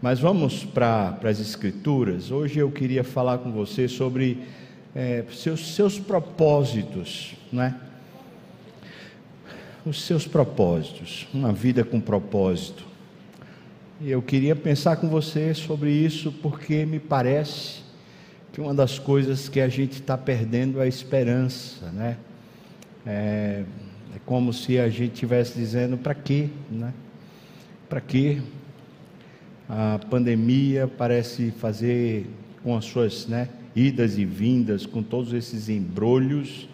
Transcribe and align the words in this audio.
Mas 0.00 0.20
vamos 0.20 0.64
para 0.64 1.18
as 1.24 1.40
Escrituras. 1.40 2.30
Hoje 2.30 2.60
eu 2.60 2.70
queria 2.70 3.02
falar 3.02 3.38
com 3.38 3.50
você 3.50 3.88
sobre 3.88 4.44
é, 4.94 5.24
seus, 5.32 5.74
seus 5.74 5.98
propósitos, 5.98 7.34
não 7.50 7.64
é? 7.64 7.74
Os 9.84 10.04
seus 10.04 10.24
propósitos, 10.24 11.26
uma 11.34 11.52
vida 11.52 11.82
com 11.82 12.00
propósito. 12.00 12.86
E 14.00 14.08
eu 14.08 14.22
queria 14.22 14.54
pensar 14.54 14.98
com 14.98 15.08
você 15.08 15.52
sobre 15.52 15.90
isso 15.90 16.30
porque 16.30 16.86
me 16.86 17.00
parece 17.00 17.80
que 18.52 18.60
uma 18.60 18.72
das 18.72 19.00
coisas 19.00 19.48
que 19.48 19.60
a 19.60 19.68
gente 19.68 19.94
está 19.94 20.16
perdendo 20.16 20.78
é 20.80 20.84
a 20.84 20.86
esperança, 20.86 21.90
né? 21.90 22.16
É, 23.04 23.64
é 24.14 24.18
como 24.24 24.52
se 24.52 24.78
a 24.78 24.88
gente 24.88 25.14
estivesse 25.14 25.58
dizendo 25.58 25.98
para 25.98 26.14
quê, 26.14 26.50
né? 26.70 26.94
Para 27.88 28.00
quê? 28.00 28.40
A 29.68 30.00
pandemia 30.08 30.88
parece 30.88 31.50
fazer 31.50 32.26
com 32.62 32.74
as 32.74 32.86
suas 32.86 33.26
né, 33.26 33.48
idas 33.76 34.16
e 34.16 34.24
vindas, 34.24 34.86
com 34.86 35.02
todos 35.02 35.34
esses 35.34 35.68
embrulhos, 35.68 36.68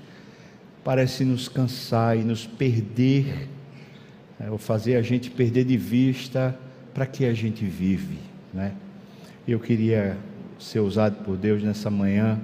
parece 0.85 1.25
nos 1.25 1.49
cansar 1.49 2.17
e 2.17 2.23
nos 2.23 2.47
perder, 2.47 3.49
é, 4.39 4.49
ou 4.49 4.59
fazer 4.59 4.95
a 4.95 5.03
gente 5.03 5.29
perder 5.29 5.65
de 5.65 5.77
vista 5.77 6.57
para 6.93 7.05
que 7.05 7.25
a 7.25 7.35
gente 7.35 7.65
vive. 7.65 8.19
Né? 8.53 8.73
Eu 9.47 9.59
queria 9.59 10.17
ser 10.59 10.79
usado 10.79 11.25
por 11.25 11.37
Deus 11.37 11.63
nessa 11.63 11.91
manhã 11.91 12.39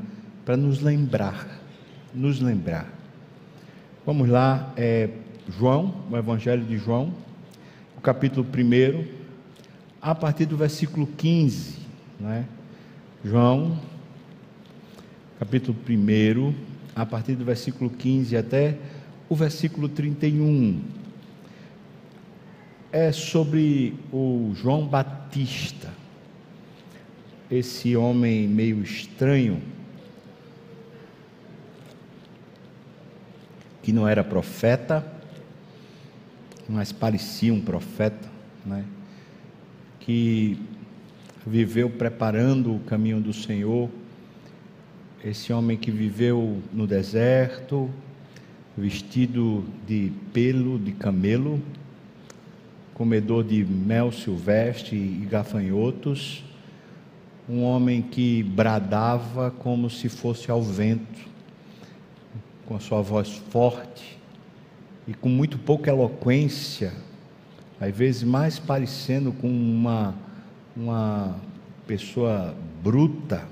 para 0.44 0.56
nos 0.56 0.80
lembrar, 0.80 1.60
nos 2.12 2.40
lembrar. 2.40 2.92
Vamos 4.04 4.28
lá, 4.28 4.72
é, 4.76 5.10
João, 5.48 5.94
o 6.10 6.16
Evangelho 6.16 6.64
de 6.64 6.76
João, 6.76 7.14
o 7.96 8.00
capítulo 8.00 8.44
1 8.44 9.19
a 10.00 10.14
partir 10.14 10.46
do 10.46 10.56
versículo 10.56 11.06
15, 11.06 11.78
né? 12.18 12.46
João, 13.22 13.78
capítulo 15.38 15.76
1, 15.86 16.54
a 16.96 17.04
partir 17.04 17.34
do 17.34 17.44
versículo 17.44 17.90
15 17.90 18.34
até 18.34 18.78
o 19.28 19.36
versículo 19.36 19.88
31. 19.88 20.80
É 22.90 23.12
sobre 23.12 23.94
o 24.10 24.52
João 24.54 24.86
Batista, 24.86 25.92
esse 27.50 27.94
homem 27.94 28.48
meio 28.48 28.82
estranho, 28.82 29.62
que 33.82 33.92
não 33.92 34.08
era 34.08 34.24
profeta, 34.24 35.06
mas 36.66 36.90
parecia 36.90 37.52
um 37.52 37.60
profeta, 37.60 38.28
né? 38.64 38.84
Que 40.10 40.58
viveu 41.46 41.88
preparando 41.88 42.74
o 42.74 42.80
caminho 42.80 43.20
do 43.20 43.32
Senhor, 43.32 43.88
esse 45.24 45.52
homem 45.52 45.76
que 45.76 45.88
viveu 45.88 46.58
no 46.72 46.84
deserto, 46.84 47.88
vestido 48.76 49.64
de 49.86 50.10
pelo 50.32 50.80
de 50.80 50.90
camelo, 50.90 51.62
comedor 52.92 53.44
de 53.44 53.64
mel 53.64 54.10
silvestre 54.10 54.96
e 54.96 55.24
gafanhotos, 55.30 56.44
um 57.48 57.62
homem 57.62 58.02
que 58.02 58.42
bradava 58.42 59.52
como 59.52 59.88
se 59.88 60.08
fosse 60.08 60.50
ao 60.50 60.60
vento, 60.60 61.20
com 62.66 62.74
a 62.74 62.80
sua 62.80 63.00
voz 63.00 63.40
forte 63.50 64.18
e 65.06 65.14
com 65.14 65.28
muito 65.28 65.56
pouca 65.56 65.88
eloquência, 65.88 66.92
às 67.80 67.96
vezes 67.96 68.22
mais 68.22 68.58
parecendo 68.58 69.32
com 69.32 69.48
uma, 69.48 70.14
uma 70.76 71.34
pessoa 71.86 72.54
bruta, 72.82 73.48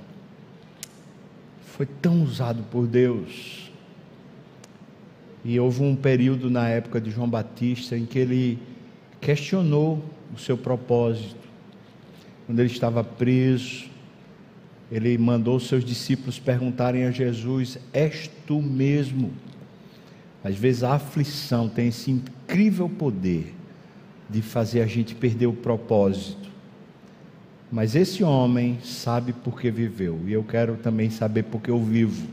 foi 1.65 1.87
tão 1.87 2.23
usado 2.23 2.63
por 2.65 2.87
Deus. 2.87 3.71
E 5.43 5.59
houve 5.59 5.83
um 5.83 5.97
período 5.97 6.51
na 6.51 6.69
época 6.69 7.01
de 7.01 7.11
João 7.11 7.29
Batista 7.29 7.97
em 7.97 8.05
que 8.05 8.19
ele 8.19 8.59
questionou 9.19 10.05
o 10.35 10.39
seu 10.39 10.59
propósito. 10.59 11.49
Quando 12.45 12.59
ele 12.59 12.71
estava 12.71 13.03
preso, 13.03 13.87
ele 14.93 15.17
mandou 15.17 15.59
seus 15.59 15.85
discípulos 15.85 16.39
perguntarem 16.39 17.05
a 17.05 17.11
Jesus: 17.11 17.79
És 17.95 18.31
tu 18.47 18.61
mesmo? 18.61 19.33
Às 20.45 20.57
vezes 20.57 20.83
a 20.83 20.95
aflição 20.95 21.69
tem 21.69 21.89
esse 21.89 22.11
incrível 22.11 22.89
poder 22.89 23.55
de 24.29 24.43
fazer 24.43 24.83
a 24.83 24.87
gente 24.87 25.15
perder 25.15 25.47
o 25.47 25.53
propósito. 25.53 26.49
Mas 27.71 27.95
esse 27.95 28.25
homem 28.25 28.79
sabe 28.83 29.33
por 29.33 29.61
que 29.61 29.71
viveu, 29.71 30.21
e 30.27 30.33
eu 30.33 30.43
quero 30.43 30.77
também 30.77 31.11
saber 31.11 31.45
por 31.45 31.61
que 31.61 31.71
eu 31.71 31.83
vivo. 31.83 32.27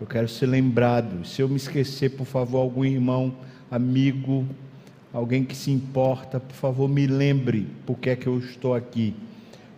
Eu 0.00 0.06
quero 0.06 0.28
ser 0.28 0.46
lembrado. 0.46 1.26
Se 1.26 1.42
eu 1.42 1.48
me 1.48 1.56
esquecer, 1.56 2.10
por 2.10 2.26
favor, 2.26 2.58
algum 2.58 2.84
irmão, 2.84 3.34
amigo, 3.70 4.46
alguém 5.12 5.44
que 5.44 5.56
se 5.56 5.70
importa, 5.70 6.38
por 6.38 6.54
favor, 6.54 6.88
me 6.88 7.06
lembre 7.06 7.66
por 7.84 7.98
que 7.98 8.10
é 8.10 8.16
que 8.16 8.26
eu 8.26 8.38
estou 8.38 8.74
aqui, 8.74 9.14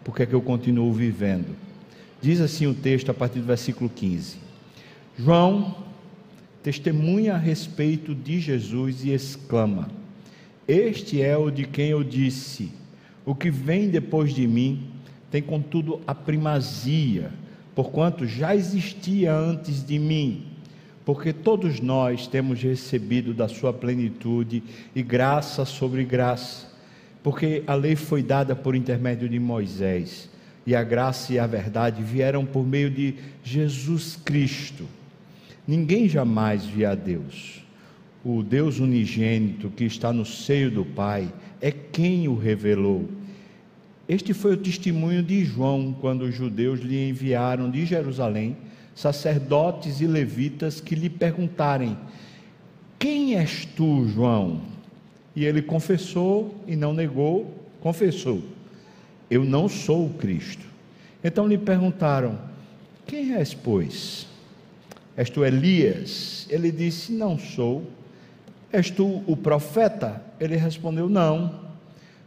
por 0.04 0.14
que 0.14 0.22
é 0.22 0.26
que 0.26 0.34
eu 0.34 0.42
continuo 0.42 0.92
vivendo. 0.92 1.56
Diz 2.20 2.40
assim 2.40 2.66
o 2.66 2.74
texto 2.74 3.10
a 3.10 3.14
partir 3.14 3.40
do 3.40 3.46
versículo 3.46 3.88
15. 3.88 4.36
João 5.18 5.74
testemunha 6.62 7.34
a 7.34 7.38
respeito 7.38 8.14
de 8.14 8.40
Jesus 8.40 9.04
e 9.04 9.10
exclama: 9.10 9.88
este 10.70 11.20
é 11.20 11.36
o 11.36 11.50
de 11.50 11.64
quem 11.64 11.88
eu 11.88 12.04
disse: 12.04 12.70
O 13.26 13.34
que 13.34 13.50
vem 13.50 13.88
depois 13.88 14.32
de 14.32 14.47
mim 14.47 14.88
tem, 15.28 15.42
contudo, 15.42 16.00
a 16.06 16.14
primazia, 16.14 17.32
porquanto 17.75 18.25
já 18.25 18.54
existia 18.54 19.34
antes 19.34 19.84
de 19.84 19.98
mim. 19.98 20.47
Porque 21.04 21.32
todos 21.32 21.81
nós 21.81 22.28
temos 22.28 22.62
recebido 22.62 23.34
da 23.34 23.48
sua 23.48 23.72
plenitude 23.72 24.62
e 24.94 25.03
graça 25.03 25.64
sobre 25.64 26.04
graça. 26.04 26.69
Porque 27.20 27.64
a 27.66 27.75
lei 27.75 27.97
foi 27.97 28.22
dada 28.22 28.54
por 28.54 28.76
intermédio 28.76 29.28
de 29.28 29.41
Moisés, 29.41 30.31
e 30.64 30.75
a 30.75 30.84
graça 30.84 31.32
e 31.32 31.38
a 31.38 31.47
verdade 31.47 32.02
vieram 32.02 32.47
por 32.47 32.64
meio 32.64 32.91
de 32.91 33.16
Jesus 33.42 34.16
Cristo. 34.25 34.84
Ninguém 35.66 36.08
jamais 36.08 36.64
via 36.64 36.91
a 36.91 36.94
Deus 36.94 37.59
o 38.25 38.42
Deus 38.42 38.78
unigênito 38.78 39.70
que 39.70 39.84
está 39.84 40.12
no 40.12 40.25
seio 40.25 40.70
do 40.70 40.84
Pai, 40.84 41.32
é 41.60 41.70
quem 41.70 42.28
o 42.28 42.36
revelou. 42.36 43.08
Este 44.08 44.34
foi 44.34 44.54
o 44.54 44.58
testemunho 44.58 45.22
de 45.22 45.44
João 45.44 45.97
quando 46.00 46.22
os 46.22 46.34
judeus 46.34 46.81
lhe 46.81 47.08
enviaram 47.08 47.70
de 47.70 47.86
Jerusalém 47.86 48.56
sacerdotes 48.94 50.00
e 50.00 50.06
levitas 50.06 50.81
que 50.81 50.94
lhe 50.94 51.08
perguntarem: 51.08 51.97
Quem 52.98 53.36
és 53.36 53.64
tu, 53.64 54.06
João? 54.08 54.62
E 55.34 55.44
ele 55.44 55.62
confessou 55.62 56.54
e 56.66 56.76
não 56.76 56.92
negou, 56.92 57.54
confessou: 57.81 58.42
Eu 59.31 59.44
não 59.44 59.69
sou 59.69 60.06
o 60.06 60.14
Cristo. 60.14 60.66
Então 61.22 61.47
lhe 61.47 61.56
perguntaram: 61.56 62.38
Quem 63.06 63.34
és, 63.34 63.54
pois? 63.54 64.26
És 65.16 65.31
tu 65.31 65.44
Elias? 65.44 66.47
Ele 66.50 66.70
disse: 66.70 67.12
Não 67.12 67.38
sou. 67.38 67.87
És 68.72 68.91
tu 68.91 69.22
o 69.26 69.36
profeta? 69.36 70.22
Ele 70.38 70.56
respondeu: 70.56 71.08
Não. 71.08 71.69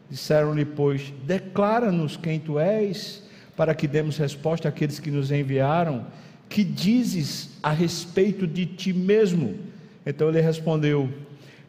Disseram-lhe, 0.09 0.66
pois, 0.66 1.14
declara-nos 1.26 2.16
quem 2.18 2.40
tu 2.40 2.59
és, 2.59 3.24
para 3.56 3.74
que 3.74 3.88
demos 3.88 4.18
resposta 4.18 4.70
àqueles 4.70 5.00
que 5.00 5.09
nos 5.09 5.31
enviaram. 5.31 6.06
Que 6.50 6.64
dizes 6.64 7.50
a 7.64 7.72
respeito 7.72 8.46
de 8.46 8.66
ti 8.66 8.94
mesmo? 8.94 9.58
Então 10.06 10.30
ele 10.30 10.42
respondeu: 10.42 11.09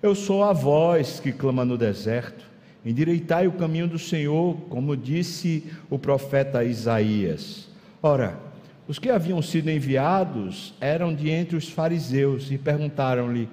Eu 0.02 0.14
sou 0.14 0.42
a 0.42 0.52
voz 0.52 1.20
que 1.20 1.32
clama 1.32 1.64
no 1.64 1.78
deserto. 1.78 2.44
Endireitai 2.84 3.46
o 3.46 3.52
caminho 3.52 3.88
do 3.88 3.98
Senhor, 3.98 4.56
como 4.68 4.94
disse 4.94 5.64
o 5.88 5.98
profeta 5.98 6.62
Isaías. 6.62 7.68
Ora, 8.02 8.38
os 8.86 8.98
que 8.98 9.08
haviam 9.08 9.40
sido 9.40 9.70
enviados 9.70 10.74
eram 10.78 11.14
de 11.14 11.30
entre 11.30 11.56
os 11.56 11.70
fariseus 11.70 12.50
e 12.50 12.58
perguntaram-lhe: 12.58 13.48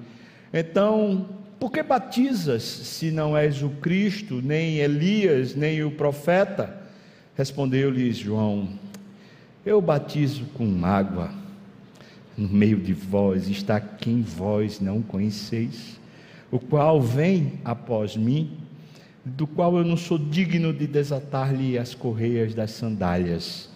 então, 0.53 1.25
por 1.59 1.71
que 1.71 1.83
batizas 1.83 2.63
se 2.63 3.12
não 3.12 3.38
és 3.38 3.62
o 3.62 3.69
Cristo, 3.69 4.42
nem 4.44 4.77
Elias, 4.77 5.56
nem 5.56 5.83
o 5.83 5.92
profeta? 5.92 6.81
Respondeu-lhes 7.36 8.18
João: 8.18 8.68
Eu 9.65 9.81
batizo 9.81 10.45
com 10.53 10.86
água. 10.86 11.31
No 12.38 12.50
meio 12.50 12.77
de 12.77 12.94
vós 12.94 13.48
está 13.48 13.80
quem 13.80 14.21
vós 14.21 14.80
não 14.80 15.01
conheceis, 15.01 16.00
o 16.50 16.59
qual 16.59 17.00
vem 17.00 17.59
após 17.63 18.15
mim, 18.15 18.57
do 19.24 19.45
qual 19.45 19.77
eu 19.77 19.83
não 19.83 19.97
sou 19.97 20.18
digno 20.18 20.74
de 20.74 20.88
desatar-lhe 20.88 21.77
as 21.77 21.94
correias 21.94 22.56
das 22.56 22.71
sandálias. 22.71 23.69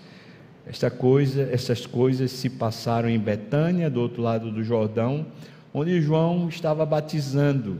Esta 0.65 0.89
coisa, 0.89 1.47
essas 1.51 1.85
coisas 1.85 2.31
se 2.31 2.49
passaram 2.49 3.07
em 3.07 3.19
Betânia, 3.19 3.89
do 3.89 4.01
outro 4.01 4.23
lado 4.23 4.51
do 4.51 4.63
Jordão, 4.63 5.27
onde 5.77 6.01
João 6.01 6.47
estava 6.47 6.85
batizando. 6.85 7.77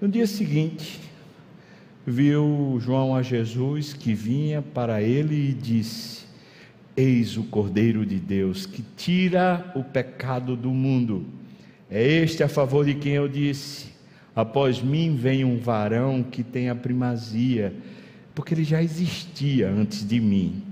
No 0.00 0.08
dia 0.08 0.26
seguinte, 0.26 0.98
viu 2.06 2.78
João 2.80 3.14
a 3.14 3.20
Jesus 3.20 3.92
que 3.92 4.14
vinha 4.14 4.62
para 4.62 5.02
ele 5.02 5.50
e 5.50 5.52
disse: 5.52 6.24
Eis 6.96 7.36
o 7.36 7.42
Cordeiro 7.44 8.06
de 8.06 8.16
Deus 8.16 8.64
que 8.64 8.82
tira 8.96 9.70
o 9.76 9.84
pecado 9.84 10.56
do 10.56 10.70
mundo. 10.70 11.26
É 11.90 12.02
este 12.02 12.42
a 12.42 12.48
favor 12.48 12.86
de 12.86 12.94
quem 12.94 13.12
eu 13.12 13.28
disse: 13.28 13.88
Após 14.34 14.80
mim 14.80 15.14
vem 15.14 15.44
um 15.44 15.58
varão 15.58 16.22
que 16.22 16.42
tem 16.42 16.70
a 16.70 16.74
primazia, 16.74 17.74
porque 18.34 18.54
ele 18.54 18.64
já 18.64 18.82
existia 18.82 19.68
antes 19.68 20.08
de 20.08 20.18
mim. 20.18 20.62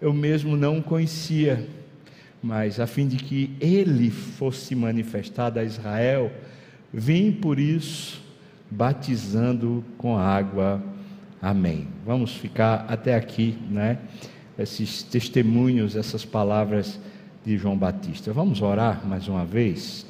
Eu 0.00 0.12
mesmo 0.12 0.56
não 0.56 0.78
o 0.78 0.82
conhecia, 0.82 1.68
mas 2.44 2.78
a 2.78 2.86
fim 2.86 3.08
de 3.08 3.16
que 3.16 3.56
ele 3.58 4.10
fosse 4.10 4.74
manifestado 4.74 5.58
a 5.58 5.64
Israel, 5.64 6.30
vim 6.92 7.32
por 7.32 7.58
isso 7.58 8.22
batizando 8.70 9.82
com 9.96 10.18
água. 10.18 10.82
Amém. 11.40 11.88
Vamos 12.04 12.34
ficar 12.34 12.84
até 12.86 13.14
aqui, 13.14 13.56
né? 13.70 13.98
esses 14.58 15.02
testemunhos, 15.02 15.96
essas 15.96 16.22
palavras 16.22 17.00
de 17.46 17.56
João 17.56 17.78
Batista. 17.78 18.30
Vamos 18.30 18.60
orar 18.60 19.06
mais 19.06 19.26
uma 19.26 19.46
vez? 19.46 20.04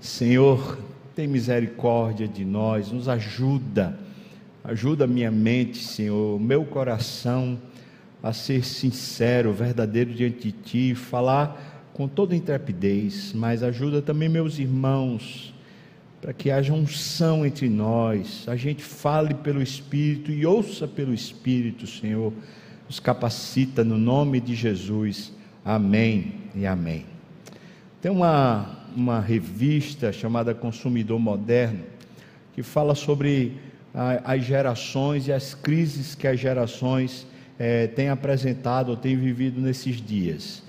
Senhor, 0.00 0.78
tem 1.14 1.28
misericórdia 1.28 2.26
de 2.26 2.44
nós, 2.44 2.90
nos 2.90 3.08
ajuda, 3.08 3.96
ajuda 4.64 5.06
minha 5.06 5.30
mente, 5.30 5.78
Senhor, 5.78 6.40
meu 6.40 6.64
coração 6.64 7.56
a 8.22 8.32
ser 8.32 8.64
sincero, 8.64 9.52
verdadeiro 9.52 10.12
diante 10.12 10.50
de 10.50 10.52
Ti, 10.52 10.94
falar 10.94 11.90
com 11.92 12.06
toda 12.06 12.34
intrepidez, 12.34 13.32
mas 13.32 13.62
ajuda 13.62 14.00
também 14.00 14.28
meus 14.28 14.58
irmãos, 14.58 15.54
para 16.20 16.32
que 16.32 16.50
haja 16.50 16.72
unção 16.72 17.46
entre 17.46 17.68
nós, 17.68 18.44
a 18.48 18.56
gente 18.56 18.82
fale 18.82 19.34
pelo 19.34 19.62
Espírito 19.62 20.32
e 20.32 20.44
ouça 20.44 20.86
pelo 20.86 21.14
Espírito, 21.14 21.86
Senhor 21.86 22.32
nos 22.88 22.98
capacita 22.98 23.84
no 23.84 23.98
nome 23.98 24.40
de 24.40 24.54
Jesus. 24.54 25.30
Amém 25.62 26.32
e 26.54 26.66
amém. 26.66 27.04
Tem 28.00 28.10
uma, 28.10 28.78
uma 28.96 29.20
revista 29.20 30.10
chamada 30.10 30.54
Consumidor 30.54 31.20
Moderno 31.20 31.84
que 32.54 32.62
fala 32.62 32.94
sobre 32.94 33.58
a, 33.94 34.32
as 34.32 34.42
gerações 34.42 35.28
e 35.28 35.32
as 35.32 35.52
crises 35.52 36.14
que 36.14 36.26
as 36.26 36.40
gerações 36.40 37.26
é, 37.58 37.86
têm 37.88 38.08
apresentado 38.08 38.90
ou 38.90 38.96
têm 38.96 39.16
vivido 39.16 39.60
nesses 39.60 39.96
dias. 39.96 40.62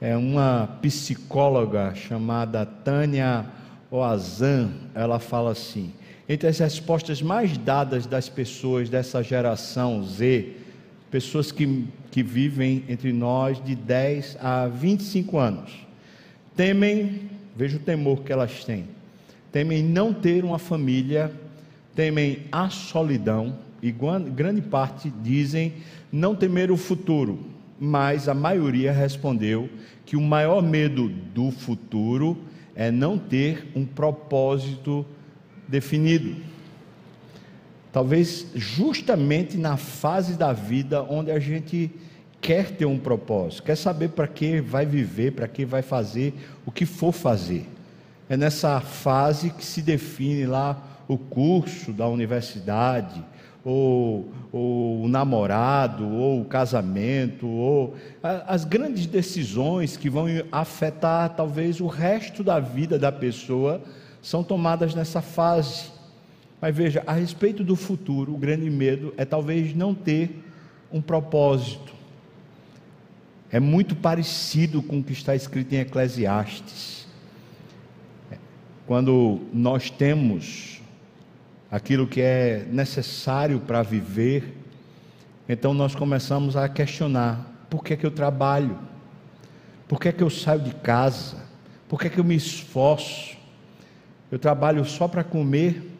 É 0.00 0.16
uma 0.16 0.78
psicóloga 0.80 1.94
chamada 1.94 2.64
Tânia 2.64 3.44
Oazan, 3.90 4.70
ela 4.94 5.18
fala 5.18 5.50
assim: 5.50 5.92
entre 6.28 6.48
as 6.48 6.58
respostas 6.58 7.20
mais 7.20 7.58
dadas 7.58 8.06
das 8.06 8.28
pessoas 8.28 8.88
dessa 8.88 9.22
geração 9.22 10.02
Z, 10.02 10.56
pessoas 11.10 11.52
que, 11.52 11.86
que 12.10 12.22
vivem 12.22 12.84
entre 12.88 13.12
nós 13.12 13.62
de 13.62 13.74
10 13.74 14.38
a 14.40 14.68
25 14.68 15.36
anos. 15.36 15.72
Temem, 16.56 17.28
veja 17.54 17.76
o 17.76 17.80
temor 17.80 18.22
que 18.22 18.32
elas 18.32 18.64
têm, 18.64 18.86
temem 19.52 19.82
não 19.82 20.14
ter 20.14 20.44
uma 20.44 20.58
família, 20.58 21.32
temem 21.94 22.44
a 22.50 22.70
solidão, 22.70 23.58
e 23.82 23.92
grande 24.34 24.60
parte 24.60 25.12
dizem 25.22 25.74
não 26.12 26.34
temer 26.34 26.70
o 26.70 26.76
futuro, 26.76 27.38
mas 27.78 28.28
a 28.28 28.34
maioria 28.34 28.92
respondeu 28.92 29.68
que 30.04 30.16
o 30.16 30.20
maior 30.20 30.62
medo 30.62 31.08
do 31.08 31.50
futuro 31.50 32.36
é 32.74 32.90
não 32.90 33.18
ter 33.18 33.68
um 33.74 33.84
propósito 33.86 35.06
definido. 35.68 36.36
Talvez 37.92 38.46
justamente 38.54 39.56
na 39.56 39.76
fase 39.76 40.34
da 40.34 40.52
vida 40.52 41.02
onde 41.02 41.30
a 41.30 41.38
gente 41.38 41.90
quer 42.40 42.70
ter 42.70 42.86
um 42.86 42.98
propósito, 42.98 43.64
quer 43.64 43.76
saber 43.76 44.10
para 44.10 44.26
que 44.26 44.60
vai 44.60 44.86
viver, 44.86 45.32
para 45.32 45.48
que 45.48 45.64
vai 45.64 45.82
fazer 45.82 46.34
o 46.64 46.70
que 46.70 46.86
for 46.86 47.12
fazer. 47.12 47.68
É 48.28 48.36
nessa 48.36 48.80
fase 48.80 49.50
que 49.50 49.64
se 49.64 49.82
define 49.82 50.46
lá 50.46 51.02
o 51.08 51.18
curso 51.18 51.92
da 51.92 52.06
universidade, 52.06 53.22
ou, 53.64 54.32
ou 54.50 55.04
o 55.04 55.08
namorado, 55.08 56.08
ou 56.08 56.40
o 56.40 56.44
casamento, 56.44 57.46
ou 57.46 57.94
as 58.22 58.64
grandes 58.64 59.06
decisões 59.06 59.96
que 59.96 60.08
vão 60.08 60.26
afetar 60.50 61.30
talvez 61.30 61.80
o 61.80 61.86
resto 61.86 62.42
da 62.42 62.58
vida 62.58 62.98
da 62.98 63.12
pessoa 63.12 63.82
são 64.22 64.42
tomadas 64.42 64.94
nessa 64.94 65.20
fase. 65.20 65.90
Mas 66.60 66.76
veja, 66.76 67.02
a 67.06 67.12
respeito 67.12 67.64
do 67.64 67.74
futuro, 67.74 68.34
o 68.34 68.38
grande 68.38 68.68
medo 68.68 69.14
é 69.16 69.24
talvez 69.24 69.74
não 69.74 69.94
ter 69.94 70.42
um 70.92 71.00
propósito. 71.00 71.92
É 73.50 73.58
muito 73.58 73.96
parecido 73.96 74.82
com 74.82 75.00
o 75.00 75.02
que 75.02 75.12
está 75.12 75.34
escrito 75.34 75.74
em 75.74 75.78
Eclesiastes. 75.78 77.06
Quando 78.86 79.40
nós 79.52 79.90
temos 79.90 80.79
aquilo 81.70 82.06
que 82.06 82.20
é 82.20 82.66
necessário 82.70 83.60
para 83.60 83.82
viver, 83.82 84.56
então 85.48 85.72
nós 85.72 85.94
começamos 85.94 86.56
a 86.56 86.68
questionar: 86.68 87.66
por 87.68 87.84
que, 87.84 87.94
é 87.94 87.96
que 87.96 88.06
eu 88.06 88.10
trabalho? 88.10 88.78
Por 89.86 90.00
que, 90.00 90.08
é 90.08 90.12
que 90.12 90.22
eu 90.22 90.30
saio 90.30 90.60
de 90.60 90.74
casa? 90.74 91.36
Por 91.88 92.00
que, 92.00 92.06
é 92.06 92.10
que 92.10 92.18
eu 92.18 92.24
me 92.24 92.36
esforço? 92.36 93.36
Eu 94.30 94.38
trabalho 94.38 94.84
só 94.84 95.08
para 95.08 95.24
comer? 95.24 95.90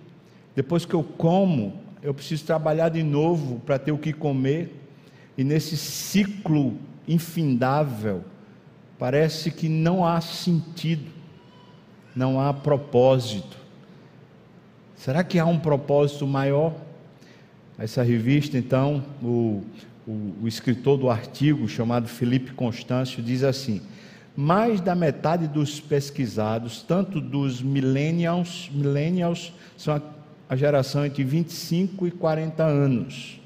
Depois 0.55 0.85
que 0.85 0.95
eu 0.95 1.03
como, 1.03 1.81
eu 2.03 2.15
preciso 2.15 2.45
trabalhar 2.45 2.89
de 2.89 3.03
novo 3.03 3.61
para 3.61 3.79
ter 3.79 3.93
o 3.93 3.99
que 3.99 4.13
comer. 4.13 4.77
E 5.37 5.43
nesse 5.43 5.77
ciclo 5.77 6.77
infindável, 7.09 8.25
parece 8.99 9.51
que 9.51 9.69
não 9.69 10.07
há 10.07 10.21
sentido, 10.21 11.11
não 12.15 12.41
há 12.41 12.53
propósito. 12.55 13.60
Será 15.01 15.25
que 15.25 15.39
há 15.39 15.47
um 15.47 15.59
propósito 15.59 16.27
maior? 16.27 16.75
Essa 17.79 18.03
revista, 18.03 18.59
então, 18.59 19.03
o, 19.23 19.63
o, 20.07 20.35
o 20.43 20.47
escritor 20.47 20.99
do 20.99 21.09
artigo, 21.09 21.67
chamado 21.67 22.07
Felipe 22.07 22.53
Constâncio, 22.53 23.23
diz 23.23 23.43
assim: 23.43 23.81
mais 24.37 24.79
da 24.79 24.95
metade 24.95 25.49
dos 25.49 25.81
pesquisados, 25.81 26.83
tanto 26.83 27.19
dos 27.19 27.63
millennials, 27.63 28.71
millennials 28.75 29.55
são 29.75 30.03
a 30.47 30.55
geração 30.55 31.07
entre 31.07 31.25
25 31.25 32.07
e 32.07 32.11
40 32.11 32.63
anos. 32.63 33.41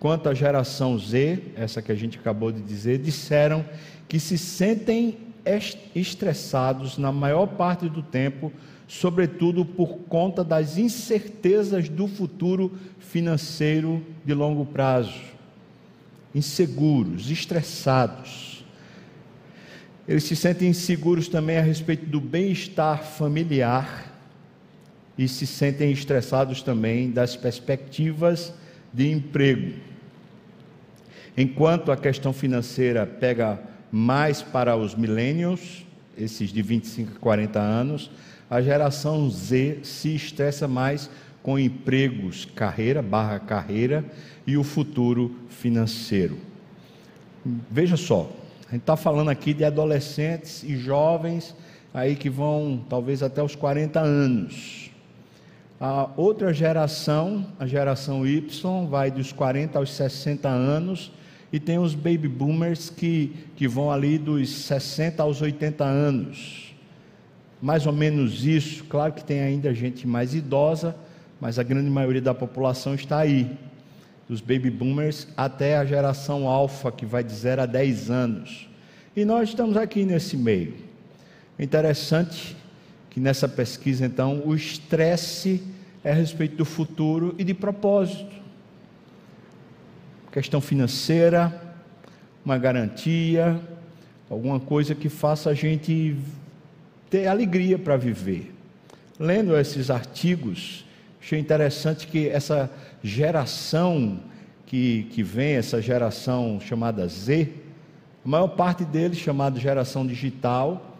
Quanto 0.00 0.30
à 0.30 0.34
geração 0.34 0.98
Z, 0.98 1.42
essa 1.56 1.82
que 1.82 1.92
a 1.92 1.94
gente 1.94 2.18
acabou 2.18 2.50
de 2.50 2.62
dizer, 2.62 3.00
disseram 3.00 3.66
que 4.08 4.18
se 4.18 4.38
sentem 4.38 5.18
estressados 5.94 6.96
na 6.96 7.12
maior 7.12 7.46
parte 7.46 7.86
do 7.86 8.02
tempo, 8.02 8.50
sobretudo 8.86 9.64
por 9.64 9.98
conta 10.08 10.44
das 10.44 10.78
incertezas 10.78 11.88
do 11.88 12.06
futuro 12.06 12.72
financeiro 12.98 14.04
de 14.24 14.32
longo 14.32 14.64
prazo. 14.64 15.20
Inseguros, 16.34 17.30
estressados. 17.30 18.64
Eles 20.06 20.24
se 20.24 20.36
sentem 20.36 20.68
inseguros 20.68 21.28
também 21.28 21.58
a 21.58 21.62
respeito 21.62 22.06
do 22.06 22.20
bem-estar 22.20 23.02
familiar 23.02 24.14
e 25.18 25.26
se 25.26 25.46
sentem 25.46 25.90
estressados 25.90 26.62
também 26.62 27.10
das 27.10 27.34
perspectivas 27.34 28.52
de 28.92 29.10
emprego. 29.10 29.74
Enquanto 31.36 31.90
a 31.90 31.96
questão 31.96 32.32
financeira 32.32 33.06
pega 33.06 33.60
mais 33.90 34.42
para 34.42 34.76
os 34.76 34.94
millennials, 34.94 35.84
esses 36.16 36.50
de 36.50 36.62
25 36.62 37.16
a 37.16 37.18
40 37.18 37.58
anos, 37.58 38.10
a 38.48 38.60
geração 38.62 39.28
Z 39.30 39.80
se 39.82 40.14
estressa 40.14 40.68
mais 40.68 41.10
com 41.42 41.58
empregos, 41.58 42.44
carreira 42.44 43.02
barra 43.02 43.38
carreira 43.38 44.04
e 44.46 44.56
o 44.56 44.64
futuro 44.64 45.34
financeiro. 45.48 46.38
Veja 47.70 47.96
só, 47.96 48.30
a 48.68 48.72
gente 48.72 48.82
está 48.82 48.96
falando 48.96 49.28
aqui 49.30 49.54
de 49.54 49.64
adolescentes 49.64 50.62
e 50.64 50.76
jovens 50.76 51.54
aí 51.94 52.16
que 52.16 52.28
vão 52.28 52.84
talvez 52.88 53.22
até 53.22 53.42
os 53.42 53.54
40 53.54 54.00
anos. 54.00 54.90
A 55.80 56.08
outra 56.16 56.52
geração, 56.52 57.46
a 57.58 57.66
geração 57.66 58.26
Y, 58.26 58.86
vai 58.88 59.10
dos 59.10 59.32
40 59.32 59.78
aos 59.78 59.92
60 59.92 60.48
anos, 60.48 61.12
e 61.52 61.60
tem 61.60 61.78
os 61.78 61.94
baby 61.94 62.28
boomers 62.28 62.90
que, 62.90 63.32
que 63.54 63.68
vão 63.68 63.90
ali 63.90 64.18
dos 64.18 64.48
60 64.48 65.22
aos 65.22 65.40
80 65.40 65.84
anos. 65.84 66.65
Mais 67.60 67.86
ou 67.86 67.92
menos 67.92 68.44
isso, 68.44 68.84
claro 68.84 69.12
que 69.12 69.24
tem 69.24 69.40
ainda 69.40 69.72
gente 69.72 70.06
mais 70.06 70.34
idosa, 70.34 70.94
mas 71.40 71.58
a 71.58 71.62
grande 71.62 71.90
maioria 71.90 72.20
da 72.20 72.34
população 72.34 72.94
está 72.94 73.18
aí. 73.18 73.50
Dos 74.28 74.40
baby 74.40 74.70
boomers 74.70 75.28
até 75.36 75.76
a 75.76 75.84
geração 75.84 76.48
alfa, 76.48 76.90
que 76.90 77.06
vai 77.06 77.22
de 77.22 77.32
0 77.32 77.62
a 77.62 77.66
10 77.66 78.10
anos. 78.10 78.68
E 79.14 79.24
nós 79.24 79.48
estamos 79.48 79.76
aqui 79.76 80.04
nesse 80.04 80.36
meio. 80.36 80.74
Interessante 81.58 82.56
que 83.08 83.20
nessa 83.20 83.48
pesquisa, 83.48 84.04
então, 84.04 84.42
o 84.44 84.54
estresse 84.54 85.62
é 86.04 86.10
a 86.10 86.14
respeito 86.14 86.56
do 86.56 86.64
futuro 86.64 87.34
e 87.38 87.44
de 87.44 87.54
propósito. 87.54 88.34
Questão 90.30 90.60
financeira, 90.60 91.62
uma 92.44 92.58
garantia, 92.58 93.58
alguma 94.28 94.60
coisa 94.60 94.94
que 94.94 95.08
faça 95.08 95.48
a 95.48 95.54
gente 95.54 96.14
ter 97.10 97.26
alegria 97.26 97.78
para 97.78 97.96
viver. 97.96 98.52
Lendo 99.18 99.56
esses 99.56 99.90
artigos, 99.90 100.84
achei 101.20 101.38
interessante 101.38 102.06
que 102.06 102.28
essa 102.28 102.70
geração 103.02 104.20
que, 104.66 105.04
que 105.10 105.22
vem, 105.22 105.54
essa 105.54 105.80
geração 105.80 106.60
chamada 106.60 107.06
Z, 107.06 107.48
a 108.24 108.28
maior 108.28 108.48
parte 108.48 108.84
deles, 108.84 109.18
chamada 109.18 109.58
geração 109.58 110.06
digital, 110.06 110.96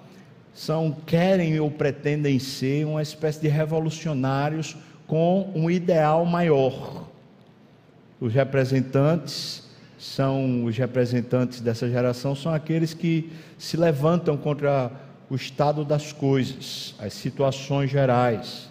são 0.55 0.97
querem 1.05 1.61
ou 1.61 1.71
pretendem 1.71 2.39
ser 2.39 2.87
uma 2.87 3.03
espécie 3.03 3.41
de 3.41 3.49
revolucionários 3.49 4.77
com 5.07 5.51
um 5.55 5.71
ideal 5.71 6.25
maior. 6.25 7.07
Os 8.21 8.33
representantes 8.33 9.65
são 9.99 10.65
os 10.65 10.77
representantes 10.77 11.61
dessa 11.61 11.89
geração 11.89 12.35
são 12.35 12.53
aqueles 12.53 12.95
que 12.95 13.31
se 13.59 13.77
levantam 13.77 14.37
contra 14.37 14.91
o 15.28 15.35
estado 15.35 15.85
das 15.85 16.12
coisas, 16.12 16.95
as 16.99 17.12
situações 17.12 17.90
gerais. 17.90 18.68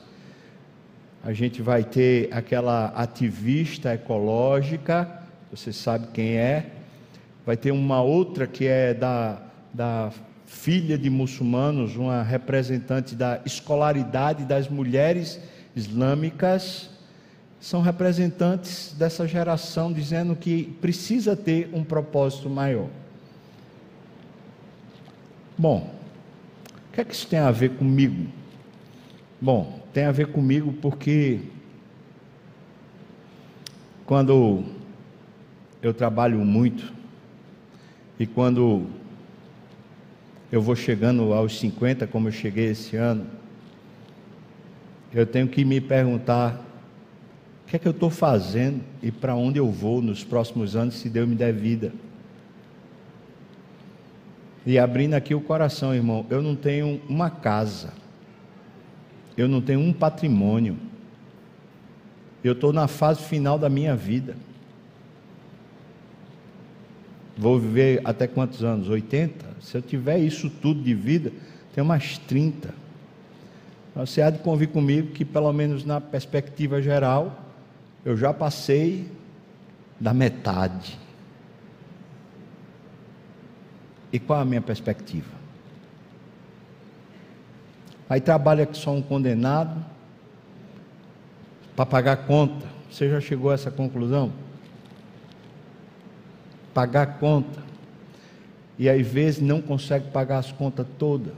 A 1.24 1.34
gente 1.34 1.62
vai 1.62 1.84
ter 1.84 2.30
aquela 2.32 2.88
ativista 2.96 3.94
ecológica, 3.94 5.24
você 5.52 5.74
sabe 5.74 6.08
quem 6.14 6.38
é. 6.38 6.72
Vai 7.46 7.58
ter 7.58 7.72
uma 7.72 8.02
outra 8.02 8.48
que 8.48 8.66
é 8.68 8.94
da, 8.94 9.42
da 9.74 10.12
filha 10.46 10.98
de 10.98 11.10
muçulmanos, 11.10 11.96
uma 11.96 12.24
representante 12.24 13.16
da 13.16 13.42
escolaridade 13.46 14.46
das 14.46 14.70
mulheres 14.70 15.40
islâmicas. 15.76 16.90
São 17.60 17.82
representantes 17.82 18.94
dessa 18.98 19.28
geração 19.28 19.92
dizendo 19.92 20.36
que 20.36 20.64
precisa 20.80 21.36
ter 21.36 21.70
um 21.74 21.84
propósito 21.84 22.50
maior. 22.50 22.88
Bom, 25.58 25.95
que 26.96 27.02
é 27.02 27.04
que 27.04 27.14
isso 27.14 27.28
tem 27.28 27.40
a 27.40 27.52
ver 27.52 27.72
comigo? 27.72 28.26
Bom, 29.42 29.82
tem 29.94 30.06
a 30.06 30.14
ver 30.14 30.28
comigo 30.28 30.72
porque 30.82 31.42
quando 34.06 34.64
eu 35.82 35.94
trabalho 35.94 36.40
muito 36.40 36.94
e 38.18 38.26
quando 38.26 38.86
eu 40.50 40.62
vou 40.62 40.74
chegando 40.74 41.34
aos 41.34 41.60
50, 41.60 42.08
como 42.08 42.30
eu 42.30 42.32
cheguei 42.32 42.68
esse 42.68 42.96
ano, 42.96 43.28
eu 45.14 45.26
tenho 45.26 45.50
que 45.50 45.66
me 45.66 45.82
perguntar 45.82 46.66
o 47.66 47.68
que 47.68 47.76
é 47.76 47.80
que 47.80 47.88
eu 47.90 47.92
estou 47.92 48.10
fazendo 48.10 48.82
e 49.04 49.12
para 49.12 49.36
onde 49.36 49.60
eu 49.60 49.70
vou 49.70 50.02
nos 50.02 50.24
próximos 50.24 50.78
anos, 50.78 50.96
se 50.96 51.10
Deus 51.10 51.28
me 51.28 51.36
der 51.36 51.52
vida. 51.52 51.92
E 54.66 54.80
abrindo 54.80 55.14
aqui 55.14 55.36
o 55.36 55.42
coração, 55.42 55.94
irmão, 55.94 56.26
eu 56.30 56.42
não 56.42 56.56
tenho 56.56 57.00
uma 57.08 57.30
casa, 57.30 57.94
eu 59.38 59.48
não 59.48 59.62
tenho 59.62 59.80
um 59.80 59.94
patrimônio, 59.94 60.78
eu 62.44 62.54
estou 62.54 62.74
na 62.74 62.88
fase 62.88 63.22
final 63.22 63.60
da 63.60 63.70
minha 63.70 63.96
vida. 63.96 64.36
Vou 67.38 67.60
viver 67.60 68.02
até 68.04 68.28
quantos 68.28 68.64
anos? 68.64 68.88
80? 68.90 69.46
Se 69.62 69.78
eu 69.78 69.82
tiver 69.82 70.20
isso 70.20 70.50
tudo 70.50 70.82
de 70.82 70.94
vida, 70.94 71.32
tenho 71.74 71.86
mais 71.86 72.18
30. 72.20 72.74
Você 73.96 74.22
há 74.22 74.30
de 74.30 74.40
convir 74.40 74.70
comigo 74.70 75.12
que, 75.12 75.26
pelo 75.26 75.52
menos 75.52 75.86
na 75.86 76.00
perspectiva 76.00 76.82
geral, 76.82 77.46
eu 78.04 78.16
já 78.16 78.34
passei 78.34 79.10
da 80.00 80.14
metade. 80.14 80.98
E 84.16 84.20
qual 84.20 84.40
a 84.40 84.46
minha 84.46 84.62
perspectiva? 84.62 85.30
Aí 88.10 88.22
trabalha 88.22 88.66
que 88.66 88.78
só 88.78 88.94
um 88.94 89.02
condenado 89.02 89.84
para 91.76 91.86
pagar 91.86 92.16
conta. 92.26 92.66
Você 92.90 93.10
já 93.10 93.20
chegou 93.20 93.52
a 93.52 93.56
essa 93.56 93.70
conclusão? 93.70 94.32
Pagar 96.74 97.20
conta. 97.20 97.62
E 98.80 98.88
às 98.88 99.06
vezes 99.06 99.42
não 99.42 99.62
consegue 99.62 100.10
pagar 100.12 100.38
as 100.38 100.50
contas 100.50 100.88
todas. 100.98 101.34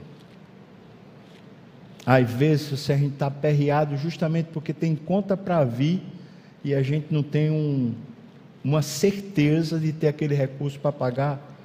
Às 2.06 2.30
vezes 2.30 2.88
a 2.88 2.96
gente 2.96 3.14
está 3.14 3.26
aperreado 3.26 3.96
justamente 3.96 4.50
porque 4.52 4.72
tem 4.72 4.94
conta 4.94 5.36
para 5.36 5.64
vir 5.64 6.00
e 6.62 6.72
a 6.72 6.82
gente 6.84 7.12
não 7.12 7.24
tem 7.24 7.50
um, 7.50 7.92
uma 8.62 8.82
certeza 8.82 9.80
de 9.80 9.92
ter 9.92 10.06
aquele 10.06 10.36
recurso 10.36 10.78
para 10.78 10.92
pagar. 10.92 11.57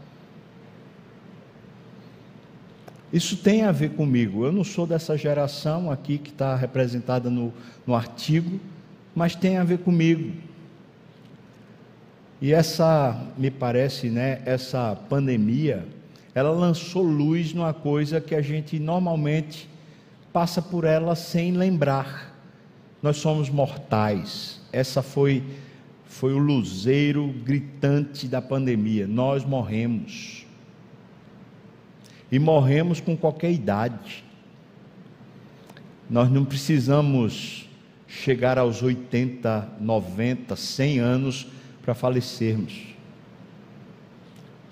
Isso 3.13 3.37
tem 3.37 3.61
a 3.61 3.71
ver 3.71 3.91
comigo. 3.91 4.43
Eu 4.43 4.51
não 4.51 4.63
sou 4.63 4.87
dessa 4.87 5.15
geração 5.15 5.91
aqui 5.91 6.17
que 6.17 6.31
está 6.31 6.55
representada 6.55 7.29
no, 7.29 7.53
no 7.85 7.93
artigo, 7.93 8.59
mas 9.13 9.35
tem 9.35 9.57
a 9.57 9.63
ver 9.63 9.77
comigo. 9.77 10.33
E 12.41 12.51
essa, 12.51 13.23
me 13.37 13.51
parece, 13.51 14.09
né, 14.09 14.41
essa 14.45 14.97
pandemia, 15.07 15.85
ela 16.33 16.49
lançou 16.49 17.03
luz 17.03 17.53
numa 17.53 17.73
coisa 17.73 18.19
que 18.19 18.33
a 18.33 18.41
gente 18.41 18.79
normalmente 18.79 19.69
passa 20.33 20.59
por 20.59 20.83
ela 20.83 21.15
sem 21.15 21.51
lembrar. 21.51 22.35
Nós 22.99 23.17
somos 23.17 23.47
mortais. 23.47 24.59
Essa 24.71 25.03
foi 25.03 25.43
foi 26.13 26.31
o 26.31 26.37
luzeiro 26.37 27.33
gritante 27.43 28.27
da 28.27 28.39
pandemia. 28.39 29.07
Nós 29.07 29.43
morremos 29.43 30.42
e 32.33 32.39
morremos 32.39 32.99
com 32.99 33.15
qualquer 33.15 33.51
idade. 33.51 34.23
Nós 36.09 36.31
não 36.31 36.43
precisamos 36.43 37.69
chegar 38.07 38.57
aos 38.57 38.81
80, 38.81 39.69
90, 39.79 40.55
100 40.55 40.97
anos 40.97 41.47
para 41.83 41.93
falecermos. 41.93 42.87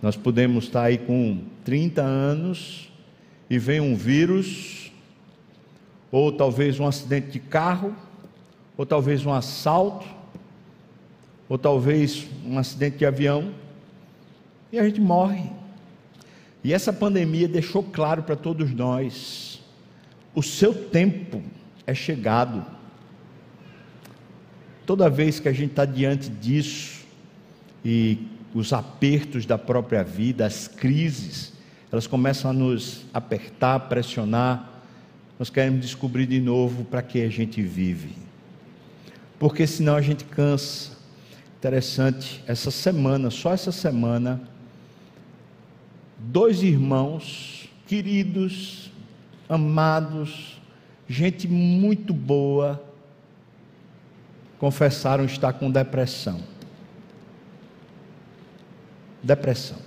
Nós 0.02 0.16
podemos 0.16 0.64
estar 0.64 0.86
aí 0.86 0.98
com 0.98 1.44
30 1.64 2.02
anos 2.02 2.92
e 3.48 3.60
vem 3.60 3.80
um 3.80 3.96
vírus, 3.96 4.92
ou 6.12 6.32
talvez 6.32 6.80
um 6.80 6.88
acidente 6.88 7.30
de 7.30 7.40
carro, 7.40 7.96
ou 8.76 8.88
talvez 8.88 9.24
um 9.24 9.32
assalto, 9.32 10.08
ou 11.48 11.60
talvez 11.60 12.28
um 12.44 12.58
acidente 12.58 12.98
de 12.98 13.06
avião, 13.06 13.54
e 14.72 14.80
a 14.80 14.84
gente 14.84 15.00
morre. 15.00 15.61
E 16.64 16.74
essa 16.74 16.94
pandemia 16.94 17.48
deixou 17.48 17.84
claro 17.84 18.24
para 18.24 18.36
todos 18.36 18.72
nós: 18.72 19.62
o 20.34 20.42
seu 20.42 20.74
tempo 20.74 21.42
é 21.86 21.94
chegado. 21.94 22.66
Toda 24.86 25.10
vez 25.10 25.40
que 25.40 25.48
a 25.48 25.54
gente 25.54 25.72
está 25.72 25.86
diante 25.86 26.30
disso, 26.30 27.02
e 27.84 28.28
os 28.54 28.74
apertos 28.74 29.46
da 29.46 29.58
própria 29.58 30.04
vida, 30.04 30.46
as 30.46 30.68
crises, 30.68 31.54
elas 31.92 32.08
começam 32.08 32.52
a 32.52 32.54
nos 32.54 33.06
apertar, 33.14 33.80
pressionar, 33.82 34.82
nós 35.40 35.50
queremos 35.50 35.82
descobrir 35.82 36.28
de 36.28 36.40
novo 36.40 36.84
para 36.86 37.02
que 37.02 37.22
a 37.22 37.30
gente 37.30 37.62
vive. 37.62 38.16
Porque 39.40 39.66
senão 39.66 39.96
a 39.96 40.02
gente 40.02 40.24
cansa. 40.24 40.92
Interessante, 41.58 42.44
essa 42.48 42.72
semana, 42.72 43.30
só 43.30 43.54
essa 43.54 43.72
semana, 43.72 44.42
dois 46.22 46.62
irmãos 46.62 47.70
queridos, 47.88 48.90
amados, 49.50 50.62
gente 51.08 51.48
muito 51.48 52.14
boa, 52.14 52.82
confessaram 54.58 55.26
estar 55.26 55.52
com 55.54 55.70
depressão. 55.70 56.42
Depressão. 59.22 59.78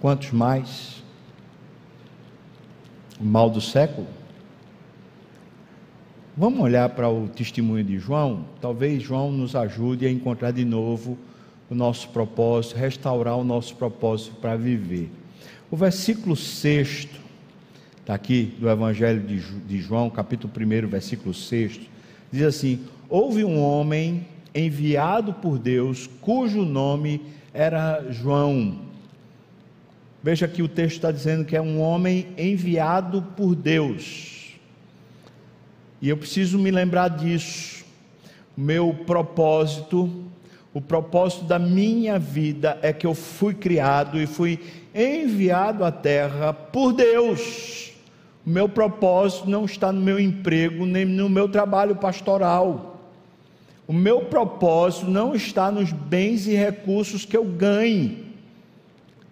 Quantos 0.00 0.32
mais? 0.32 1.02
O 3.20 3.24
mal 3.24 3.48
do 3.48 3.60
século? 3.60 4.17
Vamos 6.38 6.60
olhar 6.60 6.88
para 6.90 7.08
o 7.10 7.26
testemunho 7.26 7.82
de 7.82 7.98
João? 7.98 8.44
Talvez 8.60 9.02
João 9.02 9.32
nos 9.32 9.56
ajude 9.56 10.06
a 10.06 10.10
encontrar 10.10 10.52
de 10.52 10.64
novo 10.64 11.18
o 11.68 11.74
nosso 11.74 12.10
propósito, 12.10 12.76
restaurar 12.76 13.36
o 13.36 13.42
nosso 13.42 13.74
propósito 13.74 14.36
para 14.36 14.54
viver. 14.54 15.10
O 15.68 15.76
versículo 15.76 16.36
6 16.36 17.08
está 17.98 18.14
aqui 18.14 18.54
do 18.56 18.70
Evangelho 18.70 19.20
de 19.20 19.80
João, 19.80 20.08
capítulo 20.08 20.52
1, 20.56 20.86
versículo 20.86 21.34
6, 21.34 21.80
diz 22.30 22.42
assim: 22.42 22.84
Houve 23.10 23.44
um 23.44 23.60
homem 23.60 24.24
enviado 24.54 25.32
por 25.32 25.58
Deus, 25.58 26.08
cujo 26.20 26.64
nome 26.64 27.20
era 27.52 28.12
João. 28.12 28.78
Veja 30.22 30.46
que 30.46 30.62
o 30.62 30.68
texto 30.68 30.98
está 30.98 31.10
dizendo 31.10 31.44
que 31.44 31.56
é 31.56 31.60
um 31.60 31.80
homem 31.80 32.28
enviado 32.38 33.22
por 33.36 33.56
Deus. 33.56 34.37
E 36.00 36.08
eu 36.08 36.16
preciso 36.16 36.58
me 36.58 36.70
lembrar 36.70 37.08
disso. 37.08 37.84
O 38.56 38.60
meu 38.60 38.92
propósito, 39.06 40.10
o 40.72 40.80
propósito 40.80 41.44
da 41.44 41.58
minha 41.58 42.18
vida 42.18 42.78
é 42.82 42.92
que 42.92 43.06
eu 43.06 43.14
fui 43.14 43.54
criado 43.54 44.20
e 44.20 44.26
fui 44.26 44.60
enviado 44.94 45.84
à 45.84 45.92
terra 45.92 46.52
por 46.52 46.92
Deus. 46.92 47.92
O 48.46 48.50
meu 48.50 48.68
propósito 48.68 49.48
não 49.48 49.64
está 49.64 49.92
no 49.92 50.00
meu 50.00 50.18
emprego, 50.18 50.86
nem 50.86 51.04
no 51.04 51.28
meu 51.28 51.48
trabalho 51.48 51.96
pastoral. 51.96 53.00
O 53.86 53.92
meu 53.92 54.22
propósito 54.22 55.10
não 55.10 55.34
está 55.34 55.70
nos 55.70 55.92
bens 55.92 56.46
e 56.46 56.54
recursos 56.54 57.24
que 57.24 57.36
eu 57.36 57.44
ganhe 57.44 58.28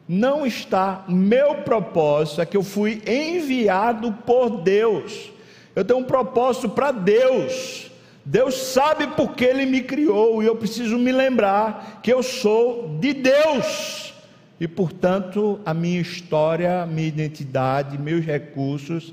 não 0.09 0.47
está. 0.47 1.05
Meu 1.09 1.57
propósito 1.57 2.41
é 2.41 2.47
que 2.47 2.57
eu 2.57 2.63
fui 2.63 3.03
enviado 3.07 4.13
por 4.25 4.63
Deus. 4.63 5.33
Eu 5.77 5.85
tenho 5.85 6.01
um 6.01 6.05
propósito 6.05 6.71
para 6.71 6.91
Deus. 6.91 7.91
Deus 8.25 8.55
sabe 8.57 9.09
por 9.09 9.35
que 9.35 9.45
Ele 9.45 9.67
me 9.67 9.83
criou 9.83 10.43
e 10.43 10.47
eu 10.47 10.57
preciso 10.57 10.99
me 10.99 11.13
lembrar 11.13 12.01
que 12.03 12.11
eu 12.11 12.23
sou 12.23 12.97
de 12.99 13.13
Deus. 13.13 14.15
E 14.59 14.67
portanto, 14.67 15.61
a 15.67 15.75
minha 15.75 16.01
história, 16.01 16.87
minha 16.87 17.07
identidade, 17.07 17.99
meus 17.99 18.25
recursos 18.25 19.13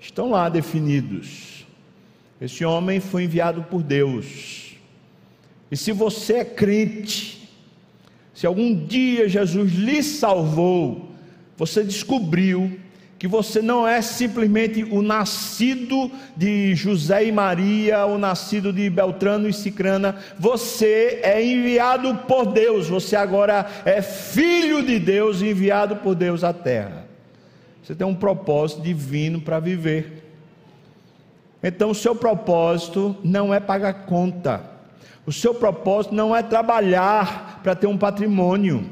estão 0.00 0.32
lá 0.32 0.48
definidos. 0.48 1.64
Esse 2.40 2.64
homem 2.64 2.98
foi 2.98 3.22
enviado 3.22 3.62
por 3.62 3.80
Deus. 3.80 4.74
E 5.70 5.76
se 5.76 5.92
você 5.92 6.38
é 6.38 6.44
crente, 6.44 7.48
se 8.34 8.44
algum 8.44 8.74
dia 8.74 9.28
Jesus 9.28 9.72
lhe 9.72 10.02
salvou, 10.02 11.12
você 11.56 11.84
descobriu 11.84 12.81
que 13.22 13.28
você 13.28 13.62
não 13.62 13.86
é 13.86 14.02
simplesmente 14.02 14.82
o 14.82 15.00
nascido 15.00 16.10
de 16.36 16.74
José 16.74 17.26
e 17.26 17.30
Maria, 17.30 18.04
o 18.04 18.18
nascido 18.18 18.72
de 18.72 18.90
Beltrano 18.90 19.48
e 19.48 19.52
Cicrana, 19.52 20.16
você 20.36 21.20
é 21.22 21.40
enviado 21.40 22.16
por 22.26 22.46
Deus, 22.46 22.88
você 22.88 23.14
agora 23.14 23.64
é 23.84 24.02
filho 24.02 24.84
de 24.84 24.98
Deus, 24.98 25.40
enviado 25.40 25.94
por 25.94 26.16
Deus 26.16 26.42
à 26.42 26.52
terra. 26.52 27.06
Você 27.80 27.94
tem 27.94 28.04
um 28.04 28.12
propósito 28.16 28.82
divino 28.82 29.40
para 29.40 29.60
viver. 29.60 30.24
Então, 31.62 31.90
o 31.90 31.94
seu 31.94 32.16
propósito 32.16 33.16
não 33.22 33.54
é 33.54 33.60
pagar 33.60 34.04
conta. 34.04 34.64
O 35.24 35.30
seu 35.30 35.54
propósito 35.54 36.12
não 36.12 36.34
é 36.34 36.42
trabalhar 36.42 37.60
para 37.62 37.76
ter 37.76 37.86
um 37.86 37.96
patrimônio. 37.96 38.84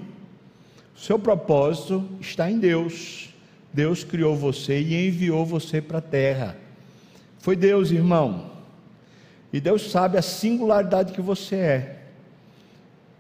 O 0.94 1.00
seu 1.00 1.18
propósito 1.18 2.08
está 2.20 2.48
em 2.48 2.60
Deus. 2.60 3.29
Deus 3.72 4.04
criou 4.04 4.36
você 4.36 4.80
e 4.80 5.08
enviou 5.08 5.44
você 5.44 5.80
para 5.80 5.98
a 5.98 6.02
terra. 6.02 6.56
Foi 7.38 7.56
Deus, 7.56 7.90
irmão. 7.90 8.50
E 9.52 9.60
Deus 9.60 9.90
sabe 9.90 10.18
a 10.18 10.22
singularidade 10.22 11.12
que 11.12 11.20
você 11.20 11.56
é. 11.56 11.96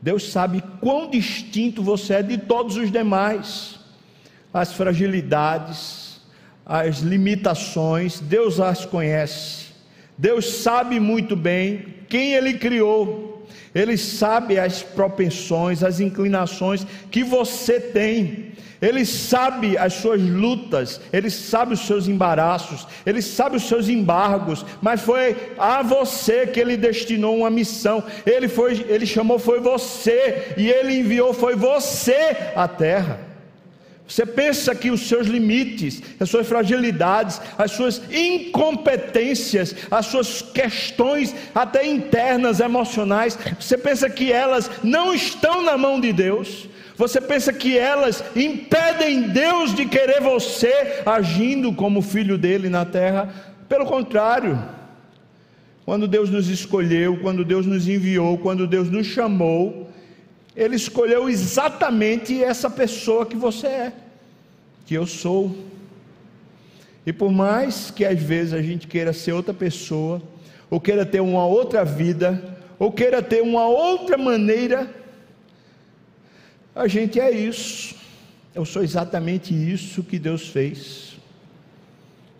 Deus 0.02 0.30
sabe 0.30 0.62
quão 0.80 1.10
distinto 1.10 1.82
você 1.82 2.14
é 2.14 2.22
de 2.22 2.38
todos 2.38 2.76
os 2.76 2.90
demais. 2.90 3.78
As 4.52 4.72
fragilidades, 4.72 6.20
as 6.64 7.00
limitações, 7.00 8.20
Deus 8.20 8.60
as 8.60 8.84
conhece. 8.84 9.66
Deus 10.16 10.56
sabe 10.56 11.00
muito 11.00 11.34
bem 11.34 11.94
quem 12.08 12.34
Ele 12.34 12.54
criou, 12.54 13.46
Ele 13.74 13.96
sabe 13.96 14.58
as 14.58 14.82
propensões, 14.82 15.82
as 15.82 16.00
inclinações 16.00 16.86
que 17.10 17.24
você 17.24 17.80
tem. 17.80 18.52
Ele 18.80 19.04
sabe 19.04 19.76
as 19.76 19.94
suas 19.94 20.22
lutas, 20.22 21.00
ele 21.12 21.28
sabe 21.28 21.74
os 21.74 21.80
seus 21.80 22.08
embaraços, 22.08 22.86
ele 23.04 23.20
sabe 23.20 23.56
os 23.56 23.68
seus 23.68 23.88
embargos, 23.90 24.64
mas 24.80 25.02
foi 25.02 25.36
a 25.58 25.82
você 25.82 26.46
que 26.46 26.58
ele 26.58 26.78
destinou 26.78 27.36
uma 27.36 27.50
missão. 27.50 28.02
Ele 28.24 28.48
foi, 28.48 28.86
ele 28.88 29.04
chamou 29.04 29.38
foi 29.38 29.60
você 29.60 30.54
e 30.56 30.70
ele 30.70 30.98
enviou 30.98 31.34
foi 31.34 31.54
você 31.54 32.36
à 32.56 32.66
terra. 32.66 33.30
Você 34.10 34.26
pensa 34.26 34.74
que 34.74 34.90
os 34.90 35.06
seus 35.06 35.28
limites, 35.28 36.02
as 36.18 36.28
suas 36.28 36.48
fragilidades, 36.48 37.40
as 37.56 37.70
suas 37.70 38.02
incompetências, 38.10 39.76
as 39.88 40.06
suas 40.06 40.42
questões 40.42 41.32
até 41.54 41.86
internas, 41.86 42.58
emocionais, 42.58 43.38
você 43.58 43.78
pensa 43.78 44.10
que 44.10 44.32
elas 44.32 44.68
não 44.82 45.14
estão 45.14 45.62
na 45.62 45.78
mão 45.78 46.00
de 46.00 46.12
Deus? 46.12 46.68
Você 47.00 47.18
pensa 47.18 47.50
que 47.50 47.78
elas 47.78 48.22
impedem 48.36 49.22
Deus 49.22 49.74
de 49.74 49.86
querer 49.86 50.20
você 50.20 51.00
agindo 51.06 51.72
como 51.72 52.02
filho 52.02 52.36
dele 52.36 52.68
na 52.68 52.84
terra? 52.84 53.56
Pelo 53.66 53.86
contrário, 53.86 54.62
quando 55.86 56.06
Deus 56.06 56.28
nos 56.28 56.50
escolheu, 56.50 57.16
quando 57.22 57.42
Deus 57.42 57.64
nos 57.64 57.88
enviou, 57.88 58.36
quando 58.36 58.66
Deus 58.66 58.90
nos 58.90 59.06
chamou, 59.06 59.88
ele 60.54 60.76
escolheu 60.76 61.26
exatamente 61.26 62.44
essa 62.44 62.68
pessoa 62.68 63.24
que 63.24 63.34
você 63.34 63.66
é, 63.66 63.92
que 64.84 64.92
eu 64.92 65.06
sou. 65.06 65.56
E 67.06 67.14
por 67.14 67.32
mais 67.32 67.90
que 67.90 68.04
às 68.04 68.22
vezes 68.22 68.52
a 68.52 68.60
gente 68.60 68.86
queira 68.86 69.14
ser 69.14 69.32
outra 69.32 69.54
pessoa, 69.54 70.20
ou 70.68 70.78
queira 70.78 71.06
ter 71.06 71.20
uma 71.20 71.46
outra 71.46 71.82
vida, 71.82 72.58
ou 72.78 72.92
queira 72.92 73.22
ter 73.22 73.40
uma 73.40 73.66
outra 73.66 74.18
maneira, 74.18 74.99
a 76.74 76.86
gente 76.88 77.18
é 77.18 77.30
isso. 77.30 77.94
Eu 78.54 78.64
sou 78.64 78.82
exatamente 78.82 79.54
isso 79.54 80.02
que 80.02 80.18
Deus 80.18 80.48
fez. 80.48 81.16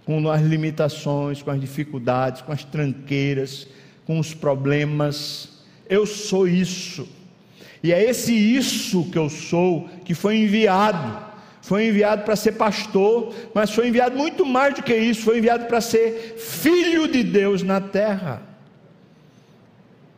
Com 0.05 0.29
as 0.29 0.43
limitações, 0.43 1.43
com 1.43 1.51
as 1.51 1.61
dificuldades, 1.61 2.43
com 2.43 2.53
as 2.53 2.65
tranqueiras, 2.65 3.69
com 4.07 4.19
os 4.19 4.35
problemas. 4.35 5.61
Eu 5.89 6.07
sou 6.07 6.49
isso. 6.49 7.09
E 7.83 7.93
é 7.93 8.03
esse 8.05 8.33
isso 8.33 9.11
que 9.11 9.19
eu 9.19 9.31
sou 9.31 9.89
que 10.05 10.15
foi 10.15 10.37
enviado. 10.37 11.31
Foi 11.63 11.87
enviado 11.87 12.25
para 12.25 12.37
ser 12.37 12.53
pastor, 12.53 13.35
mas 13.55 13.71
foi 13.71 13.89
enviado 13.89 14.17
muito 14.17 14.45
mais 14.45 14.75
do 14.75 14.83
que 14.83 14.97
isso, 14.97 15.23
foi 15.23 15.39
enviado 15.39 15.67
para 15.67 15.81
ser 15.81 16.37
filho 16.39 17.07
de 17.07 17.23
Deus 17.23 17.63
na 17.63 17.81
terra. 17.81 18.43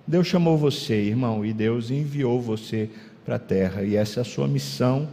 Deus 0.07 0.27
chamou 0.27 0.57
você, 0.57 0.94
irmão, 0.94 1.44
e 1.44 1.53
Deus 1.53 1.90
enviou 1.90 2.40
você 2.40 2.90
para 3.25 3.37
a 3.37 3.39
terra, 3.39 3.83
e 3.83 3.97
essa 3.97 4.21
é 4.21 4.23
a 4.23 4.25
sua 4.25 4.49
missão, 4.49 5.09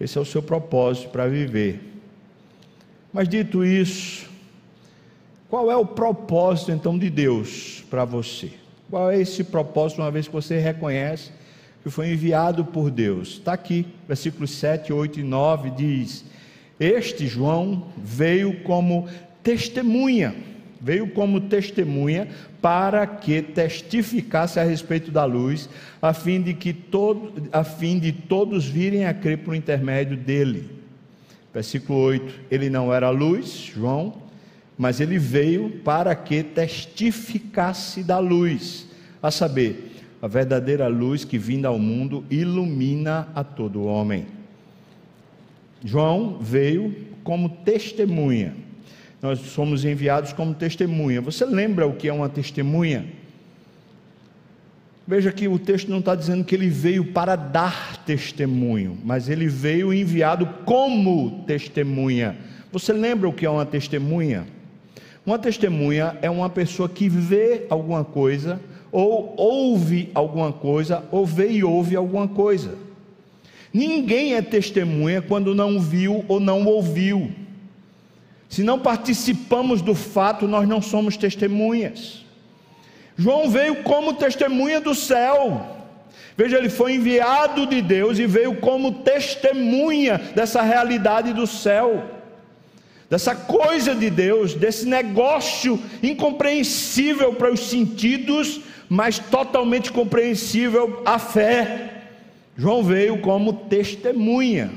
esse 0.00 0.16
é 0.16 0.20
o 0.20 0.24
seu 0.24 0.42
propósito 0.42 1.08
para 1.10 1.26
viver. 1.26 1.80
Mas 3.12 3.28
dito 3.28 3.64
isso, 3.64 4.28
qual 5.48 5.70
é 5.70 5.76
o 5.76 5.84
propósito 5.84 6.70
então 6.70 6.98
de 6.98 7.10
Deus 7.10 7.84
para 7.90 8.04
você? 8.04 8.52
Qual 8.90 9.10
é 9.10 9.20
esse 9.20 9.44
propósito, 9.44 10.00
uma 10.00 10.10
vez 10.10 10.26
que 10.26 10.32
você 10.32 10.58
reconhece 10.58 11.30
que 11.82 11.90
foi 11.90 12.12
enviado 12.12 12.64
por 12.64 12.90
Deus. 12.90 13.28
Está 13.30 13.54
aqui, 13.54 13.86
versículos 14.06 14.50
7, 14.52 14.92
8 14.92 15.20
e 15.20 15.22
9 15.22 15.70
diz: 15.70 16.24
Este 16.78 17.26
João 17.26 17.88
veio 17.96 18.62
como 18.62 19.08
testemunha, 19.42 20.34
veio 20.80 21.08
como 21.10 21.40
testemunha 21.40 22.28
para 22.60 23.06
que 23.06 23.42
testificasse 23.42 24.58
a 24.58 24.64
respeito 24.64 25.10
da 25.10 25.24
luz, 25.24 25.68
a 26.00 26.12
fim 26.12 26.40
de 26.40 26.54
que 26.54 26.72
todo, 26.72 27.48
a 27.52 27.64
fim 27.64 27.98
de 27.98 28.12
todos 28.12 28.64
virem 28.66 29.06
a 29.06 29.14
crer 29.14 29.38
por 29.38 29.54
intermédio 29.54 30.16
dele. 30.16 30.70
Versículo 31.52 31.98
8: 32.00 32.40
Ele 32.50 32.70
não 32.70 32.92
era 32.92 33.10
luz, 33.10 33.70
João, 33.74 34.14
mas 34.76 35.00
ele 35.00 35.18
veio 35.18 35.70
para 35.84 36.14
que 36.14 36.42
testificasse 36.42 38.02
da 38.02 38.18
luz, 38.18 38.86
a 39.22 39.30
saber, 39.30 39.96
a 40.22 40.26
verdadeira 40.26 40.88
luz 40.88 41.24
que 41.24 41.38
vinda 41.38 41.68
ao 41.68 41.78
mundo 41.78 42.24
ilumina 42.30 43.28
a 43.34 43.42
todo 43.42 43.84
homem. 43.84 44.26
João 45.84 46.38
veio 46.40 46.94
como 47.22 47.48
testemunha. 47.48 48.67
Nós 49.20 49.40
somos 49.40 49.84
enviados 49.84 50.32
como 50.32 50.54
testemunha. 50.54 51.20
Você 51.20 51.44
lembra 51.44 51.86
o 51.86 51.94
que 51.94 52.08
é 52.08 52.12
uma 52.12 52.28
testemunha? 52.28 53.06
Veja 55.06 55.32
que 55.32 55.48
o 55.48 55.58
texto 55.58 55.88
não 55.88 56.00
está 56.00 56.14
dizendo 56.14 56.44
que 56.44 56.54
ele 56.54 56.68
veio 56.68 57.12
para 57.12 57.34
dar 57.34 58.04
testemunho, 58.04 58.98
mas 59.02 59.28
ele 59.28 59.48
veio 59.48 59.92
enviado 59.92 60.46
como 60.66 61.42
testemunha. 61.46 62.36
Você 62.70 62.92
lembra 62.92 63.26
o 63.28 63.32
que 63.32 63.46
é 63.46 63.50
uma 63.50 63.64
testemunha? 63.64 64.46
Uma 65.24 65.38
testemunha 65.38 66.16
é 66.20 66.28
uma 66.28 66.50
pessoa 66.50 66.88
que 66.88 67.08
vê 67.08 67.66
alguma 67.70 68.04
coisa, 68.04 68.60
ou 68.92 69.34
ouve 69.36 70.10
alguma 70.14 70.52
coisa, 70.52 71.02
ou 71.10 71.24
vê 71.24 71.52
e 71.52 71.64
ouve 71.64 71.96
alguma 71.96 72.28
coisa. 72.28 72.76
Ninguém 73.72 74.34
é 74.34 74.42
testemunha 74.42 75.22
quando 75.22 75.54
não 75.54 75.80
viu 75.80 76.24
ou 76.28 76.38
não 76.38 76.66
ouviu. 76.66 77.30
Se 78.48 78.62
não 78.62 78.78
participamos 78.78 79.82
do 79.82 79.94
fato, 79.94 80.48
nós 80.48 80.66
não 80.66 80.80
somos 80.80 81.16
testemunhas. 81.16 82.24
João 83.16 83.50
veio 83.50 83.82
como 83.82 84.14
testemunha 84.14 84.80
do 84.80 84.94
céu, 84.94 85.78
Veja, 86.38 86.56
ele 86.56 86.68
foi 86.68 86.94
enviado 86.94 87.66
de 87.66 87.82
Deus 87.82 88.16
e 88.20 88.24
veio 88.24 88.54
como 88.60 89.02
testemunha 89.02 90.18
dessa 90.36 90.62
realidade 90.62 91.32
do 91.32 91.48
céu, 91.48 92.04
dessa 93.10 93.34
coisa 93.34 93.92
de 93.92 94.08
Deus, 94.08 94.54
desse 94.54 94.86
negócio 94.86 95.82
incompreensível 96.00 97.34
para 97.34 97.52
os 97.52 97.68
sentidos, 97.68 98.60
mas 98.88 99.18
totalmente 99.18 99.90
compreensível 99.90 101.02
à 101.04 101.18
fé. 101.18 102.04
João 102.56 102.84
veio 102.84 103.18
como 103.18 103.52
testemunha. 103.52 104.70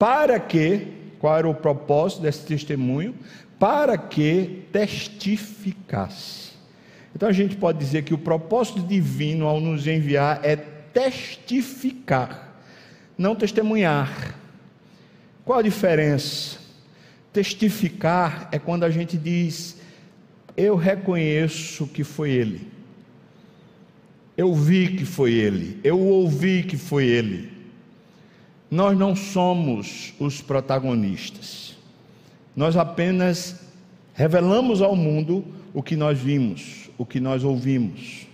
Para 0.00 0.40
que, 0.40 0.82
qual 1.18 1.36
era 1.36 1.48
o 1.48 1.54
propósito 1.54 2.22
desse 2.22 2.44
testemunho? 2.44 3.14
Para 3.58 3.98
que 3.98 4.64
testificasse. 4.72 6.52
Então 7.14 7.28
a 7.28 7.32
gente 7.32 7.56
pode 7.56 7.78
dizer 7.78 8.04
que 8.04 8.14
o 8.14 8.18
propósito 8.18 8.80
divino 8.80 9.46
ao 9.46 9.60
nos 9.60 9.86
enviar 9.86 10.40
é 10.44 10.56
testificar, 10.56 12.60
não 13.16 13.34
testemunhar. 13.34 14.36
Qual 15.44 15.58
a 15.58 15.62
diferença? 15.62 16.58
Testificar 17.32 18.48
é 18.52 18.58
quando 18.58 18.84
a 18.84 18.90
gente 18.90 19.16
diz: 19.16 19.76
Eu 20.56 20.76
reconheço 20.76 21.86
que 21.86 22.04
foi 22.04 22.30
Ele. 22.30 22.68
Eu 24.36 24.54
vi 24.54 24.96
que 24.96 25.04
foi 25.04 25.32
Ele. 25.32 25.80
Eu 25.82 25.98
ouvi 25.98 26.62
que 26.62 26.76
foi 26.76 27.06
Ele. 27.06 27.57
Nós 28.70 28.96
não 28.98 29.16
somos 29.16 30.12
os 30.18 30.42
protagonistas. 30.42 31.76
Nós 32.54 32.76
apenas 32.76 33.62
revelamos 34.14 34.82
ao 34.82 34.94
mundo 34.94 35.44
o 35.72 35.82
que 35.82 35.96
nós 35.96 36.18
vimos, 36.18 36.90
o 36.98 37.06
que 37.06 37.20
nós 37.20 37.44
ouvimos. 37.44 38.26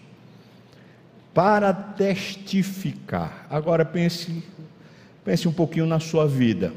Para 1.33 1.73
testificar. 1.73 3.47
Agora 3.51 3.85
pense, 3.85 4.43
pense 5.25 5.47
um 5.47 5.53
pouquinho 5.53 5.87
na 5.87 6.01
sua 6.01 6.27
vida. 6.27 6.73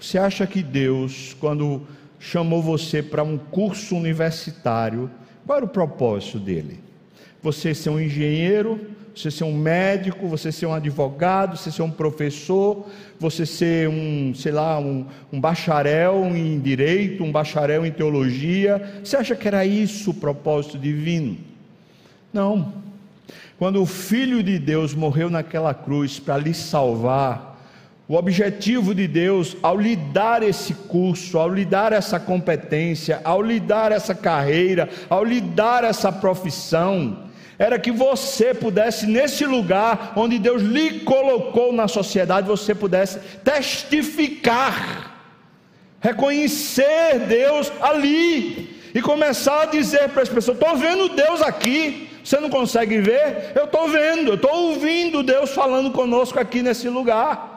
Você 0.00 0.18
acha 0.18 0.46
que 0.46 0.62
Deus, 0.62 1.34
quando 1.38 1.86
chamou 2.18 2.62
você 2.62 3.02
para 3.02 3.22
um 3.22 3.38
curso 3.38 3.96
universitário, 3.96 5.10
qual 5.46 5.56
era 5.56 5.64
o 5.64 5.68
propósito 5.68 6.38
dele? 6.38 6.80
Você 7.42 7.74
ser 7.74 7.90
um 7.90 8.00
engenheiro, 8.00 8.80
você 9.18 9.32
ser 9.32 9.44
um 9.44 9.52
médico, 9.52 10.28
você 10.28 10.52
ser 10.52 10.66
um 10.66 10.72
advogado, 10.72 11.56
você 11.56 11.72
ser 11.72 11.82
um 11.82 11.90
professor, 11.90 12.86
você 13.18 13.44
ser 13.44 13.88
um, 13.88 14.32
sei 14.32 14.52
lá, 14.52 14.78
um, 14.78 15.06
um 15.32 15.40
bacharel 15.40 16.24
em 16.36 16.60
direito, 16.60 17.24
um 17.24 17.32
bacharel 17.32 17.84
em 17.84 17.90
teologia. 17.90 19.00
Você 19.02 19.16
acha 19.16 19.34
que 19.34 19.48
era 19.48 19.66
isso 19.66 20.10
o 20.12 20.14
propósito 20.14 20.78
divino? 20.78 21.36
Não. 22.32 22.72
Quando 23.58 23.82
o 23.82 23.86
Filho 23.86 24.40
de 24.40 24.56
Deus 24.56 24.94
morreu 24.94 25.28
naquela 25.28 25.74
cruz 25.74 26.20
para 26.20 26.38
lhe 26.38 26.54
salvar, 26.54 27.58
o 28.06 28.14
objetivo 28.14 28.94
de 28.94 29.08
Deus, 29.08 29.56
ao 29.62 29.76
lhe 29.76 29.96
dar 29.96 30.44
esse 30.44 30.72
curso, 30.72 31.38
ao 31.38 31.52
lhe 31.52 31.64
dar 31.64 31.92
essa 31.92 32.20
competência, 32.20 33.20
ao 33.24 33.42
lhe 33.42 33.58
dar 33.58 33.90
essa 33.90 34.14
carreira, 34.14 34.88
ao 35.10 35.24
lhe 35.24 35.40
dar 35.40 35.82
essa 35.82 36.12
profissão, 36.12 37.27
era 37.58 37.78
que 37.78 37.90
você 37.90 38.54
pudesse, 38.54 39.06
nesse 39.06 39.44
lugar 39.44 40.12
onde 40.14 40.38
Deus 40.38 40.62
lhe 40.62 41.00
colocou 41.00 41.72
na 41.72 41.88
sociedade, 41.88 42.46
você 42.46 42.72
pudesse 42.74 43.18
testificar, 43.42 45.16
reconhecer 46.00 47.18
Deus 47.26 47.72
ali 47.80 48.78
e 48.94 49.02
começar 49.02 49.62
a 49.62 49.66
dizer 49.66 50.08
para 50.10 50.22
as 50.22 50.28
pessoas: 50.28 50.56
estou 50.56 50.76
vendo 50.76 51.08
Deus 51.08 51.42
aqui. 51.42 52.08
Você 52.22 52.38
não 52.38 52.50
consegue 52.50 52.98
ver? 53.00 53.52
Eu 53.54 53.64
estou 53.64 53.88
vendo, 53.88 54.28
eu 54.28 54.34
estou 54.34 54.54
ouvindo 54.54 55.22
Deus 55.22 55.50
falando 55.50 55.90
conosco 55.90 56.38
aqui 56.38 56.62
nesse 56.62 56.88
lugar. 56.88 57.56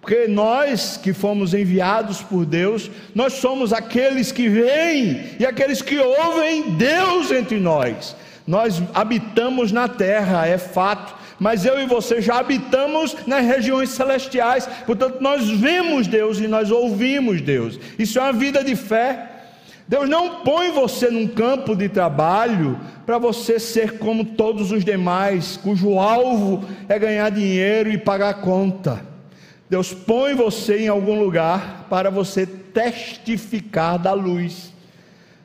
Porque 0.00 0.26
nós 0.26 0.96
que 0.96 1.12
fomos 1.12 1.54
enviados 1.54 2.20
por 2.22 2.44
Deus, 2.44 2.90
nós 3.14 3.34
somos 3.34 3.72
aqueles 3.72 4.32
que 4.32 4.48
veem 4.48 5.36
e 5.38 5.46
aqueles 5.46 5.82
que 5.82 5.98
ouvem 5.98 6.70
Deus 6.70 7.30
entre 7.30 7.58
nós. 7.58 8.16
Nós 8.48 8.82
habitamos 8.94 9.72
na 9.72 9.88
terra, 9.88 10.46
é 10.46 10.56
fato, 10.56 11.14
mas 11.38 11.66
eu 11.66 11.78
e 11.78 11.84
você 11.84 12.22
já 12.22 12.38
habitamos 12.38 13.14
nas 13.26 13.44
regiões 13.44 13.90
celestiais, 13.90 14.66
portanto, 14.86 15.20
nós 15.20 15.50
vemos 15.50 16.06
Deus 16.06 16.40
e 16.40 16.48
nós 16.48 16.70
ouvimos 16.70 17.42
Deus. 17.42 17.78
Isso 17.98 18.18
é 18.18 18.22
uma 18.22 18.32
vida 18.32 18.64
de 18.64 18.74
fé. 18.74 19.32
Deus 19.86 20.08
não 20.08 20.36
põe 20.44 20.70
você 20.70 21.10
num 21.10 21.28
campo 21.28 21.76
de 21.76 21.90
trabalho 21.90 22.80
para 23.04 23.18
você 23.18 23.60
ser 23.60 23.98
como 23.98 24.24
todos 24.24 24.72
os 24.72 24.82
demais, 24.82 25.58
cujo 25.58 25.98
alvo 25.98 26.64
é 26.88 26.98
ganhar 26.98 27.30
dinheiro 27.30 27.92
e 27.92 27.98
pagar 27.98 28.40
conta. 28.40 29.04
Deus 29.68 29.92
põe 29.92 30.32
você 30.32 30.84
em 30.84 30.88
algum 30.88 31.22
lugar 31.22 31.86
para 31.90 32.08
você 32.10 32.46
testificar 32.46 33.98
da 33.98 34.14
luz. 34.14 34.72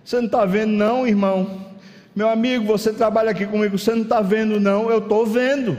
Você 0.05 0.15
não 0.15 0.25
está 0.25 0.45
vendo, 0.45 0.71
não, 0.71 1.05
irmão? 1.05 1.72
Meu 2.15 2.29
amigo, 2.29 2.65
você 2.65 2.93
trabalha 2.93 3.31
aqui 3.31 3.45
comigo, 3.45 3.77
você 3.77 3.91
não 3.91 4.03
está 4.03 4.21
vendo, 4.21 4.59
não? 4.59 4.89
Eu 4.89 4.99
estou 4.99 5.25
vendo. 5.25 5.77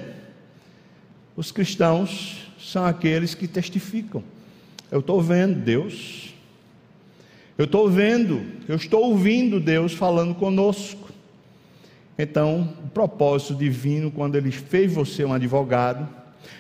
Os 1.36 1.52
cristãos 1.52 2.48
são 2.58 2.84
aqueles 2.84 3.34
que 3.34 3.46
testificam. 3.46 4.22
Eu 4.90 5.00
estou 5.00 5.22
vendo 5.22 5.60
Deus. 5.60 6.34
Eu 7.56 7.66
estou 7.66 7.88
vendo, 7.88 8.44
eu 8.68 8.74
estou 8.74 9.04
ouvindo 9.04 9.60
Deus 9.60 9.92
falando 9.92 10.34
conosco. 10.34 11.10
Então, 12.18 12.74
o 12.84 12.88
propósito 12.88 13.54
divino, 13.54 14.10
quando 14.10 14.34
Ele 14.34 14.50
fez 14.50 14.92
você 14.92 15.24
um 15.24 15.32
advogado, 15.32 16.08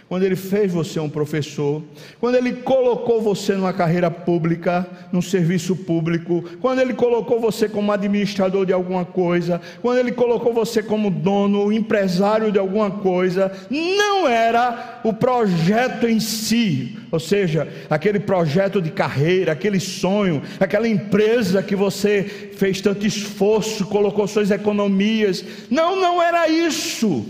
quando 0.08 0.22
Ele 0.22 0.36
fez 0.36 0.72
você 0.72 1.00
um 1.00 1.08
professor, 1.08 1.82
quando 2.20 2.36
Ele 2.36 2.52
colocou 2.52 3.20
você 3.20 3.54
numa 3.54 3.72
carreira 3.72 4.10
pública, 4.10 4.86
num 5.12 5.22
serviço 5.22 5.74
público, 5.74 6.44
quando 6.60 6.80
Ele 6.80 6.94
colocou 6.94 7.40
você 7.40 7.68
como 7.68 7.90
administrador 7.90 8.66
de 8.66 8.72
alguma 8.72 9.04
coisa, 9.04 9.60
quando 9.80 9.98
Ele 9.98 10.12
colocou 10.12 10.52
você 10.52 10.82
como 10.82 11.10
dono, 11.10 11.72
empresário 11.72 12.52
de 12.52 12.58
alguma 12.58 12.90
coisa, 12.90 13.50
não 13.70 14.28
era 14.28 15.00
o 15.04 15.12
projeto 15.12 16.06
em 16.06 16.20
si, 16.20 16.98
ou 17.10 17.20
seja, 17.20 17.68
aquele 17.88 18.20
projeto 18.20 18.80
de 18.80 18.90
carreira, 18.90 19.52
aquele 19.52 19.80
sonho, 19.80 20.42
aquela 20.60 20.88
empresa 20.88 21.62
que 21.62 21.74
você 21.74 22.22
fez 22.56 22.80
tanto 22.80 23.06
esforço, 23.06 23.86
colocou 23.86 24.26
suas 24.26 24.50
economias. 24.50 25.44
Não, 25.70 26.00
não 26.00 26.22
era 26.22 26.48
isso. 26.48 27.26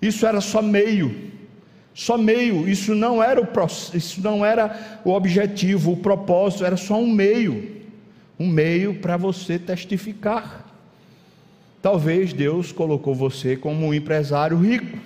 Isso 0.00 0.26
era 0.26 0.40
só 0.40 0.60
meio 0.60 1.26
só 1.96 2.18
meio, 2.18 2.68
isso 2.68 2.94
não 2.94 3.22
era 3.22 3.40
o 3.40 3.48
isso 3.94 4.20
não 4.20 4.44
era 4.44 5.00
o 5.02 5.12
objetivo, 5.12 5.92
o 5.92 5.96
propósito, 5.96 6.62
era 6.62 6.76
só 6.76 7.00
um 7.00 7.10
meio, 7.10 7.80
um 8.38 8.46
meio 8.46 8.96
para 8.96 9.16
você 9.16 9.58
testificar. 9.58 10.66
Talvez 11.80 12.34
Deus 12.34 12.70
colocou 12.70 13.14
você 13.14 13.56
como 13.56 13.86
um 13.86 13.94
empresário 13.94 14.58
rico. 14.58 14.98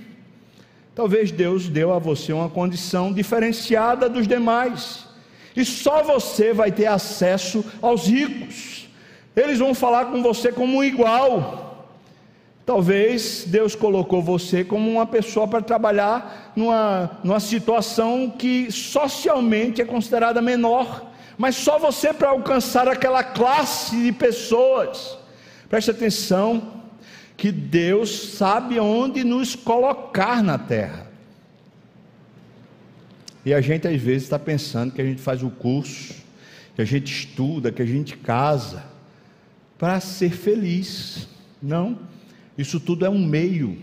Talvez 0.93 1.31
Deus 1.31 1.69
deu 1.69 1.93
a 1.93 2.01
você 2.01 2.33
uma 2.33 2.51
condição 2.51 3.13
diferenciada 3.13 4.09
dos 4.09 4.27
demais. 4.27 5.07
E 5.55 5.65
só 5.65 6.03
você 6.03 6.53
vai 6.53 6.73
ter 6.73 6.87
acesso 6.87 7.65
aos 7.81 8.09
ricos. 8.09 8.89
Eles 9.37 9.61
vão 9.61 9.75
falar 9.75 10.07
com 10.07 10.21
você 10.25 10.51
como 10.51 10.79
um 10.79 10.83
igual. 10.83 11.70
Talvez 12.71 13.47
Deus 13.49 13.75
colocou 13.75 14.23
você 14.23 14.63
como 14.63 14.89
uma 14.89 15.05
pessoa 15.05 15.49
para 15.49 15.61
trabalhar 15.61 16.53
numa, 16.55 17.19
numa 17.25 17.41
situação 17.41 18.31
que 18.31 18.71
socialmente 18.71 19.83
é 19.83 19.85
considerada 19.85 20.41
menor, 20.41 21.11
mas 21.37 21.57
só 21.57 21.81
você 21.81 22.15
para 22.15 22.29
alcançar 22.29 22.87
aquela 22.87 23.25
classe 23.25 24.01
de 24.01 24.13
pessoas. 24.13 25.19
Preste 25.69 25.91
atenção, 25.91 26.85
que 27.37 27.51
Deus 27.51 28.35
sabe 28.37 28.79
onde 28.79 29.25
nos 29.25 29.57
colocar 29.57 30.41
na 30.41 30.57
terra. 30.57 31.09
E 33.45 33.53
a 33.53 33.61
gente 33.61 33.89
às 33.89 34.01
vezes 34.01 34.23
está 34.23 34.39
pensando 34.39 34.93
que 34.93 35.03
a 35.03 35.05
gente 35.05 35.21
faz 35.21 35.43
o 35.43 35.51
curso, 35.51 36.15
que 36.77 36.83
a 36.83 36.85
gente 36.85 37.13
estuda, 37.13 37.73
que 37.73 37.83
a 37.83 37.87
gente 37.87 38.17
casa, 38.17 38.85
para 39.77 39.99
ser 39.99 40.31
feliz. 40.31 41.27
Não. 41.61 42.09
Isso 42.61 42.79
tudo 42.79 43.07
é 43.07 43.09
um 43.09 43.19
meio, 43.19 43.79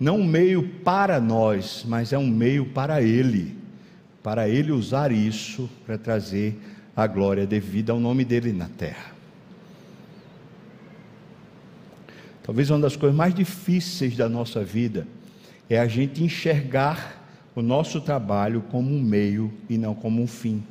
não 0.00 0.18
um 0.18 0.26
meio 0.26 0.68
para 0.80 1.20
nós, 1.20 1.84
mas 1.86 2.12
é 2.12 2.18
um 2.18 2.26
meio 2.26 2.66
para 2.66 3.00
Ele, 3.00 3.56
para 4.20 4.48
Ele 4.48 4.72
usar 4.72 5.12
isso 5.12 5.70
para 5.86 5.96
trazer 5.96 6.58
a 6.96 7.06
glória 7.06 7.46
devida 7.46 7.92
ao 7.92 8.00
nome 8.00 8.24
dele 8.24 8.52
na 8.52 8.68
terra. 8.68 9.12
Talvez 12.42 12.68
uma 12.68 12.80
das 12.80 12.96
coisas 12.96 13.16
mais 13.16 13.32
difíceis 13.32 14.16
da 14.16 14.28
nossa 14.28 14.64
vida 14.64 15.06
é 15.70 15.78
a 15.78 15.86
gente 15.86 16.20
enxergar 16.20 17.24
o 17.54 17.62
nosso 17.62 18.00
trabalho 18.00 18.60
como 18.72 18.92
um 18.92 19.00
meio 19.00 19.54
e 19.70 19.78
não 19.78 19.94
como 19.94 20.20
um 20.20 20.26
fim. 20.26 20.64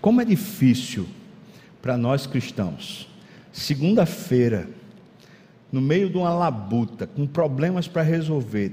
Como 0.00 0.20
é 0.20 0.24
difícil 0.24 1.08
para 1.82 1.96
nós 1.96 2.28
cristãos 2.28 3.08
segunda-feira, 3.56 4.68
no 5.72 5.80
meio 5.80 6.10
de 6.10 6.16
uma 6.18 6.28
labuta, 6.28 7.06
com 7.06 7.26
problemas 7.26 7.88
para 7.88 8.02
resolver, 8.02 8.72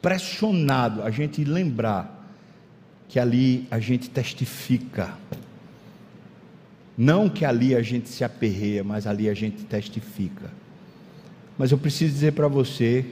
pressionado, 0.00 1.02
a 1.02 1.10
gente 1.10 1.42
lembrar 1.42 2.32
que 3.08 3.18
ali 3.18 3.66
a 3.72 3.80
gente 3.80 4.08
testifica. 4.08 5.12
Não 6.96 7.28
que 7.28 7.44
ali 7.44 7.74
a 7.74 7.82
gente 7.82 8.08
se 8.08 8.22
aperreia, 8.22 8.84
mas 8.84 9.04
ali 9.04 9.28
a 9.28 9.34
gente 9.34 9.64
testifica. 9.64 10.48
Mas 11.58 11.72
eu 11.72 11.78
preciso 11.78 12.12
dizer 12.12 12.32
para 12.32 12.46
você 12.46 13.04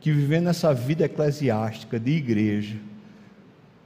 que 0.00 0.10
vivendo 0.10 0.48
essa 0.48 0.72
vida 0.72 1.04
eclesiástica 1.04 2.00
de 2.00 2.12
igreja, 2.12 2.76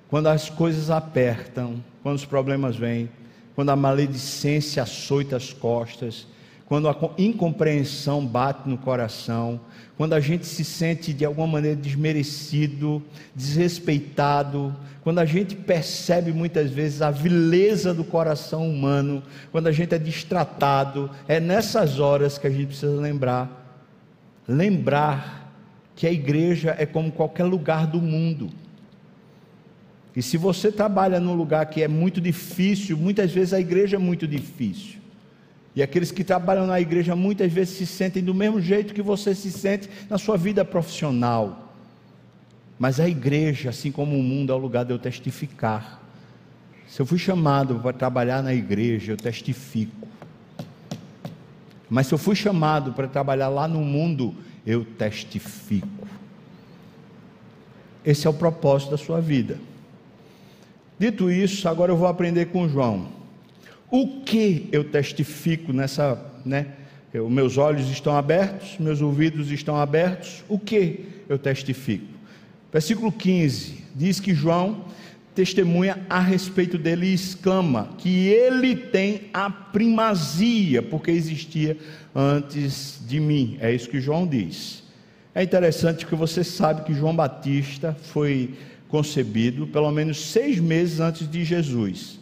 quando 0.09 0.29
as 0.29 0.49
coisas 0.49 0.89
apertam, 0.89 1.83
quando 2.01 2.17
os 2.17 2.25
problemas 2.25 2.77
vêm, 2.77 3.11
quando 3.57 3.71
a 3.71 3.77
maledicência 3.77 4.85
açoita 4.85 5.37
as 5.37 5.53
costas, 5.53 6.29
quando 6.71 6.89
a 6.89 6.97
incompreensão 7.19 8.25
bate 8.25 8.69
no 8.69 8.79
coração, 8.79 9.59
quando 9.97 10.13
a 10.13 10.21
gente 10.21 10.47
se 10.47 10.65
sente 10.65 11.13
de 11.13 11.25
alguma 11.25 11.49
maneira 11.49 11.75
desmerecido, 11.75 13.03
desrespeitado, 13.35 14.73
quando 15.03 15.19
a 15.19 15.25
gente 15.25 15.57
percebe 15.57 16.33
muitas 16.33 16.71
vezes 16.71 17.03
a 17.03 17.11
vileza 17.11 17.93
do 17.93 18.05
coração 18.05 18.71
humano, 18.71 19.21
quando 19.51 19.67
a 19.67 19.73
gente 19.73 19.97
é 19.97 19.99
distratado, 19.99 21.11
é 21.27 21.41
nessas 21.41 21.99
horas 21.99 22.39
que 22.39 22.47
a 22.47 22.51
gente 22.51 22.67
precisa 22.67 23.01
lembrar 23.01 23.57
lembrar 24.47 25.53
que 25.97 26.07
a 26.07 26.13
igreja 26.13 26.77
é 26.79 26.87
como 26.87 27.11
qualquer 27.11 27.47
lugar 27.47 27.85
do 27.89 28.01
mundo. 28.01 28.49
E 30.15 30.23
se 30.23 30.37
você 30.37 30.71
trabalha 30.71 31.19
num 31.19 31.35
lugar 31.35 31.67
que 31.67 31.83
é 31.83 31.89
muito 31.89 32.21
difícil, 32.21 32.97
muitas 32.97 33.33
vezes 33.33 33.53
a 33.53 33.59
igreja 33.59 33.97
é 33.97 33.99
muito 33.99 34.25
difícil. 34.25 35.00
E 35.81 35.83
aqueles 35.83 36.13
que 36.13 36.23
trabalham 36.23 36.67
na 36.67 36.79
igreja 36.79 37.17
muitas 37.17 37.51
vezes 37.51 37.79
se 37.79 37.87
sentem 37.87 38.23
do 38.23 38.35
mesmo 38.35 38.61
jeito 38.61 38.93
que 38.93 39.01
você 39.01 39.35
se 39.35 39.51
sente 39.51 39.89
na 40.11 40.19
sua 40.19 40.37
vida 40.37 40.63
profissional. 40.63 41.75
Mas 42.79 43.01
a 43.01 43.09
igreja, 43.09 43.71
assim 43.71 43.91
como 43.91 44.15
o 44.15 44.23
mundo, 44.23 44.53
é 44.53 44.55
o 44.55 44.59
lugar 44.59 44.85
de 44.85 44.93
eu 44.93 44.99
testificar. 44.99 46.03
Se 46.87 47.01
eu 47.01 47.07
fui 47.07 47.17
chamado 47.17 47.77
para 47.77 47.95
trabalhar 47.95 48.43
na 48.43 48.53
igreja, 48.53 49.13
eu 49.13 49.17
testifico. 49.17 50.07
Mas 51.89 52.09
se 52.09 52.13
eu 52.13 52.19
fui 52.19 52.37
chamado 52.37 52.93
para 52.93 53.09
trabalhar 53.09 53.49
lá 53.49 53.67
no 53.67 53.81
mundo, 53.81 54.35
eu 54.67 54.85
testifico. 54.85 56.07
Esse 58.05 58.27
é 58.27 58.31
o 58.31 58.35
propósito 58.35 58.91
da 58.91 58.99
sua 58.99 59.19
vida. 59.19 59.59
Dito 60.99 61.31
isso, 61.31 61.67
agora 61.67 61.91
eu 61.91 61.97
vou 61.97 62.07
aprender 62.07 62.49
com 62.49 62.69
João. 62.69 63.20
O 63.91 64.23
que 64.23 64.69
eu 64.71 64.85
testifico 64.85 65.73
nessa, 65.73 66.23
né? 66.45 66.67
Eu, 67.13 67.29
meus 67.29 67.59
olhos 67.59 67.91
estão 67.91 68.17
abertos, 68.17 68.79
meus 68.79 69.01
ouvidos 69.01 69.51
estão 69.51 69.77
abertos. 69.77 70.45
O 70.49 70.59
que 70.59 71.07
eu 71.29 71.39
testifico? 71.39 72.07
Versículo 72.73 73.11
15 73.11 73.85
diz 73.97 74.21
que 74.21 74.33
João 74.33 74.85
testemunha 75.35 75.99
a 76.09 76.21
respeito 76.21 76.79
dele 76.79 77.07
e 77.07 77.15
exclama 77.15 77.91
que 77.99 78.29
ele 78.29 78.77
tem 78.77 79.23
a 79.33 79.51
primazia, 79.51 80.83
porque 80.83 81.11
existia 81.11 81.77
antes 82.15 83.01
de 83.09 83.19
mim. 83.19 83.59
É 83.61 83.75
isso 83.75 83.89
que 83.89 84.01
João 84.01 84.25
diz. 84.25 84.85
É 85.35 85.43
interessante 85.43 86.07
que 86.07 86.15
você 86.15 86.45
sabe 86.45 86.85
que 86.85 86.95
João 86.95 87.17
Batista 87.17 87.97
foi 88.01 88.55
concebido 88.87 89.67
pelo 89.67 89.91
menos 89.91 90.21
seis 90.21 90.61
meses 90.61 91.01
antes 91.01 91.29
de 91.29 91.45
Jesus. 91.45 92.20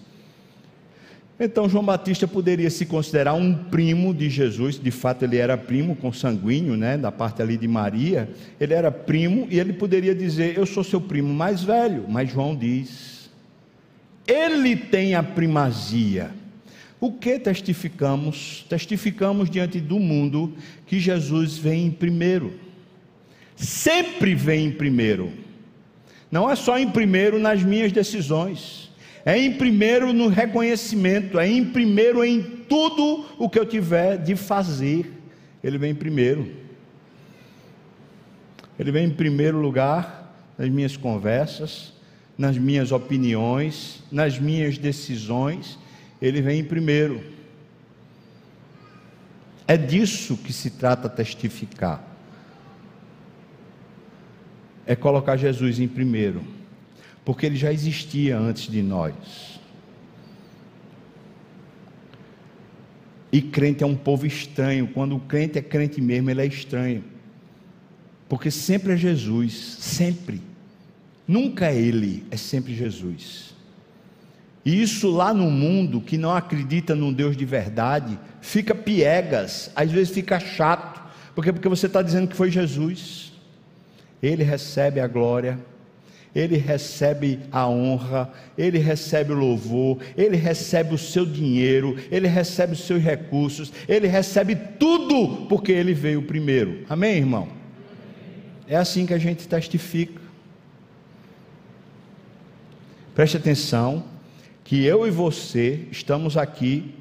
Então 1.41 1.69
João 1.69 1.85
Batista 1.85 2.27
poderia 2.27 2.69
se 2.69 2.85
considerar 2.85 3.35
um 3.35 3.55
primo 3.55 4.13
de 4.13 4.29
Jesus, 4.29 4.79
de 4.79 4.91
fato 4.91 5.25
ele 5.25 5.37
era 5.37 5.57
primo 5.57 5.95
consanguíneo, 5.95 6.77
né, 6.77 6.99
da 6.99 7.13
parte 7.13 7.41
ali 7.41 7.57
de 7.57 7.69
Maria, 7.69 8.29
ele 8.61 8.75
era 8.75 8.91
primo 8.91 9.47
e 9.49 9.61
ele 9.61 9.73
poderia 9.73 10.15
dizer: 10.15 10.59
"Eu 10.59 10.67
sou 10.67 10.83
seu 10.83 11.01
primo 11.01 11.33
mais 11.33 11.63
velho", 11.63 12.05
mas 12.09 12.33
João 12.33 12.57
diz: 12.57 13.31
"Ele 14.27 14.75
tem 14.75 15.15
a 15.15 15.23
primazia". 15.23 16.33
O 17.01 17.13
que 17.13 17.39
testificamos? 17.39 18.67
Testificamos 18.69 19.49
diante 19.49 19.81
do 19.81 20.01
mundo 20.01 20.53
que 20.85 20.99
Jesus 20.99 21.57
vem 21.57 21.87
em 21.87 21.91
primeiro. 21.93 22.55
Sempre 23.55 24.35
vem 24.35 24.67
em 24.67 24.73
primeiro. 24.73 25.33
Não 26.33 26.51
é 26.51 26.57
só 26.57 26.77
em 26.77 26.91
primeiro 26.91 27.39
nas 27.39 27.63
minhas 27.63 27.93
decisões 27.93 28.88
é 29.25 29.37
em 29.37 29.55
primeiro 29.55 30.13
no 30.13 30.29
reconhecimento, 30.29 31.39
é 31.39 31.47
em 31.47 31.65
primeiro 31.65 32.25
em 32.25 32.43
tudo 32.69 33.27
o 33.39 33.49
que 33.49 33.59
eu 33.59 33.67
tiver 33.67 34.17
de 34.19 34.37
fazer. 34.37 35.13
Ele 35.63 35.79
vem 35.79 35.91
em 35.91 35.95
primeiro. 35.95 36.51
Ele 38.79 38.93
vem 38.93 39.07
em 39.07 39.11
primeiro 39.11 39.59
lugar 39.59 40.35
nas 40.57 40.69
minhas 40.69 40.97
conversas, 40.97 41.93
nas 42.37 42.57
minhas 42.57 42.93
opiniões, 42.93 44.03
nas 44.11 44.39
minhas 44.39 44.79
decisões. 44.79 45.79
Ele 46.23 46.41
vem 46.41 46.61
em 46.61 46.65
primeiro. 46.65 47.23
É 49.67 49.77
disso 49.77 50.37
que 50.37 50.53
se 50.53 50.71
trata 50.71 51.09
testificar. 51.09 52.03
É 54.87 54.97
colocar 54.97 55.37
Jesus 55.37 55.79
em 55.81 55.89
primeiro 55.89 56.58
porque 57.29 57.45
ele 57.45 57.57
já 57.57 57.71
existia 57.71 58.39
antes 58.39 58.73
de 58.73 58.81
nós. 58.81 59.61
E 63.31 63.43
crente 63.43 63.85
é 63.85 63.87
um 63.87 63.95
povo 63.95 64.25
estranho. 64.25 64.89
Quando 64.95 65.15
o 65.15 65.21
crente 65.21 65.59
é 65.59 65.61
crente 65.61 66.01
mesmo, 66.01 66.31
ele 66.31 66.41
é 66.41 66.47
estranho. 66.47 67.05
Porque 68.31 68.51
sempre 68.51 68.95
é 68.95 68.97
Jesus, 68.97 69.53
sempre. 69.53 70.41
Nunca 71.27 71.67
é 71.67 71.77
ele, 71.77 72.25
é 72.31 72.37
sempre 72.39 72.75
Jesus. 72.75 73.55
E 74.65 74.81
isso 74.81 75.11
lá 75.11 75.35
no 75.35 75.51
mundo 75.51 76.01
que 76.01 76.17
não 76.17 76.35
acredita 76.35 76.95
num 76.95 77.13
Deus 77.13 77.37
de 77.37 77.45
verdade, 77.45 78.19
fica 78.41 78.75
piegas, 78.75 79.71
às 79.77 79.93
vezes 79.93 80.15
fica 80.15 80.41
chato. 80.41 81.03
Porque 81.35 81.53
porque 81.53 81.69
você 81.69 81.89
está 81.89 82.01
dizendo 82.01 82.29
que 82.29 82.35
foi 82.35 82.51
Jesus. 82.51 83.35
Ele 84.23 84.43
recebe 84.43 84.99
a 84.99 85.07
glória, 85.07 85.59
ele 86.35 86.57
recebe 86.57 87.41
a 87.51 87.69
honra, 87.69 88.31
ele 88.57 88.79
recebe 88.79 89.33
o 89.33 89.37
louvor, 89.37 89.99
ele 90.17 90.37
recebe 90.37 90.95
o 90.95 90.99
seu 90.99 91.25
dinheiro, 91.25 91.97
ele 92.11 92.29
recebe 92.29 92.73
os 92.75 92.81
seus 92.85 93.03
recursos, 93.03 93.73
ele 93.89 94.07
recebe 94.07 94.55
tudo, 94.79 95.47
porque 95.49 95.73
ele 95.73 95.95
veio 95.95 96.23
primeiro. 96.23 96.85
Amém, 96.89 97.17
irmão? 97.17 97.49
É 98.67 98.77
assim 98.77 99.07
que 99.07 99.15
a 99.15 99.19
gente 99.19 99.49
testifica. 99.49 100.21
Preste 103.15 103.37
atenção, 103.37 104.05
que 104.63 104.85
eu 104.85 105.07
e 105.07 105.11
você 105.11 105.87
estamos 105.91 106.37
aqui, 106.37 106.95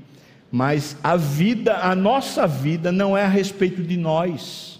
mas 0.50 0.98
a 1.04 1.18
vida, 1.18 1.78
a 1.78 1.94
nossa 1.94 2.48
vida 2.48 2.92
não 2.92 3.16
é 3.16 3.24
a 3.24 3.28
respeito 3.28 3.84
de 3.84 3.98
nós, 3.98 4.80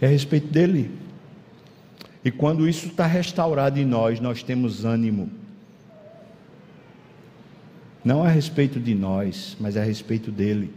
é 0.00 0.06
a 0.06 0.08
respeito 0.08 0.48
dele. 0.48 0.90
E 2.26 2.30
quando 2.32 2.68
isso 2.68 2.88
está 2.88 3.06
restaurado 3.06 3.78
em 3.78 3.84
nós, 3.84 4.18
nós 4.18 4.42
temos 4.42 4.84
ânimo. 4.84 5.30
Não 8.04 8.24
a 8.24 8.28
respeito 8.28 8.80
de 8.80 8.96
nós, 8.96 9.56
mas 9.60 9.76
a 9.76 9.84
respeito 9.84 10.32
dele. 10.32 10.72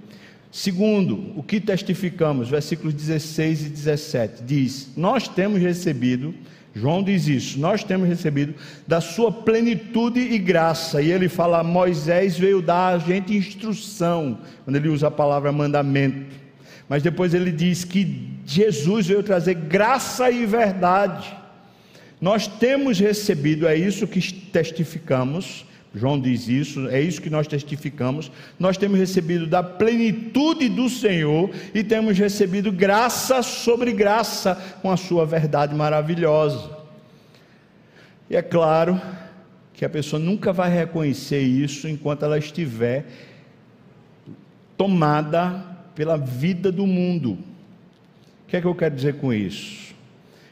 Segundo, 0.51 1.33
o 1.35 1.41
que 1.41 1.59
testificamos, 1.59 2.49
versículos 2.49 2.93
16 2.93 3.65
e 3.65 3.69
17, 3.69 4.43
diz: 4.43 4.91
Nós 4.95 5.27
temos 5.27 5.59
recebido, 5.59 6.35
João 6.75 7.01
diz 7.01 7.27
isso, 7.27 7.59
nós 7.59 7.83
temos 7.83 8.07
recebido 8.07 8.53
da 8.88 9.01
sua 9.01 9.31
plenitude 9.31 10.19
e 10.19 10.38
graça. 10.38 11.01
E 11.01 11.12
ele 11.12 11.27
fala: 11.27 11.63
Moisés 11.63 12.38
veio 12.38 12.62
dar 12.62 12.93
a 12.93 12.99
gente 12.99 13.35
instrução, 13.35 14.38
quando 14.63 14.75
ele 14.75 14.89
usa 14.89 15.07
a 15.07 15.12
palavra 15.12 15.51
mandamento. 15.51 16.27
Mas 16.88 17.01
depois 17.01 17.33
ele 17.33 17.51
diz 17.51 17.83
que 17.83 18.38
Jesus 18.45 19.07
veio 19.07 19.23
trazer 19.23 19.55
graça 19.55 20.29
e 20.29 20.45
verdade. 20.45 21.38
Nós 22.19 22.47
temos 22.47 22.99
recebido, 22.99 23.67
é 23.67 23.75
isso 23.75 24.08
que 24.08 24.21
testificamos, 24.34 25.65
João 25.93 26.19
diz 26.19 26.47
isso, 26.47 26.88
é 26.89 27.01
isso 27.01 27.21
que 27.21 27.29
nós 27.29 27.47
testificamos. 27.47 28.32
Nós 28.60 28.77
temos 28.77 28.99
recebido 28.99 29.47
da 29.47 29.63
plenitude 29.63 30.69
do 30.69 30.88
Senhor 30.88 31.49
e 31.73 31.84
temos 31.84 32.17
recebido 32.17 32.71
graça 32.71 33.41
sobre 33.41 33.91
graça 33.91 34.55
com 34.82 34.91
a 34.91 34.97
Sua 34.97 35.25
verdade 35.25 35.73
maravilhosa. 35.73 36.77
E 38.29 38.36
é 38.36 38.41
claro 38.41 39.01
que 39.73 39.84
a 39.84 39.89
pessoa 39.89 40.19
nunca 40.19 40.53
vai 40.53 40.71
reconhecer 40.71 41.41
isso 41.41 41.88
enquanto 41.88 42.23
ela 42.23 42.38
estiver 42.38 43.08
tomada 44.77 45.65
pela 45.95 46.17
vida 46.17 46.71
do 46.71 46.86
mundo. 46.86 47.32
O 47.32 48.47
que 48.47 48.58
é 48.58 48.62
que 48.62 48.67
eu 48.67 48.75
quero 48.75 48.95
dizer 48.95 49.15
com 49.15 49.34
isso? 49.34 49.88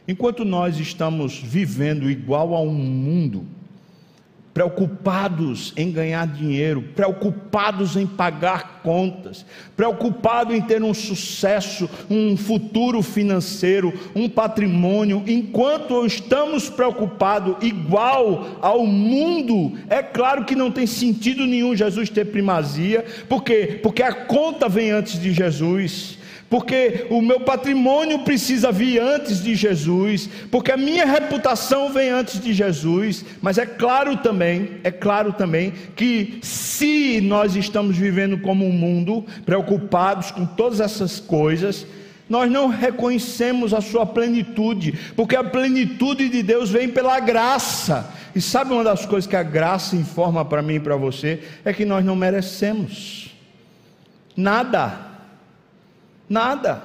Enquanto 0.08 0.46
nós 0.46 0.80
estamos 0.80 1.38
vivendo 1.38 2.10
igual 2.10 2.56
a 2.56 2.62
um 2.62 2.74
mundo, 2.74 3.46
preocupados 4.58 5.72
em 5.78 5.92
ganhar 5.92 6.26
dinheiro, 6.26 6.82
preocupados 6.96 7.96
em 7.96 8.08
pagar 8.08 8.82
contas, 8.82 9.46
preocupados 9.76 10.56
em 10.56 10.62
ter 10.62 10.82
um 10.82 10.96
sucesso, 10.96 11.88
um 12.10 12.36
futuro 12.36 13.04
financeiro, 13.04 13.94
um 14.16 14.28
patrimônio, 14.28 15.24
enquanto 15.28 16.04
estamos 16.08 16.72
preocupados 16.72 17.58
igual 17.62 18.58
ao 18.60 18.84
mundo, 18.88 19.78
é 19.90 20.02
claro 20.02 20.44
que 20.44 20.56
não 20.56 20.72
tem 20.72 20.88
sentido 20.88 21.46
nenhum 21.46 21.76
Jesus 21.76 22.10
ter 22.10 22.26
primazia, 22.26 23.06
por 23.30 23.44
quê? 23.44 23.80
Porque 23.84 24.02
a 24.02 24.12
conta 24.12 24.68
vem 24.68 24.90
antes 24.90 25.22
de 25.22 25.34
Jesus 25.34 26.17
porque 26.50 27.06
o 27.10 27.22
meu 27.22 27.42
patrimônio 27.42 28.20
precisa 28.20 28.72
vir 28.72 29.00
antes 29.00 29.44
de 29.44 29.54
Jesus, 29.56 30.30
porque 30.50 30.72
a 30.72 30.78
minha 30.78 31.06
reputação 31.06 31.92
vem 31.92 32.10
antes 32.10 32.40
de 32.40 32.54
Jesus, 32.54 33.26
mas 33.42 33.58
é 33.58 33.66
claro 33.66 34.18
também, 34.18 34.78
é 34.84 34.92
claro 34.92 35.34
também 35.34 35.74
que 35.96 36.40
se 36.42 37.20
nós 37.22 37.56
estamos 37.56 37.98
vivendo 37.98 38.38
como 38.40 38.66
um 38.66 38.72
mundo 38.72 39.26
preocupados 39.46 40.32
com 40.32 40.46
todas 40.46 40.80
essas 40.80 41.20
coisas, 41.20 41.86
nós 42.30 42.50
não 42.50 42.68
reconhecemos 42.68 43.74
a 43.74 43.82
sua 43.82 44.06
plenitude, 44.06 44.94
porque 45.16 45.36
a 45.36 45.44
plenitude 45.44 46.30
de 46.30 46.44
Deus 46.44 46.70
vem 46.70 46.90
pela 46.90 47.20
graça. 47.20 48.14
E 48.36 48.42
sabe 48.42 48.72
uma 48.72 48.84
das 48.84 49.06
coisas 49.06 49.28
que 49.28 49.36
a 49.36 49.44
graça 49.44 49.96
informa 49.96 50.46
para 50.46 50.62
mim 50.62 50.76
e 50.76 50.80
para 50.80 50.96
você 50.96 51.42
é 51.66 51.74
que 51.74 51.86
nós 51.86 52.06
não 52.06 52.16
merecemos 52.16 53.32
nada. 54.36 55.17
Nada. 56.30 56.84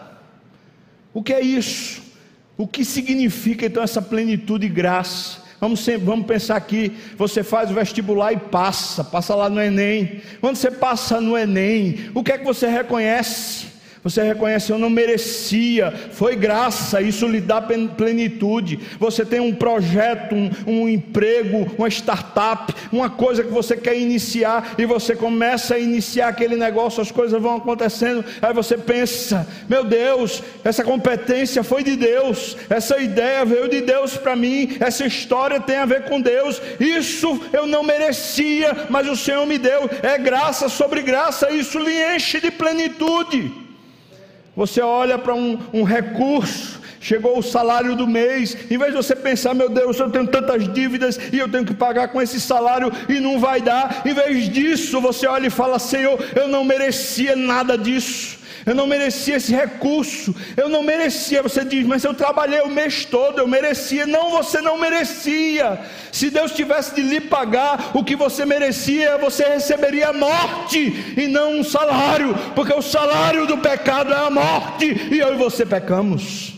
O 1.13 1.23
que 1.23 1.33
é 1.33 1.41
isso? 1.41 2.03
O 2.57 2.67
que 2.67 2.85
significa 2.85 3.67
então 3.67 3.83
essa 3.83 4.01
plenitude 4.01 4.67
e 4.67 4.69
graça? 4.69 5.43
Vamos, 5.61 5.81
sempre, 5.81 6.05
vamos 6.05 6.27
pensar 6.27 6.57
aqui: 6.57 6.93
você 7.17 7.43
faz 7.43 7.71
o 7.71 7.75
vestibular 7.75 8.33
e 8.33 8.37
passa, 8.37 9.05
passa 9.05 9.35
lá 9.35 9.49
no 9.49 9.61
Enem. 9.61 10.21
Quando 10.41 10.57
você 10.57 10.71
passa 10.71 11.21
no 11.21 11.37
Enem, 11.37 12.11
o 12.15 12.23
que 12.23 12.33
é 12.33 12.39
que 12.39 12.45
você 12.45 12.67
reconhece? 12.69 13.72
Você 14.05 14.21
reconhece, 14.21 14.73
eu 14.73 14.79
não 14.79 14.91
merecia, 14.91 15.93
foi 16.11 16.35
graça, 16.35 17.01
isso 17.01 17.25
lhe 17.25 17.41
dá 17.41 17.63
plenitude. 17.63 18.81
Você 18.99 19.25
tem 19.25 19.39
um 19.39 19.55
projeto, 19.55 20.35
um, 20.35 20.51
um, 20.67 20.89
emprego, 20.89 21.73
uma 21.79 21.87
startup, 21.87 22.75
uma 22.91 23.09
coisa 23.09 23.45
que 23.45 23.51
você 23.53 23.77
quer 23.77 23.97
iniciar, 23.97 24.75
e 24.77 24.85
você 24.85 25.15
começa 25.15 25.77
a 25.77 25.79
iniciar 25.79 26.29
aquele 26.29 26.57
negócio, 26.57 27.01
as 27.01 27.13
coisas 27.13 27.41
vão 27.41 27.59
acontecendo, 27.59 28.25
aí 28.43 28.53
você 28.53 28.77
pensa: 28.77 29.47
meu 29.69 29.85
Deus, 29.85 30.43
essa 30.65 30.83
competência 30.83 31.63
foi 31.63 31.85
de 31.85 31.95
Deus, 31.95 32.57
essa 32.69 32.99
ideia 32.99 33.45
veio 33.45 33.69
de 33.69 33.83
Deus 33.83 34.17
para 34.17 34.35
mim, 34.35 34.79
essa 34.81 35.07
história 35.07 35.61
tem 35.61 35.77
a 35.77 35.87
ver 35.87 36.07
com 36.07 36.21
Deus, 36.21 36.61
isso 36.81 37.41
eu 37.53 37.69
não 37.69 37.85
merecia, 37.85 38.89
mas 38.91 39.09
o 39.09 39.17
Senhor 39.17 39.47
me 39.47 39.59
deu, 39.59 39.89
é 40.03 40.19
graça 40.19 40.69
sobre 40.69 41.03
graça, 41.03 41.53
isso 41.53 41.79
lhe 41.79 42.17
enche 42.17 42.41
de 42.41 42.51
plenitude. 42.51 43.62
Você 44.55 44.83
olha 44.83 45.19
para 45.19 45.35
um, 45.35 45.59
um, 45.73 45.83
recurso, 45.83 46.81
chegou 47.01 47.39
o 47.39 47.43
salário 47.43 47.97
do 47.97 48.07
mês, 48.07 48.57
em 48.71 48.77
vez 48.77 48.91
de 48.91 48.97
você 48.97 49.17
pensar, 49.17 49.55
meu 49.55 49.71
Deus, 49.71 49.99
eu 49.99 50.11
tenho 50.11 50.27
tantas 50.27 50.71
dívidas 50.73 51.19
e 51.33 51.39
eu 51.39 51.51
tenho 51.51 51.65
que 51.65 51.73
pagar 51.73 52.09
com 52.09 52.21
esse 52.21 52.39
salário 52.39 52.93
e 53.09 53.19
não 53.19 53.41
vai 53.41 53.63
dar, 53.63 54.03
em 54.05 54.13
vez 54.13 54.51
disso, 54.51 55.01
você 55.01 55.27
olha 55.27 55.47
e 55.47 55.51
fala, 55.51 55.79
Senhor, 55.79 56.19
eu 56.37 56.49
não 56.49 56.65
merecia 56.65 57.35
nada 57.35 57.79
disso 57.79 58.42
eu 58.65 58.75
não 58.75 58.87
merecia 58.87 59.37
esse 59.37 59.53
recurso, 59.53 60.35
eu 60.57 60.69
não 60.69 60.83
merecia. 60.83 61.43
Você 61.43 61.65
diz, 61.65 61.87
mas 61.87 62.05
eu 62.05 62.15
trabalhei 62.15 62.61
o 62.61 62.69
mês 62.69 63.05
todo, 63.05 63.39
eu 63.39 63.49
merecia. 63.49 64.07
Não, 64.07 64.31
você 64.31 64.61
não 64.61 64.79
merecia. 64.79 65.81
Se 66.11 66.31
Deus 66.31 66.53
tivesse 66.53 66.95
de 66.95 67.03
lhe 67.03 67.21
pagar 67.21 67.91
o 67.95 68.05
que 68.05 68.15
você 68.15 68.45
merecia, 68.45 69.19
você 69.19 69.45
receberia 69.45 70.09
a 70.09 70.13
morte 70.13 71.15
e 71.17 71.27
não 71.27 71.59
um 71.59 71.65
salário, 71.65 72.35
porque 72.55 72.73
o 72.73 72.83
salário 72.83 73.47
do 73.47 73.59
pecado 73.59 74.13
é 74.13 74.27
a 74.27 74.31
morte, 74.31 75.09
e 75.11 75.19
eu 75.19 75.35
e 75.35 75.37
você 75.37 75.65
pecamos. 75.65 76.52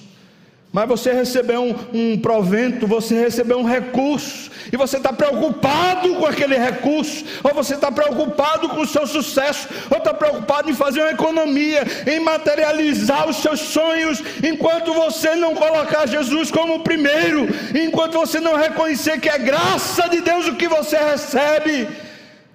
Mas 0.74 0.88
você 0.88 1.12
recebeu 1.12 1.62
um, 1.62 1.74
um 1.94 2.18
provento, 2.18 2.84
você 2.84 3.14
recebeu 3.14 3.60
um 3.60 3.64
recurso, 3.64 4.50
e 4.72 4.76
você 4.76 4.96
está 4.96 5.12
preocupado 5.12 6.16
com 6.16 6.26
aquele 6.26 6.56
recurso, 6.56 7.24
ou 7.44 7.54
você 7.54 7.76
está 7.76 7.92
preocupado 7.92 8.68
com 8.70 8.80
o 8.80 8.86
seu 8.86 9.06
sucesso, 9.06 9.68
ou 9.88 9.98
está 9.98 10.12
preocupado 10.12 10.68
em 10.68 10.74
fazer 10.74 11.02
uma 11.02 11.12
economia, 11.12 11.84
em 12.08 12.18
materializar 12.18 13.28
os 13.28 13.36
seus 13.36 13.60
sonhos, 13.60 14.20
enquanto 14.42 14.92
você 14.92 15.36
não 15.36 15.54
colocar 15.54 16.08
Jesus 16.08 16.50
como 16.50 16.80
primeiro, 16.80 17.46
enquanto 17.72 18.14
você 18.14 18.40
não 18.40 18.56
reconhecer 18.56 19.20
que 19.20 19.28
é 19.28 19.38
graça 19.38 20.08
de 20.08 20.22
Deus 20.22 20.48
o 20.48 20.56
que 20.56 20.66
você 20.66 20.96
recebe, 20.96 21.86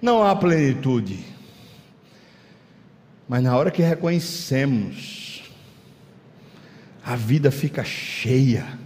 não 0.02 0.22
há 0.22 0.36
plenitude. 0.36 1.20
Mas 3.26 3.42
na 3.42 3.56
hora 3.56 3.70
que 3.70 3.80
reconhecemos, 3.80 5.19
a 7.10 7.16
vida 7.16 7.50
fica 7.50 7.82
cheia. 7.82 8.78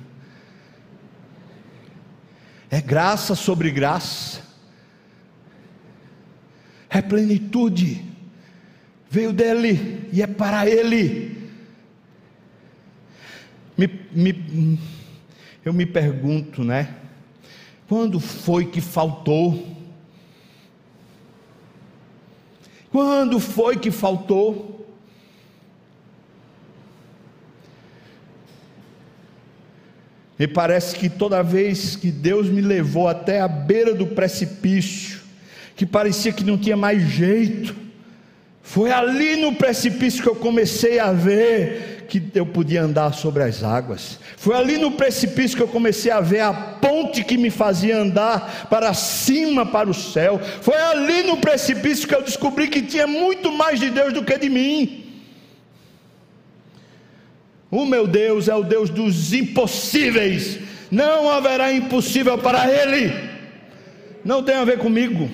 É 2.70 2.80
graça 2.80 3.34
sobre 3.34 3.70
graça, 3.70 4.40
é 6.88 7.02
plenitude, 7.02 8.02
veio 9.10 9.30
dele 9.30 10.08
e 10.10 10.22
é 10.22 10.26
para 10.26 10.66
ele. 10.66 11.50
Me, 13.76 13.88
me, 14.10 14.80
eu 15.62 15.74
me 15.74 15.84
pergunto, 15.84 16.64
né? 16.64 16.94
Quando 17.86 18.18
foi 18.18 18.70
que 18.70 18.80
faltou? 18.80 19.76
Quando 22.90 23.38
foi 23.38 23.76
que 23.76 23.90
faltou? 23.90 24.73
Me 30.38 30.48
parece 30.48 30.96
que 30.96 31.08
toda 31.08 31.42
vez 31.42 31.94
que 31.94 32.10
Deus 32.10 32.48
me 32.48 32.60
levou 32.60 33.06
até 33.06 33.40
a 33.40 33.48
beira 33.48 33.94
do 33.94 34.06
precipício, 34.06 35.20
que 35.76 35.86
parecia 35.86 36.32
que 36.32 36.44
não 36.44 36.58
tinha 36.58 36.76
mais 36.76 37.02
jeito, 37.02 37.74
foi 38.62 38.90
ali 38.90 39.36
no 39.36 39.54
precipício 39.54 40.22
que 40.22 40.28
eu 40.28 40.34
comecei 40.34 40.98
a 40.98 41.12
ver 41.12 41.94
que 42.08 42.22
eu 42.34 42.46
podia 42.46 42.82
andar 42.82 43.12
sobre 43.12 43.42
as 43.42 43.62
águas. 43.62 44.18
Foi 44.36 44.54
ali 44.54 44.78
no 44.78 44.92
precipício 44.92 45.56
que 45.56 45.62
eu 45.62 45.68
comecei 45.68 46.10
a 46.10 46.20
ver 46.20 46.40
a 46.40 46.52
ponte 46.52 47.24
que 47.24 47.36
me 47.36 47.50
fazia 47.50 47.96
andar 47.96 48.66
para 48.68 48.92
cima, 48.94 49.64
para 49.64 49.88
o 49.88 49.94
céu. 49.94 50.40
Foi 50.60 50.76
ali 50.76 51.22
no 51.22 51.36
precipício 51.38 52.06
que 52.06 52.14
eu 52.14 52.22
descobri 52.22 52.68
que 52.68 52.82
tinha 52.82 53.06
muito 53.06 53.52
mais 53.52 53.80
de 53.80 53.90
Deus 53.90 54.12
do 54.12 54.24
que 54.24 54.36
de 54.38 54.50
mim. 54.50 55.03
O 57.70 57.84
meu 57.84 58.06
Deus 58.06 58.48
é 58.48 58.54
o 58.54 58.62
Deus 58.62 58.90
dos 58.90 59.32
impossíveis. 59.32 60.58
Não 60.90 61.30
haverá 61.30 61.72
impossível 61.72 62.38
para 62.38 62.70
Ele. 62.70 63.12
Não 64.24 64.42
tem 64.42 64.54
a 64.54 64.64
ver 64.64 64.78
comigo. 64.78 65.28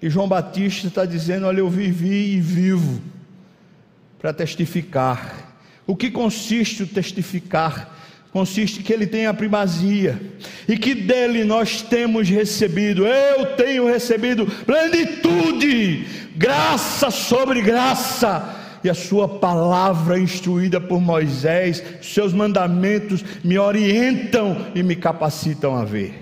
E 0.00 0.10
João 0.10 0.28
Batista 0.28 0.88
está 0.88 1.04
dizendo: 1.04 1.46
Olha, 1.46 1.60
eu 1.60 1.70
vivi 1.70 2.34
e 2.34 2.40
vivo 2.40 3.00
para 4.18 4.32
testificar. 4.32 5.54
O 5.86 5.96
que 5.96 6.10
consiste 6.10 6.82
o 6.82 6.86
testificar? 6.86 7.94
Consiste 8.32 8.82
que 8.82 8.92
ele 8.92 9.06
tem 9.06 9.24
a 9.24 9.32
primazia 9.32 10.20
e 10.68 10.76
que 10.76 10.94
dele 10.94 11.42
nós 11.42 11.80
temos 11.80 12.28
recebido, 12.28 13.06
eu 13.06 13.56
tenho 13.56 13.86
recebido 13.86 14.46
plenitude, 14.66 16.04
graça 16.36 17.10
sobre 17.10 17.62
graça 17.62 18.65
e 18.82 18.90
a 18.90 18.94
sua 18.94 19.28
palavra 19.28 20.18
instruída 20.18 20.80
por 20.80 21.00
Moisés, 21.00 21.82
seus 22.02 22.32
mandamentos 22.32 23.24
me 23.42 23.58
orientam 23.58 24.68
e 24.74 24.82
me 24.82 24.96
capacitam 24.96 25.76
a 25.76 25.84
ver. 25.84 26.14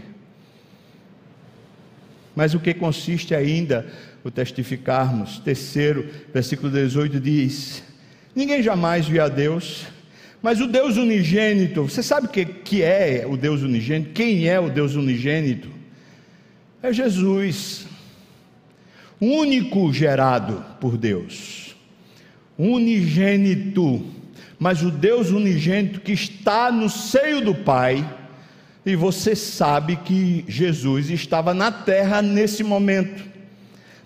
Mas 2.34 2.54
o 2.54 2.60
que 2.60 2.74
consiste 2.74 3.34
ainda 3.34 3.86
o 4.24 4.30
testificarmos? 4.30 5.38
Terceiro, 5.38 6.08
versículo 6.32 6.70
18 6.70 7.20
diz: 7.20 7.82
Ninguém 8.34 8.62
jamais 8.62 9.06
viu 9.06 9.22
a 9.22 9.28
Deus, 9.28 9.86
mas 10.42 10.60
o 10.60 10.66
Deus 10.66 10.96
unigênito, 10.96 11.84
você 11.84 12.02
sabe 12.02 12.26
o 12.26 12.30
que, 12.30 12.44
que 12.44 12.82
é 12.82 13.24
o 13.28 13.36
Deus 13.36 13.62
unigênito? 13.62 14.12
Quem 14.12 14.48
é 14.48 14.58
o 14.58 14.68
Deus 14.68 14.94
unigênito? 14.94 15.68
É 16.82 16.92
Jesus, 16.92 17.86
único 19.20 19.92
gerado 19.92 20.62
por 20.80 20.98
Deus 20.98 21.63
unigênito, 22.58 24.04
mas 24.58 24.82
o 24.82 24.90
Deus 24.90 25.30
unigênito 25.30 26.00
que 26.00 26.12
está 26.12 26.70
no 26.70 26.88
seio 26.88 27.40
do 27.40 27.54
Pai, 27.54 28.08
e 28.86 28.94
você 28.94 29.34
sabe 29.34 29.96
que 29.96 30.44
Jesus 30.46 31.10
estava 31.10 31.54
na 31.54 31.72
terra 31.72 32.20
nesse 32.20 32.62
momento. 32.62 33.24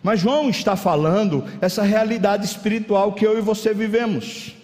Mas 0.03 0.21
João 0.21 0.49
está 0.49 0.77
falando 0.77 1.45
essa 1.61 1.83
realidade 1.83 2.47
espiritual 2.47 3.13
que 3.13 3.27
eu 3.27 3.37
e 3.37 3.43
você 3.43 3.75
vivemos. 3.75 4.55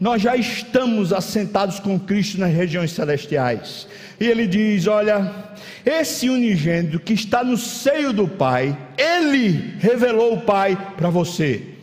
Nós 0.00 0.22
já 0.22 0.34
estamos 0.34 1.12
assentados 1.12 1.78
com 1.78 1.98
Cristo 1.98 2.38
nas 2.40 2.52
regiões 2.52 2.92
celestiais. 2.92 3.86
E 4.18 4.26
ele 4.26 4.46
diz: 4.46 4.86
Olha, 4.86 5.30
esse 5.84 6.28
unigênito 6.28 6.98
que 6.98 7.12
está 7.12 7.44
no 7.44 7.56
seio 7.56 8.12
do 8.12 8.26
Pai, 8.26 8.76
ele 8.96 9.74
revelou 9.78 10.34
o 10.34 10.40
Pai 10.40 10.94
para 10.96 11.10
você. 11.10 11.73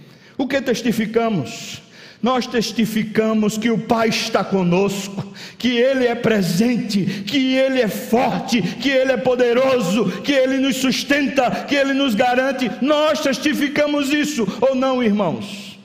O 0.42 0.48
que 0.48 0.60
testificamos? 0.60 1.84
Nós 2.20 2.48
testificamos 2.48 3.60
que 3.60 3.70
o 3.70 3.78
Pai 3.78 4.10
está 4.10 4.44
conosco, 4.44 5.24
que 5.56 5.78
Ele 5.78 6.08
é 6.08 6.16
presente, 6.16 7.06
que 7.28 7.54
Ele 7.54 7.80
é 7.80 7.88
forte, 7.88 8.60
que 8.60 8.90
Ele 8.90 9.12
é 9.12 9.18
poderoso, 9.18 10.20
que 10.24 10.32
Ele 10.32 10.58
nos 10.58 10.78
sustenta, 10.78 11.66
que 11.66 11.76
Ele 11.76 11.94
nos 11.94 12.16
garante. 12.16 12.72
Nós 12.82 13.20
testificamos 13.20 14.12
isso 14.12 14.48
ou 14.60 14.74
não, 14.74 15.04
irmãos? 15.04 15.80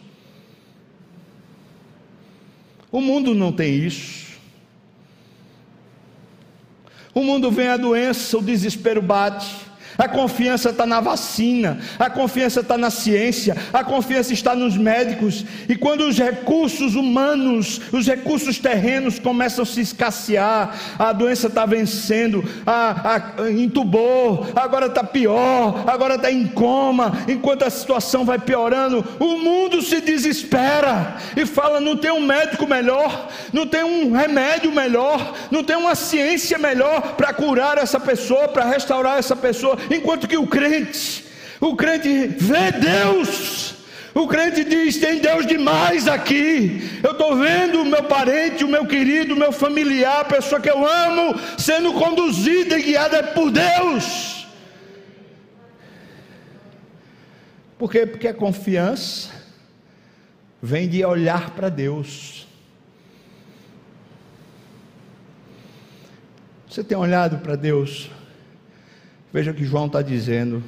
O 2.91 3.03
mundo 3.03 3.35
não 3.35 3.53
tem 3.53 3.75
isso. 3.75 4.39
O 7.13 7.23
mundo 7.23 7.51
vem 7.51 7.69
a 7.69 7.77
doença, 7.77 8.39
o 8.39 8.43
desespero 8.43 9.03
bate. 9.03 9.66
A 9.99 10.09
confiança 10.09 10.71
está 10.71 10.85
na 10.87 11.01
vacina, 11.01 11.79
a 11.99 12.11
confiança 12.11 12.61
está 12.61 12.77
na 12.77 12.91
ciência, 12.91 13.57
a 13.73 13.83
confiança 13.83 14.33
está 14.33 14.55
nos 14.55 14.77
médicos. 14.77 15.45
E 15.69 15.77
quando 15.77 16.03
os 16.03 16.19
recursos 16.19 16.95
humanos, 16.95 17.81
os 17.93 18.07
recursos 18.07 18.59
terrenos 18.59 19.19
começam 19.19 19.63
a 19.63 19.67
se 19.67 19.81
escassear, 19.81 20.77
a 20.99 21.13
doença 21.13 21.47
está 21.47 21.65
vencendo, 21.65 22.45
a, 22.67 23.43
a, 23.43 23.51
entubou, 23.51 24.47
agora 24.55 24.87
está 24.87 25.03
pior, 25.03 25.85
agora 25.87 26.17
está 26.17 26.31
em 26.31 26.47
coma, 26.47 27.25
enquanto 27.29 27.65
a 27.65 27.71
situação 27.71 28.25
vai 28.25 28.39
piorando, 28.39 29.05
o 29.19 29.39
mundo 29.39 29.81
se 29.81 30.01
desespera 30.01 31.17
e 31.37 31.47
fala: 31.47 31.81
não 31.81 31.97
tem 31.97 32.11
um 32.11 32.21
médico 32.21 32.67
melhor, 32.67 33.29
não 33.53 33.67
tem 33.67 33.83
um 33.83 34.13
remédio 34.13 34.71
melhor, 34.73 35.35
não 35.51 35.65
tem 35.65 35.77
uma 35.77 35.95
ciência 35.95 36.59
melhor 36.59 37.15
para 37.17 37.33
curar 37.33 37.79
essa 37.79 37.99
pessoa, 37.99 38.49
para 38.49 38.65
restaurar 38.65 39.19
essa 39.19 39.35
pessoa 39.35 39.79
enquanto 39.91 40.29
que 40.29 40.37
o 40.37 40.47
crente, 40.47 41.25
o 41.61 41.75
crente 41.77 42.27
vê 42.39 42.73
Deus. 42.73 43.75
O 44.15 44.27
crente 44.27 44.65
diz: 44.65 44.97
tem 44.97 45.19
Deus 45.21 45.47
demais 45.47 46.09
aqui. 46.09 47.01
Eu 47.05 47.13
estou 47.13 47.37
vendo 47.37 47.83
o 47.83 47.85
meu 47.85 48.05
parente, 48.05 48.65
o 48.65 48.69
meu 48.69 48.87
querido, 48.87 49.35
o 49.35 49.37
meu 49.37 49.53
familiar, 49.53 50.21
a 50.21 50.25
pessoa 50.25 50.61
que 50.61 50.71
eu 50.71 50.87
amo, 50.87 51.39
sendo 51.59 51.93
conduzida 51.93 52.79
e 52.79 52.83
guiada 52.83 53.23
por 53.23 53.51
Deus. 53.51 54.47
Por 57.79 57.91
quê? 57.91 58.07
Porque 58.07 58.27
a 58.27 58.33
confiança 58.33 59.31
vem 60.63 60.89
de 60.89 61.05
olhar 61.05 61.51
para 61.51 61.69
Deus. 61.69 62.47
Você 66.69 66.83
tem 66.83 66.97
olhado 66.97 67.39
para 67.39 67.55
Deus? 67.55 68.11
Veja 69.37 69.53
que 69.53 69.67
João 69.67 69.85
está 69.85 70.01
dizendo: 70.01 70.65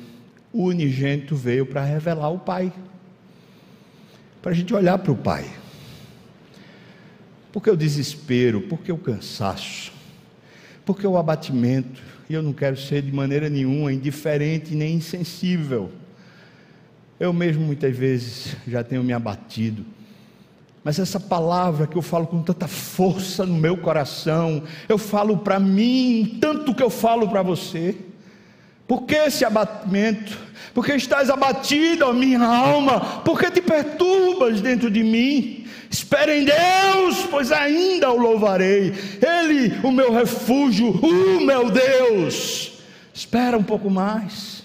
o 0.53 0.65
unigênito 0.65 1.35
veio 1.35 1.65
para 1.65 1.83
revelar 1.83 2.29
o 2.29 2.39
Pai, 2.39 2.71
para 4.43 4.51
a 4.51 4.55
gente 4.55 4.75
olhar 4.75 4.99
para 4.99 5.11
o 5.11 5.17
Pai. 5.17 5.47
Porque 7.51 7.71
o 7.71 7.77
desespero, 7.79 8.61
porque 8.61 8.93
o 8.93 8.99
cansaço, 8.99 9.91
porque 10.85 11.07
o 11.07 11.17
abatimento, 11.17 12.03
e 12.29 12.35
eu 12.35 12.43
não 12.43 12.53
quero 12.53 12.77
ser 12.77 13.01
de 13.01 13.11
maneira 13.11 13.49
nenhuma 13.49 13.91
indiferente 13.91 14.75
nem 14.75 14.97
insensível. 14.97 15.91
Eu 17.19 17.33
mesmo 17.33 17.65
muitas 17.65 17.97
vezes 17.97 18.55
já 18.67 18.85
tenho 18.85 19.03
me 19.03 19.15
abatido. 19.15 19.83
Mas 20.85 20.99
essa 20.99 21.19
palavra 21.19 21.87
que 21.87 21.97
eu 21.97 22.03
falo 22.03 22.27
com 22.27 22.43
tanta 22.43 22.69
força 22.69 23.47
no 23.47 23.55
meu 23.55 23.79
coração, 23.79 24.63
eu 24.87 24.99
falo 24.99 25.39
para 25.39 25.59
mim, 25.59 26.37
tanto 26.39 26.75
que 26.75 26.83
eu 26.83 26.91
falo 26.91 27.27
para 27.31 27.41
você. 27.41 28.08
Por 28.89 29.03
que 29.03 29.15
esse 29.15 29.45
abatimento? 29.45 30.37
Porque 30.73 30.95
estás 30.95 31.29
abatido, 31.29 32.07
ó 32.07 32.13
minha 32.15 32.43
alma? 32.43 33.21
Porque 33.23 33.51
te 33.51 33.61
perturbas 33.61 34.63
dentro 34.63 34.91
de 34.91 35.05
mim? 35.05 35.67
Espera 35.91 36.35
em 36.35 36.45
Deus, 36.45 37.27
pois 37.31 37.53
ainda 37.53 38.11
o 38.11 38.17
louvarei. 38.17 38.95
Ele, 39.21 39.79
o 39.83 39.93
meu 39.93 40.11
refúgio, 40.11 40.91
o 40.91 41.41
meu 41.45 41.71
Deus. 41.71 42.81
Espera 43.13 43.59
um 43.59 43.63
pouco 43.63 43.91
mais. 43.91 44.65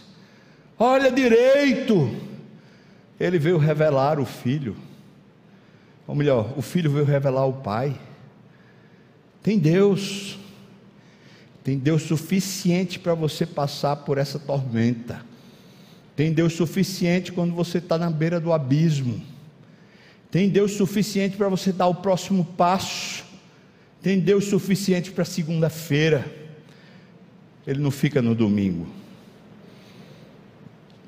Olha 0.80 1.12
direito. 1.12 2.10
Ele 3.20 3.38
veio 3.38 3.58
revelar 3.58 4.22
o 4.22 4.26
filho. 4.26 4.78
Ou 6.08 6.16
melhor, 6.16 6.54
o 6.58 6.62
filho 6.62 6.90
veio 6.92 7.06
revelar 7.06 7.46
o 7.46 7.54
pai. 7.54 7.94
Tem 9.42 9.60
Deus 9.60 10.38
tem 11.64 11.78
Deus 11.78 12.04
suficiente 12.04 13.00
para 13.00 13.16
você 13.16 13.46
passar 13.46 13.96
por 13.98 14.18
essa 14.18 14.38
tormenta. 14.38 15.24
Tem 16.16 16.34
Deus 16.34 16.54
suficiente 16.54 17.32
quando 17.32 17.54
você 17.54 17.78
está 17.78 17.98
na 17.98 18.10
beira 18.12 18.40
do 18.40 18.52
abismo. 18.52 19.24
Tem 20.30 20.50
Deus 20.50 20.74
suficiente 20.74 21.38
para 21.38 21.48
você 21.48 21.72
dar 21.72 21.88
o 21.88 21.96
próximo 21.96 22.44
passo. 22.44 23.24
Tem 24.02 24.20
Deus 24.20 24.46
suficiente 24.46 25.12
para 25.12 25.24
segunda-feira. 25.24 26.26
Ele 27.66 27.80
não 27.80 27.92
fica 27.92 28.22
no 28.22 28.36
domingo. 28.36 28.86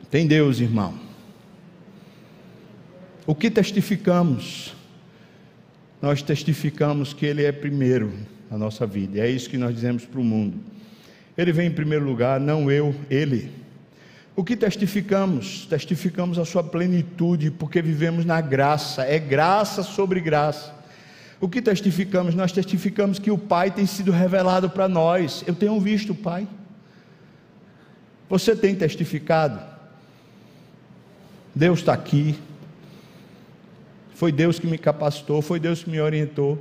Tem 0.10 0.26
Deus, 0.26 0.62
irmão. 0.62 0.98
O 3.28 3.36
que 3.36 3.52
testificamos? 3.52 4.74
Nós 6.02 6.22
testificamos 6.22 7.12
que 7.12 7.26
Ele 7.26 7.44
é 7.44 7.52
primeiro 7.52 8.14
na 8.56 8.60
nossa 8.60 8.88
vida. 8.88 9.18
E 9.18 9.22
é 9.22 9.30
isso 9.30 9.50
que 9.50 9.58
nós 9.58 9.76
dizemos 9.76 10.06
para 10.06 10.20
o 10.20 10.24
mundo. 10.24 10.58
Ele 11.38 11.52
vem 11.52 11.68
em 11.68 11.72
primeiro 11.72 12.06
lugar, 12.06 12.40
não 12.40 12.72
eu, 12.72 12.96
ele. 13.10 13.52
O 14.34 14.46
que 14.46 14.56
testificamos? 14.56 15.66
Testificamos 15.66 16.40
a 16.40 16.46
sua 16.46 16.64
plenitude, 16.64 17.52
porque 17.52 17.82
vivemos 17.82 18.24
na 18.24 18.40
graça, 18.40 19.04
é 19.04 19.20
graça 19.20 19.84
sobre 19.84 20.22
graça. 20.22 20.74
O 21.42 21.50
que 21.50 21.62
testificamos? 21.62 22.34
Nós 22.34 22.54
testificamos 22.54 23.20
que 23.20 23.30
o 23.30 23.38
Pai 23.38 23.72
tem 23.72 23.86
sido 23.86 24.10
revelado 24.14 24.70
para 24.70 24.88
nós. 24.88 25.44
Eu 25.46 25.54
tenho 25.54 25.78
visto 25.82 26.14
o 26.14 26.16
Pai. 26.16 26.48
Você 28.30 28.56
tem 28.56 28.74
testificado? 28.74 29.60
Deus 31.54 31.80
está 31.80 31.92
aqui. 31.92 32.40
Foi 34.14 34.32
Deus 34.32 34.58
que 34.60 34.66
me 34.66 34.78
capacitou, 34.78 35.42
foi 35.42 35.60
Deus 35.60 35.84
que 35.84 35.90
me 35.90 36.00
orientou. 36.00 36.58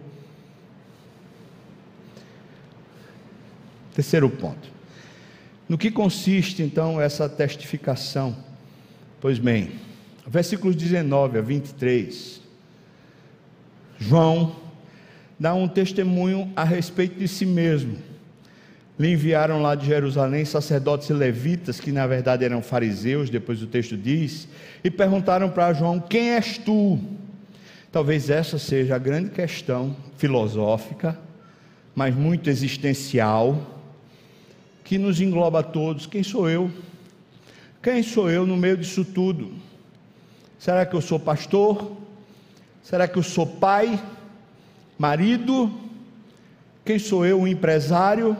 Terceiro 3.94 4.28
ponto. 4.28 4.68
No 5.68 5.78
que 5.78 5.90
consiste 5.90 6.62
então 6.62 7.00
essa 7.00 7.28
testificação? 7.28 8.36
Pois 9.20 9.38
bem, 9.38 9.70
versículos 10.26 10.74
19 10.76 11.38
a 11.38 11.40
23. 11.40 12.42
João 13.98 14.56
dá 15.38 15.54
um 15.54 15.68
testemunho 15.68 16.52
a 16.56 16.64
respeito 16.64 17.18
de 17.18 17.28
si 17.28 17.46
mesmo. 17.46 17.96
Lhe 18.98 19.12
enviaram 19.12 19.62
lá 19.62 19.74
de 19.74 19.86
Jerusalém 19.86 20.44
sacerdotes 20.44 21.08
e 21.08 21.12
levitas, 21.12 21.80
que 21.80 21.90
na 21.90 22.06
verdade 22.06 22.44
eram 22.44 22.62
fariseus, 22.62 23.30
depois 23.30 23.62
o 23.62 23.66
texto 23.66 23.96
diz, 23.96 24.48
e 24.82 24.90
perguntaram 24.90 25.48
para 25.48 25.72
João: 25.72 26.00
Quem 26.00 26.32
és 26.32 26.58
tu? 26.58 26.98
Talvez 27.90 28.28
essa 28.28 28.58
seja 28.58 28.96
a 28.96 28.98
grande 28.98 29.30
questão 29.30 29.96
filosófica, 30.16 31.18
mas 31.94 32.14
muito 32.14 32.50
existencial 32.50 33.73
que 34.84 34.98
nos 34.98 35.20
engloba 35.20 35.60
a 35.60 35.62
todos. 35.62 36.06
Quem 36.06 36.22
sou 36.22 36.48
eu? 36.48 36.70
Quem 37.82 38.02
sou 38.02 38.30
eu 38.30 38.46
no 38.46 38.56
meio 38.56 38.76
disso 38.76 39.04
tudo? 39.04 39.52
Será 40.58 40.86
que 40.86 40.94
eu 40.94 41.00
sou 41.00 41.18
pastor? 41.18 41.96
Será 42.82 43.08
que 43.08 43.18
eu 43.18 43.22
sou 43.22 43.46
pai? 43.46 44.00
Marido? 44.98 45.72
Quem 46.84 46.98
sou 46.98 47.24
eu, 47.24 47.40
um 47.40 47.48
empresário? 47.48 48.36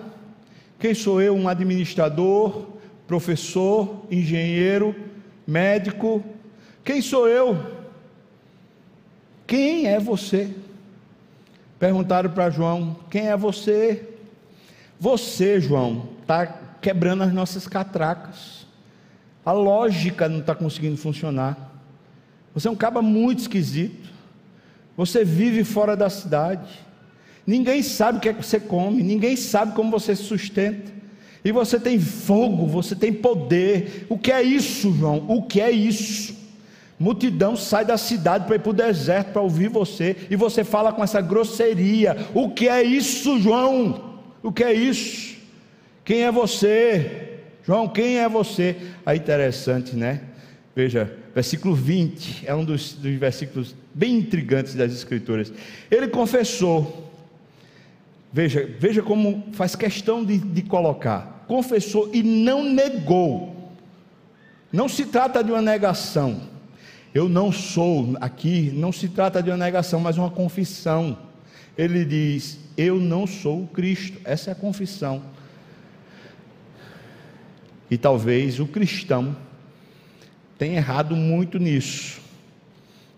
Quem 0.79 0.95
sou 0.95 1.21
eu, 1.21 1.35
um 1.35 1.49
administrador? 1.49 2.67
Professor? 3.07 4.05
Engenheiro? 4.11 4.95
Médico? 5.47 6.23
Quem 6.85 7.01
sou 7.01 7.27
eu? 7.27 7.59
Quem 9.47 9.87
é 9.87 9.99
você? 9.99 10.51
Perguntaram 11.79 12.31
para 12.31 12.51
João: 12.51 12.97
Quem 13.11 13.29
é 13.29 13.37
você? 13.37 14.09
Você, 14.99 15.61
João, 15.61 16.09
está 16.25 16.47
quebrando 16.81 17.23
as 17.23 17.33
nossas 17.33 17.69
catracas. 17.69 18.67
A 19.45 19.53
lógica 19.53 20.29
não 20.29 20.41
está 20.41 20.55
conseguindo 20.55 20.97
funcionar. 20.97 21.73
Você 22.55 22.67
é 22.67 22.71
um 22.71 22.77
caba 22.77 23.03
muito 23.03 23.41
esquisito. 23.41 24.09
Você 24.97 25.25
vive 25.25 25.65
fora 25.65 25.97
da 25.97 26.09
cidade. 26.09 26.81
Ninguém 27.47 27.83
sabe 27.83 28.19
o 28.19 28.21
que 28.21 28.29
é 28.29 28.33
que 28.33 28.45
você 28.45 28.59
come, 28.59 29.03
ninguém 29.03 29.37
sabe 29.37 29.75
como 29.75 29.91
você 29.91 30.17
se 30.17 30.23
sustenta. 30.23 30.93
E 31.45 31.53
você 31.53 31.79
tem 31.79 32.01
fogo, 32.01 32.67
você 32.67 32.97
tem 32.97 33.13
poder. 33.13 34.07
O 34.09 34.17
que 34.17 34.33
é 34.33 34.43
isso, 34.43 34.95
João? 34.95 35.27
O 35.29 35.43
que 35.43 35.61
é 35.61 35.71
isso? 35.71 36.35
Multidão 36.99 37.55
sai 37.55 37.85
da 37.85 37.99
cidade 37.99 38.47
para 38.47 38.57
ir 38.57 38.61
para 38.61 38.71
o 38.71 38.75
deserto 38.75 39.33
para 39.33 39.43
ouvir 39.43 39.69
você, 39.69 40.17
e 40.31 40.37
você 40.37 40.65
fala 40.65 40.93
com 40.93 41.05
essa 41.05 41.21
grosseria. 41.21 42.17
O 42.33 42.51
que 42.51 42.67
é 42.67 42.83
isso, 42.83 43.39
João? 43.41 44.15
O 44.43 44.51
que 44.51 44.65
é 44.65 44.73
isso? 44.73 45.34
Quem 46.05 46.23
é 46.23 46.31
você? 46.31 47.41
João, 47.65 47.89
quem 47.89 48.19
é 48.19 48.29
você? 48.29 48.77
Aí 49.07 49.19
interessante, 49.19 49.97
né? 49.97 50.21
Veja, 50.77 51.17
versículo 51.35 51.75
20 51.75 52.45
é 52.47 52.55
um 52.55 52.65
dos, 52.65 52.93
dos 52.93 53.15
versículos 53.15 53.75
bem 53.95 54.19
intrigantes 54.19 54.75
das 54.75 54.93
Escrituras. 54.93 55.53
Ele 55.91 56.09
confessou, 56.09 57.13
veja, 58.33 58.69
veja 58.79 59.03
como 59.03 59.45
faz 59.53 59.75
questão 59.75 60.25
de, 60.25 60.39
de 60.39 60.63
colocar: 60.63 61.45
confessou 61.49 62.11
e 62.13 62.23
não 62.23 62.63
negou. 62.63 63.73
Não 64.73 64.89
se 64.89 65.07
trata 65.07 65.43
de 65.43 65.53
uma 65.53 65.63
negação 65.63 66.55
eu 67.15 67.29
não 67.29 67.53
sou, 67.53 68.17
aqui 68.21 68.73
não 68.75 68.91
se 68.91 69.09
trata 69.09 69.41
de 69.41 69.49
uma 69.49 69.57
negação, 69.57 70.01
mas 70.01 70.19
uma 70.19 70.31
confissão. 70.31 71.17
Ele 71.79 72.05
diz: 72.05 72.59
Eu 72.77 72.97
não 72.97 73.25
sou 73.25 73.63
o 73.63 73.67
Cristo. 73.69 74.21
Essa 74.25 74.51
é 74.51 74.53
a 74.53 74.57
confissão. 74.57 75.23
E 77.95 77.97
talvez 77.97 78.59
o 78.59 78.67
cristão 78.67 79.37
tenha 80.59 80.79
errado 80.79 81.15
muito 81.15 81.61
nisso. 81.61 82.21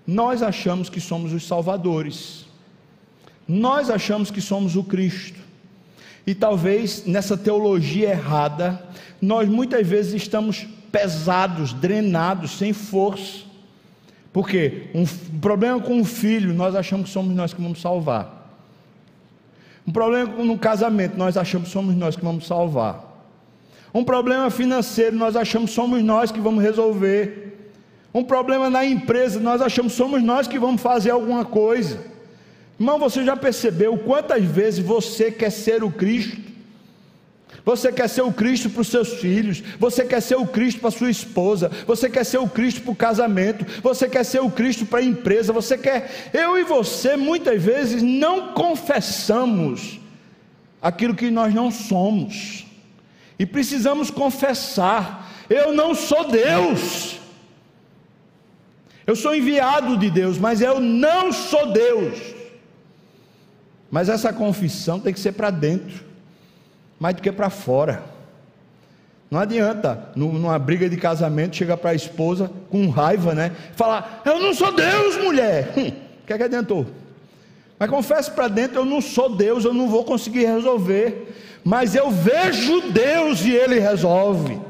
Nós 0.07 0.43
achamos 0.43 0.91
que 0.91 1.01
somos 1.01 1.33
os 1.33 1.47
salvadores. 1.47 2.45
Nós 3.49 3.89
achamos 3.89 4.31
que 4.31 4.43
somos 4.43 4.77
o 4.77 4.85
Cristo. 4.85 5.41
E 6.27 6.35
talvez 6.35 7.07
nessa 7.07 7.39
teologia 7.39 8.11
errada, 8.11 8.87
nós 9.19 9.49
muitas 9.49 9.87
vezes 9.87 10.13
estamos 10.13 10.67
pesados, 10.93 11.73
drenados, 11.73 12.59
sem 12.59 12.75
força. 12.75 13.47
Porque 14.31 14.91
um 14.95 15.07
problema 15.41 15.81
com 15.81 15.95
um 15.95 16.05
filho, 16.05 16.53
nós 16.53 16.75
achamos 16.75 17.07
que 17.07 17.15
somos 17.15 17.35
nós 17.35 17.55
que 17.55 17.63
vamos 17.63 17.81
salvar. 17.81 18.47
Um 19.87 19.91
problema 19.91 20.45
no 20.45 20.59
casamento, 20.59 21.17
nós 21.17 21.35
achamos 21.35 21.69
que 21.69 21.73
somos 21.73 21.97
nós 21.97 22.15
que 22.15 22.23
vamos 22.23 22.47
salvar. 22.47 23.06
Um 23.97 24.05
problema 24.05 24.51
financeiro, 24.51 25.17
nós 25.17 25.37
achamos 25.37 25.71
somos 25.71 26.03
nós 26.05 26.31
que 26.31 26.39
vamos 26.39 26.63
resolver. 26.63 27.71
Um 28.13 28.23
problema 28.23 28.69
na 28.69 28.85
empresa, 28.85 29.41
nós 29.41 29.63
achamos 29.63 29.95
somos 29.95 30.23
nós 30.23 30.47
que 30.47 30.59
vamos 30.59 30.83
fazer 30.83 31.13
alguma 31.13 31.47
coisa. 31.47 32.05
Irmão, 32.79 32.99
você 32.99 33.25
já 33.25 33.35
percebeu 33.35 33.97
quantas 33.97 34.45
vezes 34.45 34.85
você 34.85 35.31
quer 35.33 35.49
ser 35.49 35.83
o 35.83 35.91
Cristo? 35.91 36.39
Você 37.65 37.91
quer 37.91 38.07
ser 38.07 38.21
o 38.21 38.31
Cristo 38.31 38.69
para 38.69 38.83
os 38.83 38.89
seus 38.89 39.15
filhos, 39.15 39.63
você 39.79 40.05
quer 40.05 40.21
ser 40.21 40.37
o 40.37 40.47
Cristo 40.47 40.83
para 40.83 40.91
sua 40.91 41.11
esposa, 41.11 41.71
você 41.87 42.11
quer 42.11 42.25
ser 42.25 42.37
o 42.37 42.47
Cristo 42.47 42.83
para 42.83 42.93
o 42.93 42.97
casamento, 42.97 43.65
você 43.83 44.07
quer 44.11 44.25
ser 44.25 44.43
o 44.43 44.51
Cristo 44.51 44.85
para 44.85 44.99
a 44.99 45.05
empresa, 45.05 45.55
você 45.55 45.79
quer. 45.79 46.31
Eu 46.35 46.59
e 46.59 46.65
você 46.65 47.17
muitas 47.17 47.63
vezes 47.63 48.03
não 48.03 48.53
confessamos 48.53 49.99
aquilo 50.83 51.15
que 51.15 51.31
nós 51.31 51.55
não 51.55 51.71
somos, 51.71 52.66
e 53.39 53.45
precisamos 53.45 54.11
confessar: 54.11 55.31
eu 55.49 55.73
não 55.73 55.95
sou 55.95 56.29
Deus. 56.29 57.19
Eu 59.07 59.15
sou 59.15 59.35
enviado 59.35 59.97
de 59.97 60.11
Deus, 60.11 60.37
mas 60.37 60.61
eu 60.61 60.81
não 60.81 61.33
sou 61.33 61.73
Deus. 61.73 62.19
Mas 63.89 64.09
essa 64.09 64.33
confissão 64.33 64.99
tem 64.99 65.13
que 65.13 65.21
ser 65.21 65.33
para 65.33 65.51
dentro 65.51 66.05
mais 66.99 67.15
do 67.15 67.23
que 67.23 67.31
para 67.31 67.51
fora. 67.51 68.03
Não 69.31 69.41
adianta, 69.41 70.11
numa 70.15 70.59
briga 70.59 70.89
de 70.89 70.97
casamento, 70.97 71.57
chegar 71.57 71.77
para 71.77 71.91
a 71.91 71.95
esposa 71.95 72.51
com 72.71 72.89
raiva, 72.89 73.35
né? 73.35 73.53
Falar, 73.75 74.23
eu 74.25 74.41
não 74.41 74.55
sou 74.55 74.73
Deus, 74.73 75.17
mulher. 75.19 75.73
O 76.17 76.27
que 76.27 76.33
é 76.33 76.39
que 76.39 76.43
adiantou? 76.43 76.85
Mas 77.79 77.89
confesso 77.89 78.33
para 78.33 78.49
dentro, 78.49 78.81
eu 78.81 78.85
não 78.85 79.01
sou 79.01 79.37
Deus, 79.37 79.65
eu 79.65 79.73
não 79.73 79.89
vou 79.89 80.03
conseguir 80.03 80.45
resolver. 80.45 81.56
Mas 81.67 81.97
eu 81.97 82.13
vejo 82.13 82.93
Deus 82.93 83.41
e 83.41 83.51
Ele 83.51 83.81
resolve. 83.81 84.61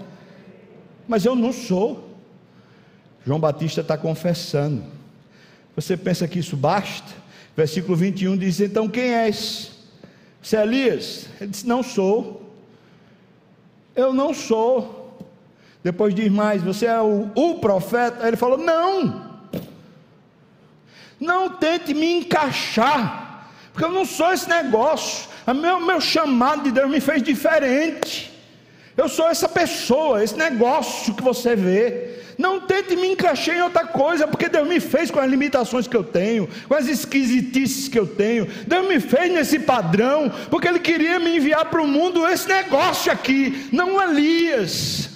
Mas 1.06 1.26
eu 1.26 1.36
não 1.36 1.52
sou. 1.52 2.16
João 3.22 3.38
Batista 3.38 3.82
está 3.82 3.98
confessando. 3.98 4.82
Você 5.74 5.94
pensa 5.94 6.26
que 6.26 6.38
isso 6.38 6.56
basta? 6.56 7.12
Versículo 7.54 7.94
21 7.94 8.38
diz: 8.38 8.60
Então 8.60 8.88
quem 8.88 9.12
és? 9.12 9.72
Você 10.40 10.56
é 10.56 10.62
Elias? 10.62 11.28
Ele 11.38 11.50
disse: 11.50 11.66
Não 11.66 11.82
sou. 11.82 12.50
Eu 13.94 14.14
não 14.14 14.32
sou. 14.32 15.18
Depois 15.84 16.14
diz 16.14 16.32
mais: 16.32 16.62
Você 16.62 16.86
é 16.86 16.98
o, 17.02 17.30
o 17.34 17.58
profeta? 17.58 18.22
Aí 18.22 18.28
ele 18.28 18.38
falou: 18.38 18.56
Não. 18.56 19.36
Não 21.20 21.50
tente 21.50 21.92
me 21.92 22.20
encaixar, 22.20 23.25
porque 23.76 23.84
eu 23.84 23.92
não 23.92 24.06
sou 24.06 24.32
esse 24.32 24.48
negócio. 24.48 25.28
O 25.46 25.52
meu, 25.52 25.78
meu 25.78 26.00
chamado 26.00 26.62
de 26.62 26.70
Deus 26.70 26.90
me 26.90 26.98
fez 26.98 27.22
diferente. 27.22 28.32
Eu 28.96 29.06
sou 29.06 29.28
essa 29.28 29.46
pessoa, 29.46 30.24
esse 30.24 30.34
negócio 30.34 31.12
que 31.12 31.22
você 31.22 31.54
vê. 31.54 32.20
Não 32.38 32.58
tente 32.58 32.96
me 32.96 33.08
encaixar 33.08 33.54
em 33.54 33.60
outra 33.60 33.86
coisa, 33.86 34.26
porque 34.26 34.48
Deus 34.48 34.66
me 34.66 34.80
fez 34.80 35.10
com 35.10 35.20
as 35.20 35.28
limitações 35.28 35.86
que 35.86 35.94
eu 35.94 36.02
tenho, 36.02 36.48
com 36.66 36.74
as 36.74 36.86
esquisitices 36.86 37.86
que 37.86 37.98
eu 37.98 38.06
tenho. 38.06 38.48
Deus 38.66 38.88
me 38.88 38.98
fez 38.98 39.30
nesse 39.30 39.58
padrão, 39.58 40.32
porque 40.48 40.68
Ele 40.68 40.80
queria 40.80 41.18
me 41.18 41.36
enviar 41.36 41.66
para 41.66 41.82
o 41.82 41.86
mundo 41.86 42.26
esse 42.26 42.48
negócio 42.48 43.12
aqui, 43.12 43.68
não 43.72 44.02
Elias, 44.02 45.10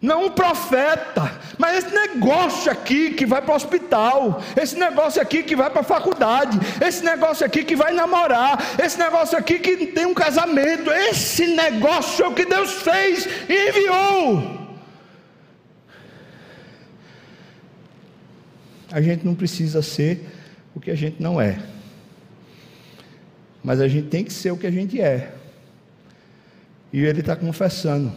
não 0.00 0.24
o 0.24 0.30
profeta, 0.30 1.33
mas 1.58 1.84
esse 1.84 1.94
negócio 1.94 2.70
aqui 2.70 3.10
que 3.12 3.26
vai 3.26 3.40
para 3.40 3.52
o 3.52 3.56
hospital, 3.56 4.42
esse 4.56 4.78
negócio 4.78 5.20
aqui 5.20 5.42
que 5.42 5.56
vai 5.56 5.70
para 5.70 5.80
a 5.80 5.84
faculdade, 5.84 6.58
esse 6.84 7.04
negócio 7.04 7.44
aqui 7.44 7.64
que 7.64 7.76
vai 7.76 7.92
namorar, 7.92 8.58
esse 8.82 8.98
negócio 8.98 9.36
aqui 9.38 9.58
que 9.58 9.86
tem 9.86 10.06
um 10.06 10.14
casamento, 10.14 10.90
esse 10.90 11.46
negócio 11.46 12.24
é 12.24 12.28
o 12.28 12.34
que 12.34 12.44
Deus 12.44 12.72
fez 12.72 13.28
e 13.48 13.68
enviou. 13.68 14.64
a 18.94 19.00
gente 19.00 19.26
não 19.26 19.34
precisa 19.34 19.82
ser 19.82 20.24
o 20.72 20.78
que 20.78 20.88
a 20.88 20.94
gente 20.94 21.20
não 21.20 21.40
é. 21.40 21.58
Mas 23.62 23.80
a 23.80 23.88
gente 23.88 24.06
tem 24.06 24.22
que 24.22 24.32
ser 24.32 24.52
o 24.52 24.56
que 24.56 24.68
a 24.68 24.70
gente 24.70 25.00
é. 25.00 25.34
E 26.92 27.00
ele 27.04 27.18
está 27.18 27.34
confessando. 27.34 28.12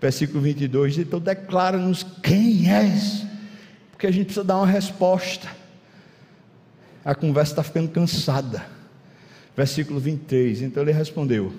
Versículo 0.00 0.40
22 0.40 0.98
Então 0.98 1.20
declara-nos 1.20 2.04
quem 2.22 2.70
és. 2.70 3.24
Porque 3.90 4.06
a 4.06 4.10
gente 4.10 4.26
precisa 4.26 4.44
dar 4.44 4.56
uma 4.56 4.66
resposta. 4.66 5.48
A 7.04 7.14
conversa 7.14 7.52
está 7.52 7.62
ficando 7.62 7.88
cansada. 7.88 8.66
Versículo 9.56 9.98
23. 9.98 10.62
Então 10.62 10.82
ele 10.82 10.92
respondeu: 10.92 11.52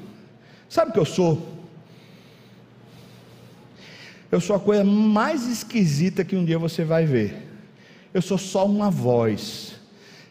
Sabe 0.70 0.92
o 0.92 0.94
que 0.94 1.00
eu 1.00 1.06
sou? 1.06 1.58
Eu 4.32 4.42
sou 4.42 4.56
a 4.56 4.60
coisa 4.60 4.84
mais 4.84 5.48
esquisita 5.48 6.24
que 6.24 6.36
um 6.36 6.44
dia 6.44 6.60
você 6.60 6.84
vai 6.84 7.06
ver. 7.06 7.48
Eu 8.14 8.22
sou 8.22 8.38
só 8.38 8.66
uma 8.66 8.90
voz 8.90 9.76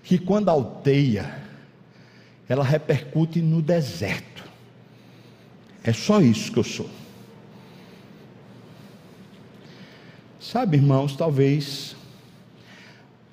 que, 0.03 0.19
quando 0.19 0.51
alteia, 0.51 1.43
ela 2.49 2.63
repercute 2.63 3.41
no 3.41 3.63
deserto. 3.63 4.45
É 5.83 5.93
só 5.93 6.21
isso 6.21 6.53
que 6.53 6.59
eu 6.59 6.65
sou. 6.65 6.91
Sabe, 10.53 10.76
irmãos, 10.76 11.16
talvez 11.16 11.97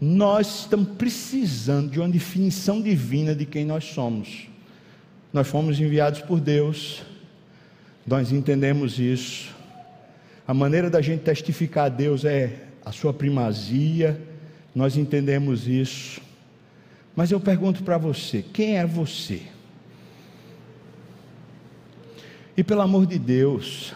nós 0.01 0.61
estamos 0.61 0.89
precisando 0.97 1.91
de 1.91 1.99
uma 1.99 2.09
definição 2.09 2.81
divina 2.81 3.35
de 3.35 3.45
quem 3.45 3.63
nós 3.65 3.83
somos. 3.83 4.47
Nós 5.31 5.47
fomos 5.47 5.79
enviados 5.79 6.21
por 6.21 6.39
Deus, 6.39 7.03
nós 8.05 8.31
entendemos 8.31 8.97
isso. 8.97 9.53
A 10.47 10.55
maneira 10.55 10.89
da 10.89 11.03
gente 11.03 11.21
testificar 11.21 11.85
a 11.85 11.89
Deus 11.89 12.25
é 12.25 12.63
a 12.83 12.91
sua 12.91 13.13
primazia, 13.13 14.19
nós 14.73 14.97
entendemos 14.97 15.67
isso. 15.67 16.19
Mas 17.15 17.29
eu 17.29 17.39
pergunto 17.39 17.83
para 17.83 17.99
você: 17.99 18.43
quem 18.51 18.79
é 18.79 18.87
você? 18.87 19.43
E 22.57 22.63
pelo 22.63 22.81
amor 22.81 23.05
de 23.05 23.19
Deus, 23.19 23.93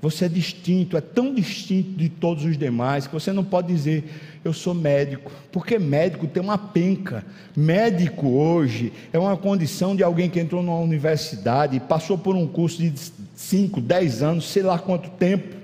você 0.00 0.24
é 0.24 0.28
distinto, 0.28 0.96
é 0.96 1.00
tão 1.00 1.34
distinto 1.34 1.90
de 1.90 2.08
todos 2.08 2.44
os 2.44 2.56
demais 2.56 3.06
que 3.06 3.12
você 3.12 3.32
não 3.32 3.44
pode 3.44 3.68
dizer 3.68 4.04
eu 4.42 4.54
sou 4.54 4.72
médico, 4.72 5.30
porque 5.52 5.78
médico 5.78 6.26
tem 6.26 6.42
uma 6.42 6.56
penca. 6.56 7.24
Médico 7.54 8.28
hoje 8.28 8.90
é 9.12 9.18
uma 9.18 9.36
condição 9.36 9.94
de 9.94 10.02
alguém 10.02 10.30
que 10.30 10.40
entrou 10.40 10.62
numa 10.62 10.78
universidade 10.78 11.78
passou 11.80 12.16
por 12.16 12.34
um 12.34 12.46
curso 12.46 12.78
de 12.78 12.94
5, 13.34 13.80
10 13.82 14.22
anos, 14.22 14.48
sei 14.48 14.62
lá 14.62 14.78
quanto 14.78 15.10
tempo. 15.10 15.56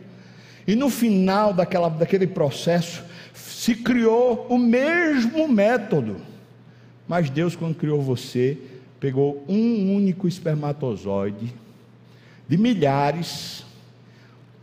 E 0.67 0.75
no 0.75 0.91
final 0.91 1.55
daquela, 1.55 1.89
daquele 1.89 2.27
processo, 2.27 3.03
se 3.33 3.75
criou 3.77 4.47
o 4.51 4.59
mesmo 4.59 5.49
método. 5.49 6.17
Mas 7.09 7.31
Deus, 7.31 7.57
quando 7.57 7.75
criou 7.75 8.03
você, 8.03 8.59
pegou 9.01 9.43
um 9.49 9.95
único 9.95 10.29
espermatozoide, 10.29 11.55
de 12.49 12.59
milhares, 12.59 13.65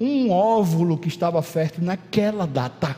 um 0.03 0.31
óvulo 0.31 0.97
que 0.97 1.07
estava 1.07 1.41
fértil 1.41 1.83
naquela 1.83 2.45
data. 2.45 2.97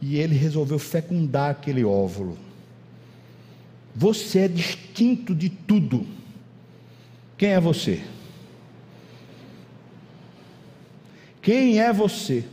E 0.00 0.16
ele 0.16 0.34
resolveu 0.34 0.78
fecundar 0.78 1.50
aquele 1.50 1.84
óvulo. 1.84 2.38
Você 3.94 4.40
é 4.40 4.48
distinto 4.48 5.34
de 5.34 5.50
tudo. 5.50 6.06
Quem 7.36 7.50
é 7.50 7.60
você? 7.60 8.00
Quem 11.42 11.80
é 11.80 11.92
você? 11.92 12.44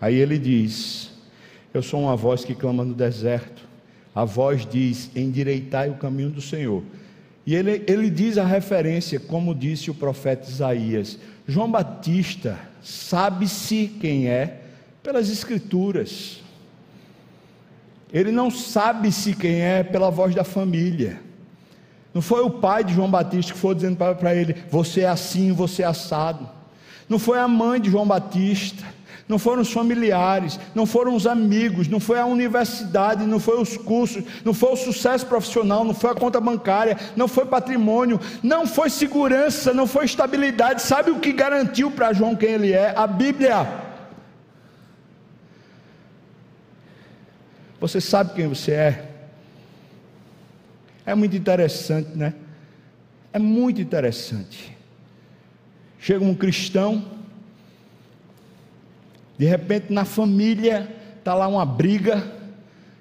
Aí 0.00 0.14
ele 0.14 0.38
diz: 0.38 1.10
Eu 1.74 1.82
sou 1.82 2.00
uma 2.00 2.14
voz 2.16 2.44
que 2.44 2.54
clama 2.54 2.84
no 2.84 2.94
deserto. 2.94 3.66
A 4.14 4.24
voz 4.24 4.64
diz: 4.64 5.10
Endireitai 5.16 5.90
o 5.90 5.96
caminho 5.96 6.30
do 6.30 6.40
Senhor. 6.40 6.82
E 7.46 7.54
ele, 7.54 7.82
ele 7.86 8.10
diz 8.10 8.36
a 8.36 8.44
referência, 8.44 9.18
como 9.18 9.54
disse 9.54 9.90
o 9.90 9.94
profeta 9.94 10.48
Isaías: 10.48 11.18
João 11.48 11.70
Batista, 11.70 12.58
sabe-se 12.82 13.90
quem 13.98 14.28
é 14.28 14.60
pelas 15.02 15.30
Escrituras. 15.30 16.42
Ele 18.12 18.30
não 18.30 18.50
sabe-se 18.50 19.34
quem 19.34 19.62
é 19.62 19.82
pela 19.82 20.10
voz 20.10 20.34
da 20.34 20.44
família. 20.44 21.18
Não 22.12 22.20
foi 22.20 22.42
o 22.42 22.50
pai 22.50 22.84
de 22.84 22.92
João 22.92 23.10
Batista 23.10 23.54
que 23.54 23.58
foi 23.58 23.74
dizendo 23.74 23.96
para 23.96 24.34
ele: 24.34 24.62
Você 24.70 25.00
é 25.00 25.08
assim, 25.08 25.50
você 25.50 25.82
é 25.82 25.86
assado. 25.86 26.46
Não 27.08 27.18
foi 27.18 27.38
a 27.38 27.48
mãe 27.48 27.80
de 27.80 27.90
João 27.90 28.06
Batista 28.06 28.84
não 29.28 29.38
foram 29.38 29.60
os 29.60 29.70
familiares, 29.70 30.58
não 30.74 30.86
foram 30.86 31.14
os 31.14 31.26
amigos, 31.26 31.86
não 31.86 32.00
foi 32.00 32.18
a 32.18 32.24
universidade, 32.24 33.26
não 33.26 33.38
foi 33.38 33.60
os 33.60 33.76
cursos, 33.76 34.24
não 34.42 34.54
foi 34.54 34.72
o 34.72 34.76
sucesso 34.76 35.26
profissional, 35.26 35.84
não 35.84 35.92
foi 35.92 36.10
a 36.10 36.14
conta 36.14 36.40
bancária, 36.40 36.96
não 37.14 37.28
foi 37.28 37.44
patrimônio, 37.44 38.18
não 38.42 38.66
foi 38.66 38.88
segurança, 38.88 39.74
não 39.74 39.86
foi 39.86 40.06
estabilidade. 40.06 40.80
Sabe 40.80 41.10
o 41.10 41.20
que 41.20 41.32
garantiu 41.32 41.90
para 41.90 42.12
João 42.14 42.34
quem 42.34 42.50
ele 42.50 42.72
é? 42.72 42.94
A 42.96 43.06
Bíblia. 43.06 43.86
Você 47.78 48.00
sabe 48.00 48.34
quem 48.34 48.48
você 48.48 48.72
é? 48.72 49.10
É 51.04 51.14
muito 51.14 51.36
interessante, 51.36 52.10
né? 52.16 52.34
É 53.32 53.38
muito 53.38 53.80
interessante. 53.80 54.76
Chega 55.98 56.24
um 56.24 56.34
cristão 56.34 57.17
de 59.38 59.46
repente, 59.46 59.92
na 59.92 60.04
família, 60.04 60.88
está 61.18 61.32
lá 61.32 61.46
uma 61.46 61.64
briga, 61.64 62.36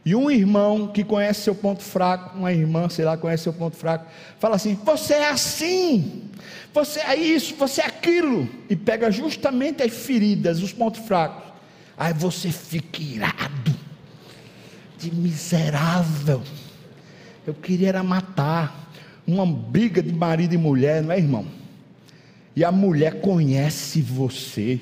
e 0.06 0.16
um 0.16 0.32
irmão 0.32 0.88
que 0.88 1.04
conhece 1.04 1.42
seu 1.42 1.54
ponto 1.54 1.84
fraco, 1.84 2.38
uma 2.38 2.54
irmã, 2.54 2.88
sei 2.88 3.04
lá, 3.04 3.18
conhece 3.18 3.44
seu 3.44 3.52
ponto 3.52 3.76
fraco, 3.76 4.06
fala 4.40 4.56
assim: 4.56 4.80
Você 4.86 5.16
é 5.16 5.30
assim, 5.30 6.30
você 6.74 7.02
é 7.02 7.16
isso, 7.16 7.56
você 7.56 7.82
é 7.82 7.88
aquilo, 7.88 8.48
e 8.70 8.76
pega 8.76 9.12
justamente 9.12 9.84
as 9.84 9.92
feridas, 9.92 10.62
os 10.62 10.72
pontos 10.72 11.02
fracos. 11.02 11.44
Aí 11.98 12.14
você 12.14 12.52
fica 12.52 13.02
irado, 13.02 13.76
de 14.98 15.14
miserável. 15.14 16.42
Eu 17.46 17.54
queria 17.54 17.90
era 17.90 18.04
matar. 18.04 18.86
Uma 19.26 19.46
briga 19.46 20.02
de 20.02 20.14
marido 20.14 20.54
e 20.54 20.58
mulher, 20.58 21.04
não 21.04 21.12
é, 21.12 21.18
irmão? 21.18 21.46
E 22.56 22.64
a 22.64 22.72
mulher 22.72 23.20
conhece 23.20 24.02
você 24.02 24.80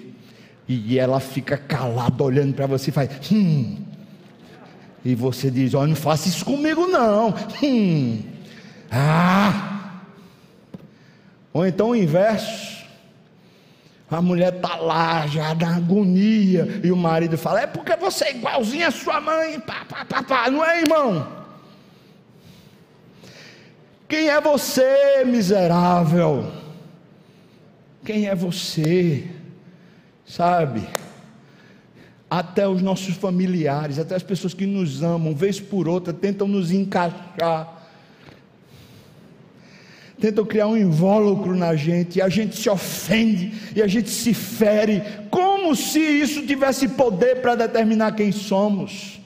e 0.67 0.97
ela 0.97 1.19
fica 1.19 1.57
calada 1.57 2.23
olhando 2.23 2.53
para 2.53 2.65
você 2.65 2.89
e 2.89 2.93
faz, 2.93 3.09
hum. 3.31 3.85
E 5.05 5.13
você 5.13 5.51
diz: 5.51 5.75
Olha, 5.75 5.89
não 5.89 5.95
faça 5.95 6.27
isso 6.27 6.43
comigo, 6.43 6.87
não. 6.87 7.33
Hum. 7.61 8.23
Ah. 8.89 10.01
Ou 11.53 11.65
então 11.67 11.89
o 11.89 11.95
inverso. 11.95 12.75
A 14.09 14.21
mulher 14.21 14.55
está 14.55 14.75
lá 14.77 15.27
já 15.27 15.53
na 15.53 15.75
agonia. 15.75 16.81
E 16.83 16.91
o 16.91 16.97
marido 16.97 17.37
fala: 17.37 17.61
É 17.61 17.67
porque 17.67 17.95
você 17.95 18.25
é 18.25 18.35
igualzinho 18.35 18.87
a 18.87 18.91
sua 18.91 19.21
mãe. 19.21 19.59
Pá, 19.59 19.85
pá, 19.87 20.05
pá, 20.05 20.23
pá. 20.23 20.49
Não 20.49 20.65
é, 20.65 20.81
irmão? 20.81 21.27
Quem 24.07 24.29
é 24.29 24.41
você, 24.41 25.23
miserável? 25.23 26.51
Quem 28.03 28.27
é 28.27 28.33
você? 28.33 29.34
Sabe? 30.25 30.87
Até 32.29 32.67
os 32.67 32.81
nossos 32.81 33.15
familiares, 33.15 33.99
até 33.99 34.15
as 34.15 34.23
pessoas 34.23 34.53
que 34.53 34.65
nos 34.65 35.03
amam, 35.03 35.35
vez 35.35 35.59
por 35.59 35.87
outra, 35.87 36.11
tentam 36.11 36.47
nos 36.47 36.71
encaixar, 36.71 37.71
tentam 40.19 40.45
criar 40.45 40.67
um 40.67 40.75
invólucro 40.75 41.55
na 41.55 41.75
gente, 41.75 42.17
e 42.17 42.21
a 42.21 42.29
gente 42.29 42.55
se 42.55 42.69
ofende, 42.69 43.53
e 43.75 43.81
a 43.81 43.87
gente 43.87 44.09
se 44.09 44.33
fere, 44.33 45.03
como 45.29 45.75
se 45.75 45.99
isso 45.99 46.45
tivesse 46.45 46.87
poder 46.89 47.41
para 47.41 47.55
determinar 47.55 48.13
quem 48.13 48.31
somos. 48.31 49.19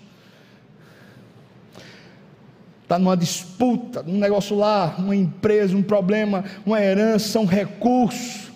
Está 2.83 2.97
numa 2.97 3.15
disputa, 3.15 4.03
num 4.03 4.17
negócio 4.17 4.57
lá, 4.57 4.95
uma 4.97 5.15
empresa, 5.15 5.77
um 5.77 5.83
problema, 5.83 6.43
uma 6.65 6.81
herança, 6.81 7.39
um 7.39 7.45
recurso, 7.45 8.51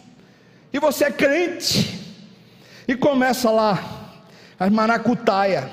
e 0.73 0.79
você 0.79 1.05
é 1.05 1.11
crente, 1.11 2.02
e 2.87 2.95
começa 2.95 3.49
lá, 3.49 3.81
as 4.59 4.71
maracutaia. 4.71 5.69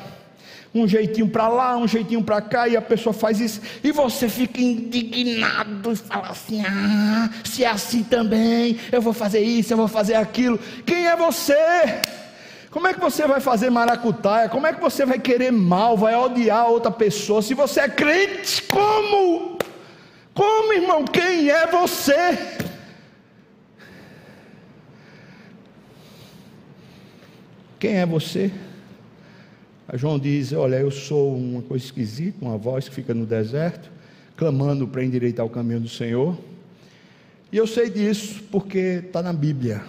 Um 0.73 0.87
jeitinho 0.87 1.29
para 1.29 1.49
lá, 1.49 1.77
um 1.77 1.89
jeitinho 1.89 2.23
para 2.23 2.41
cá, 2.41 2.69
e 2.69 2.77
a 2.77 2.83
pessoa 2.83 3.13
faz 3.13 3.41
isso, 3.41 3.61
e 3.83 3.91
você 3.91 4.29
fica 4.29 4.61
indignado 4.61 5.93
e 5.93 5.97
fala 5.97 6.29
assim: 6.29 6.63
ah, 6.65 7.29
se 7.43 7.65
é 7.65 7.69
assim 7.69 8.05
também, 8.05 8.79
eu 8.93 9.03
vou 9.03 9.13
fazer 9.13 9.41
isso, 9.41 9.73
eu 9.73 9.77
vou 9.77 9.89
fazer 9.89 10.15
aquilo. 10.15 10.61
Quem 10.87 11.09
é 11.09 11.17
você? 11.17 11.57
Como 12.71 12.87
é 12.87 12.95
que 12.95 13.01
você 13.01 13.27
vai 13.27 13.41
fazer 13.41 13.69
maracutaia? 13.69 14.49
Como 14.49 14.65
é 14.65 14.73
que 14.73 14.81
você 14.81 15.05
vai 15.05 15.19
querer 15.19 15.51
mal, 15.51 15.97
vai 15.97 16.15
odiar 16.15 16.69
outra 16.69 16.93
pessoa? 16.93 17.43
Se 17.43 17.53
você 17.53 17.81
é 17.81 17.89
crente, 17.89 18.63
como? 18.63 19.59
Como, 20.33 20.73
irmão? 20.73 21.05
Quem 21.05 21.51
é 21.51 21.67
você? 21.67 22.39
Quem 27.81 27.97
é 27.97 28.05
você? 28.05 28.53
João 29.95 30.19
diz: 30.19 30.53
Olha, 30.53 30.77
eu 30.77 30.91
sou 30.91 31.35
uma 31.35 31.63
coisa 31.63 31.83
esquisita, 31.83 32.45
uma 32.45 32.59
voz 32.59 32.87
que 32.87 32.95
fica 32.95 33.15
no 33.15 33.25
deserto, 33.25 33.91
clamando 34.37 34.87
para 34.87 35.03
endireitar 35.03 35.47
o 35.47 35.49
caminho 35.49 35.81
do 35.81 35.89
Senhor. 35.89 36.39
E 37.51 37.57
eu 37.57 37.67
sei 37.67 37.89
disso 37.89 38.45
porque 38.53 39.03
está 39.07 39.23
na 39.23 39.33
Bíblia. 39.33 39.83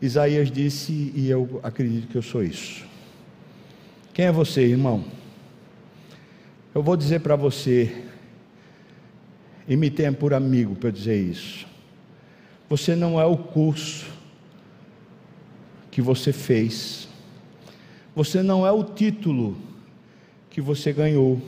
Isaías 0.00 0.52
disse, 0.52 1.12
e 1.16 1.28
eu 1.28 1.60
acredito 1.64 2.06
que 2.08 2.16
eu 2.16 2.22
sou 2.22 2.44
isso. 2.44 2.84
Quem 4.14 4.26
é 4.26 4.32
você, 4.32 4.62
irmão? 4.62 5.04
Eu 6.72 6.82
vou 6.82 6.96
dizer 6.96 7.20
para 7.20 7.36
você, 7.36 8.04
e 9.68 9.76
me 9.76 9.90
tenha 9.90 10.12
por 10.12 10.32
amigo 10.32 10.76
para 10.76 10.90
dizer 10.90 11.20
isso. 11.20 11.66
Você 12.68 12.94
não 12.96 13.20
é 13.20 13.24
o 13.24 13.36
curso 13.36 14.11
que 15.92 16.02
você 16.02 16.32
fez. 16.32 17.06
Você 18.16 18.42
não 18.42 18.66
é 18.66 18.72
o 18.72 18.82
título 18.82 19.56
que 20.50 20.60
você 20.60 20.92
ganhou. 20.92 21.40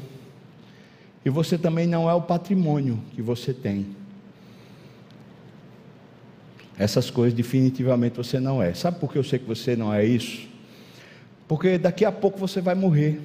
E 1.25 1.31
você 1.31 1.57
também 1.57 1.87
não 1.87 2.09
é 2.09 2.15
o 2.15 2.21
patrimônio 2.21 3.01
que 3.15 3.23
você 3.23 3.55
tem. 3.55 3.87
Essas 6.79 7.11
coisas 7.11 7.33
definitivamente 7.35 8.17
você 8.17 8.39
não 8.39 8.63
é. 8.63 8.75
Sabe 8.75 9.01
por 9.01 9.11
que 9.11 9.19
eu 9.19 9.25
sei 9.25 9.39
que 9.39 9.47
você 9.47 9.75
não 9.75 9.93
é 9.93 10.05
isso? 10.05 10.47
Porque 11.49 11.79
daqui 11.79 12.05
a 12.05 12.13
pouco 12.13 12.39
você 12.39 12.61
vai 12.61 12.75
morrer. 12.75 13.21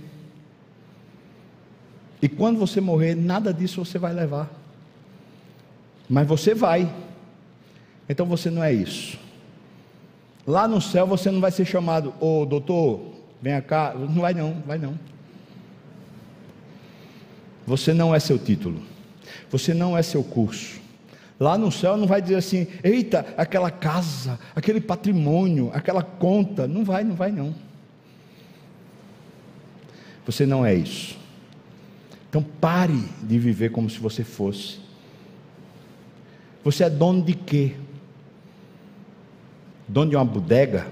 E 2.22 2.30
quando 2.30 2.58
você 2.58 2.80
morrer, 2.80 3.14
nada 3.16 3.54
disso 3.54 3.84
você 3.84 3.98
vai 3.98 4.14
levar. 4.14 4.50
Mas 6.10 6.26
você 6.26 6.54
vai. 6.54 6.90
Então 8.08 8.26
você 8.26 8.50
não 8.50 8.64
é 8.64 8.72
isso. 8.72 9.20
Lá 10.50 10.68
no 10.68 10.82
céu 10.82 11.06
você 11.06 11.30
não 11.30 11.40
vai 11.40 11.52
ser 11.52 11.64
chamado, 11.64 12.12
ô 12.20 12.44
doutor, 12.44 13.02
venha 13.40 13.62
cá. 13.62 13.94
Não 13.94 14.22
vai 14.22 14.34
não, 14.34 14.56
vai 14.66 14.80
não. 14.80 14.98
Você 17.68 17.94
não 17.94 18.16
é 18.16 18.20
seu 18.20 18.40
título. 18.40 18.82
Você 19.52 19.76
não 19.76 19.96
é 19.96 20.02
seu 20.02 20.24
curso. 20.24 20.82
Lá 21.40 21.56
no 21.56 21.72
céu 21.72 21.96
não 21.96 22.08
vai 22.08 22.20
dizer 22.20 22.34
assim, 22.34 22.66
eita, 22.84 23.28
aquela 23.38 23.70
casa, 23.70 24.40
aquele 24.56 24.82
patrimônio, 24.82 25.70
aquela 25.72 26.02
conta. 26.02 26.68
Não 26.68 26.84
vai, 26.84 27.04
não 27.04 27.14
vai 27.14 27.32
não. 27.32 27.54
Você 30.26 30.48
não 30.48 30.66
é 30.66 30.74
isso. 30.74 31.16
Então 32.28 32.42
pare 32.42 33.06
de 33.22 33.38
viver 33.38 33.70
como 33.70 33.88
se 33.88 34.00
você 34.00 34.24
fosse. 34.24 34.80
Você 36.64 36.86
é 36.86 36.90
dono 36.90 37.22
de 37.22 37.36
quê? 37.36 37.76
Dono 39.90 40.12
de 40.12 40.16
uma 40.16 40.24
bodega, 40.24 40.88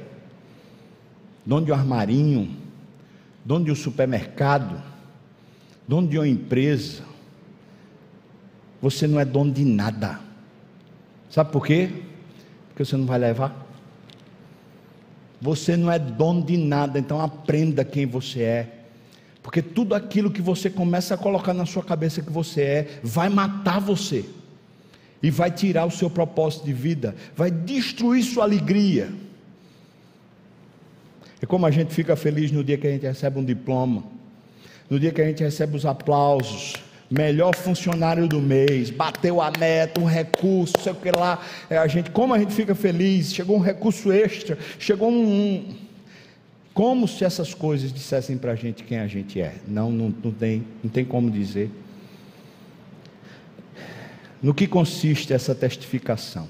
dono 1.46 1.66
de 1.66 1.72
um 1.72 1.76
armarinho, 1.76 2.58
dono 3.46 3.64
de 3.64 3.72
um 3.72 3.76
supermercado, 3.76 4.82
dono 5.88 6.08
de 6.08 6.18
uma 6.18 6.28
empresa. 6.28 7.04
Você 8.82 9.08
não 9.08 9.20
é 9.20 9.26
dono 9.26 9.52
de 9.52 9.64
nada. 9.64 10.20
Sabe 11.30 11.52
por 11.52 11.66
quê? 11.66 11.90
Porque 12.70 12.84
você 12.84 12.98
não 12.98 13.06
vai 13.06 13.20
levar. 13.20 13.66
Você 15.40 15.78
não 15.78 15.92
é 15.92 16.00
dono 16.00 16.44
de 16.44 16.58
nada, 16.58 16.98
então 16.98 17.22
aprenda 17.22 17.86
quem 17.86 18.08
você 18.08 18.42
é. 18.42 18.74
Porque 19.44 19.62
tudo 19.62 19.94
aquilo 19.94 20.32
que 20.32 20.42
você 20.42 20.70
começa 20.70 21.14
a 21.14 21.18
colocar 21.18 21.54
na 21.54 21.66
sua 21.66 21.84
cabeça 21.84 22.22
que 22.22 22.32
você 22.32 22.62
é, 22.62 23.00
vai 23.04 23.30
matar 23.30 23.80
você. 23.80 24.26
E 25.22 25.32
vai 25.32 25.50
tirar 25.50 25.86
o 25.86 25.92
seu 25.92 26.10
propósito 26.10 26.66
de 26.66 26.74
vida, 26.74 27.16
vai 27.36 27.50
destruir 27.50 28.24
sua 28.24 28.44
alegria. 28.44 29.10
É 31.42 31.46
como 31.46 31.66
a 31.66 31.72
gente 31.72 31.94
fica 31.94 32.16
feliz 32.16 32.52
no 32.52 32.64
dia 32.64 32.78
que 32.78 32.88
a 32.88 32.92
gente 32.92 33.06
recebe 33.06 33.40
um 33.40 33.46
diploma, 33.46 34.04
no 34.90 35.00
dia 35.00 35.12
que 35.12 35.22
a 35.22 35.26
gente 35.26 35.44
recebe 35.44 35.76
os 35.76 35.86
aplausos, 35.86 36.76
melhor 37.10 37.56
funcionário 37.56 38.28
do 38.28 38.42
mês, 38.42 38.90
bateu 38.90 39.42
a 39.42 39.52
meta, 39.52 40.00
um 40.00 40.06
recurso, 40.06 40.74
sei 40.82 40.92
o 40.92 40.96
que 40.96 41.12
lá. 41.12 41.42
É, 41.70 41.78
a 41.78 41.88
gente, 41.88 42.12
como 42.12 42.34
a 42.34 42.40
gente 42.40 42.54
fica 42.54 42.76
feliz, 42.76 43.34
chegou 43.34 43.58
um 43.58 43.62
recurso 43.62 44.12
extra, 44.12 44.58
chegou 44.80 45.10
um. 45.10 45.26
um 45.26 45.76
como 46.74 47.08
se 47.08 47.26
essas 47.26 47.56
coisas 47.56 47.92
dissessem 47.92 48.38
para 48.38 48.52
a 48.52 48.56
gente 48.56 48.84
quem 48.84 49.00
a 49.00 49.08
gente 49.08 49.42
é. 49.42 49.56
Não, 49.68 49.92
não, 49.92 50.14
não, 50.24 50.32
tem, 50.32 50.64
não 50.84 50.92
tem 50.92 51.04
como 51.04 51.32
dizer. 51.32 51.72
No 54.42 54.54
que 54.54 54.68
consiste 54.68 55.34
essa 55.34 55.54
testificação? 55.54 56.48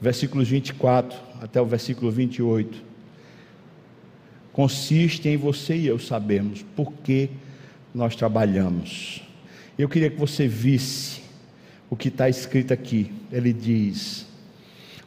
Versículos 0.00 0.48
24 0.48 1.18
até 1.40 1.60
o 1.60 1.66
versículo 1.66 2.10
28. 2.10 2.82
Consiste 4.52 5.28
em 5.28 5.36
você 5.36 5.76
e 5.76 5.86
eu 5.86 5.98
sabermos 5.98 6.64
por 6.74 6.92
que 6.92 7.30
nós 7.94 8.16
trabalhamos 8.16 9.26
eu 9.78 9.88
queria 9.88 10.08
que 10.08 10.18
você 10.18 10.48
visse 10.48 11.20
o 11.90 11.96
que 11.96 12.08
está 12.08 12.28
escrito 12.28 12.72
aqui. 12.72 13.12
Ele 13.30 13.52
diz: 13.52 14.26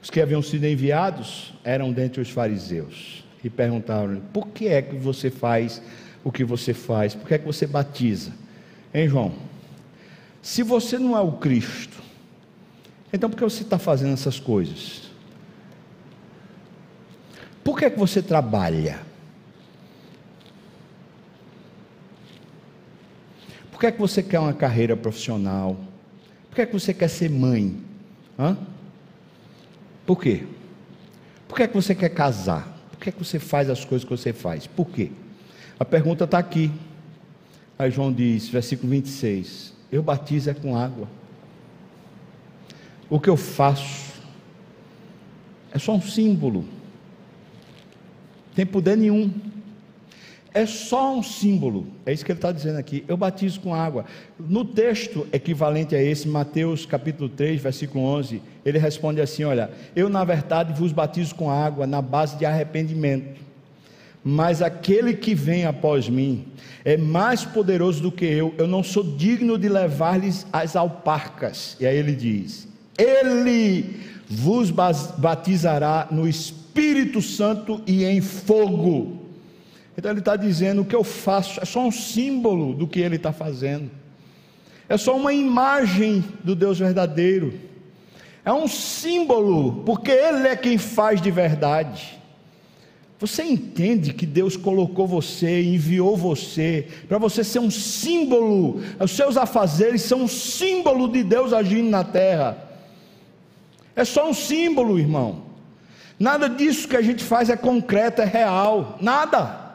Os 0.02 0.10
que 0.10 0.22
haviam 0.22 0.42
sido 0.42 0.66
enviados 0.66 1.54
eram 1.64 1.92
dentre 1.92 2.22
os 2.22 2.30
fariseus 2.30 3.24
e 3.44 3.50
perguntaram: 3.50 4.22
Por 4.32 4.50
que 4.50 4.68
é 4.68 4.82
que 4.82 4.96
você 4.96 5.32
faz 5.32 5.82
o 6.24 6.32
que 6.32 6.44
você 6.44 6.74
faz? 6.74 7.16
Por 7.16 7.28
que 7.28 7.34
é 7.34 7.38
que 7.40 7.46
você 7.46 7.66
batiza? 7.66 8.32
Hein, 8.94 9.10
João? 9.10 9.34
Se 10.42 10.62
você 10.62 11.00
não 11.00 11.18
é 11.18 11.22
o 11.22 11.34
Cristo, 11.34 11.99
então 13.12 13.30
por 13.30 13.38
que 13.38 13.44
você 13.44 13.64
está 13.64 13.80
fazendo 13.80 14.14
essas 14.14 14.40
coisas? 14.40 15.10
Por 17.64 17.78
que 17.78 17.86
é 17.86 17.90
que 17.90 18.00
você 18.00 18.22
trabalha? 18.22 19.00
Por 23.72 23.80
que 23.80 23.88
é 23.88 23.92
que 23.92 24.00
você 24.00 24.22
quer 24.22 24.40
uma 24.40 24.54
carreira 24.54 24.98
profissional? 24.98 25.78
Por 26.50 26.56
que 26.56 26.62
é 26.62 26.66
que 26.66 26.74
você 26.74 26.94
quer 26.94 27.08
ser 27.08 27.30
mãe? 27.30 27.82
Hã? 28.38 28.58
Por 30.06 30.20
quê? 30.20 30.44
Por 31.48 31.56
que 31.56 31.64
é 31.64 31.68
que 31.68 31.76
você 31.76 31.96
quer 31.96 32.10
casar? 32.10 32.78
Por 32.92 33.00
que 33.00 33.10
é 33.10 33.12
que 33.12 33.24
você 33.24 33.40
faz 33.40 33.70
as 33.70 33.86
coisas 33.86 34.04
que 34.04 34.10
você 34.10 34.34
faz? 34.34 34.68
Por 34.68 34.88
quê? 34.90 35.12
A 35.80 35.86
pergunta 35.86 36.26
está 36.26 36.38
aqui. 36.38 36.72
Aí 37.78 37.90
João 37.90 38.12
diz, 38.12 38.50
versículo 38.50 38.90
26: 38.90 39.74
Eu 39.92 40.04
batizo 40.04 40.50
é 40.50 40.54
com 40.54 40.76
água. 40.76 41.08
O 43.10 43.20
que 43.20 43.30
eu 43.30 43.38
faço 43.38 44.14
é 45.72 45.80
só 45.80 45.94
um 45.94 46.02
símbolo. 46.02 46.66
Tem 48.56 48.66
poder 48.66 48.98
nenhum 48.98 49.32
é 50.54 50.66
só 50.66 51.16
um 51.16 51.22
símbolo, 51.22 51.88
é 52.06 52.12
isso 52.12 52.26
que 52.26 52.32
ele 52.32 52.38
está 52.40 52.52
dizendo 52.52 52.78
aqui. 52.78 53.04
Eu 53.08 53.16
batizo 53.16 53.60
com 53.60 53.74
água. 53.74 54.06
No 54.40 54.66
texto 54.66 55.28
equivalente 55.32 55.96
a 55.96 56.02
esse, 56.02 56.28
Mateus 56.28 56.86
capítulo 56.86 57.30
3, 57.30 57.62
versículo 57.62 58.04
11, 58.04 58.42
ele 58.66 58.80
responde 58.80 59.22
assim: 59.22 59.44
Olha, 59.44 59.70
eu 59.96 60.10
na 60.10 60.24
verdade 60.24 60.74
vos 60.74 60.92
batizo 60.92 61.36
com 61.36 61.52
água 61.52 61.86
na 61.86 62.02
base 62.02 62.36
de 62.38 62.46
arrependimento, 62.46 63.40
mas 64.24 64.62
aquele 64.62 65.14
que 65.14 65.36
vem 65.36 65.66
após 65.66 66.10
mim 66.10 66.48
é 66.84 66.98
mais 66.98 67.46
poderoso 67.46 68.02
do 68.02 68.12
que 68.12 68.26
eu, 68.26 68.54
eu 68.58 68.68
não 68.68 68.82
sou 68.82 69.04
digno 69.04 69.58
de 69.58 69.70
levar-lhes 69.70 70.48
as 70.52 70.76
alparcas. 70.76 71.78
E 71.80 71.86
aí 71.86 71.96
ele 71.96 72.16
diz: 72.16 72.68
Ele 73.02 74.00
vos 74.28 74.70
batizará 74.70 76.08
no 76.12 76.28
Espírito 76.28 77.22
Santo 77.22 77.82
e 77.88 78.04
em 78.04 78.22
fogo. 78.22 79.26
Então 79.98 80.12
ele 80.12 80.20
está 80.20 80.36
dizendo: 80.36 80.82
o 80.82 80.86
que 80.86 80.96
eu 80.96 81.04
faço 81.04 81.60
é 81.60 81.66
só 81.66 81.86
um 81.86 81.92
símbolo 81.92 82.74
do 82.74 82.88
que 82.88 83.00
ele 83.00 83.16
está 83.16 83.34
fazendo, 83.34 83.90
é 84.88 84.98
só 84.98 85.18
uma 85.18 85.34
imagem 85.34 86.24
do 86.44 86.56
Deus 86.56 86.78
verdadeiro, 86.80 87.54
é 88.46 88.54
um 88.54 88.68
símbolo, 88.68 89.84
porque 89.86 90.12
Ele 90.12 90.48
é 90.48 90.56
quem 90.56 90.78
faz 90.78 91.22
de 91.22 91.30
verdade. 91.30 92.18
Você 93.20 93.44
entende 93.44 94.14
que 94.14 94.26
Deus 94.26 94.56
colocou 94.56 95.06
você, 95.06 95.62
enviou 95.62 96.16
você, 96.16 96.88
para 97.08 97.18
você 97.18 97.44
ser 97.44 97.60
um 97.60 97.70
símbolo, 97.70 98.82
os 98.98 99.12
seus 99.12 99.36
afazeres 99.36 100.04
são 100.04 100.24
um 100.24 100.28
símbolo 100.28 101.10
de 101.10 101.22
Deus 101.22 101.52
agindo 101.52 101.90
na 101.90 102.04
terra. 102.04 102.69
É 103.96 104.06
só 104.06 104.30
um 104.30 104.34
símbolo, 104.34 105.00
irmão. 105.00 105.44
Nada 106.18 106.50
disso 106.50 106.88
que 106.88 106.98
a 106.98 107.02
gente 107.02 107.24
faz 107.24 107.50
é 107.50 107.56
concreto, 107.56 108.22
é 108.22 108.26
real. 108.26 108.98
Nada 109.02 109.70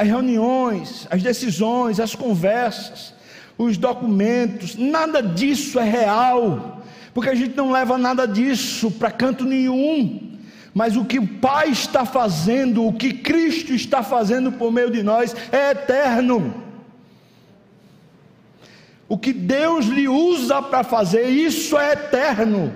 as 0.00 0.06
reuniões, 0.06 1.06
as 1.10 1.22
decisões, 1.22 2.00
as 2.00 2.14
conversas, 2.14 3.12
os 3.58 3.76
documentos, 3.76 4.74
nada 4.74 5.22
disso 5.22 5.78
é 5.78 5.84
real, 5.84 6.82
porque 7.12 7.28
a 7.28 7.34
gente 7.34 7.54
não 7.54 7.70
leva 7.70 7.98
nada 7.98 8.26
disso 8.26 8.90
para 8.90 9.10
canto 9.10 9.44
nenhum. 9.44 10.38
Mas 10.72 10.96
o 10.96 11.04
que 11.04 11.18
o 11.18 11.26
Pai 11.26 11.68
está 11.68 12.06
fazendo, 12.06 12.86
o 12.86 12.94
que 12.94 13.12
Cristo 13.12 13.74
está 13.74 14.02
fazendo 14.02 14.52
por 14.52 14.72
meio 14.72 14.90
de 14.90 15.02
nós 15.02 15.36
é 15.52 15.72
eterno. 15.72 16.54
O 19.06 19.18
que 19.18 19.34
Deus 19.34 19.84
lhe 19.84 20.08
usa 20.08 20.62
para 20.62 20.82
fazer, 20.82 21.28
isso 21.28 21.76
é 21.76 21.92
eterno. 21.92 22.72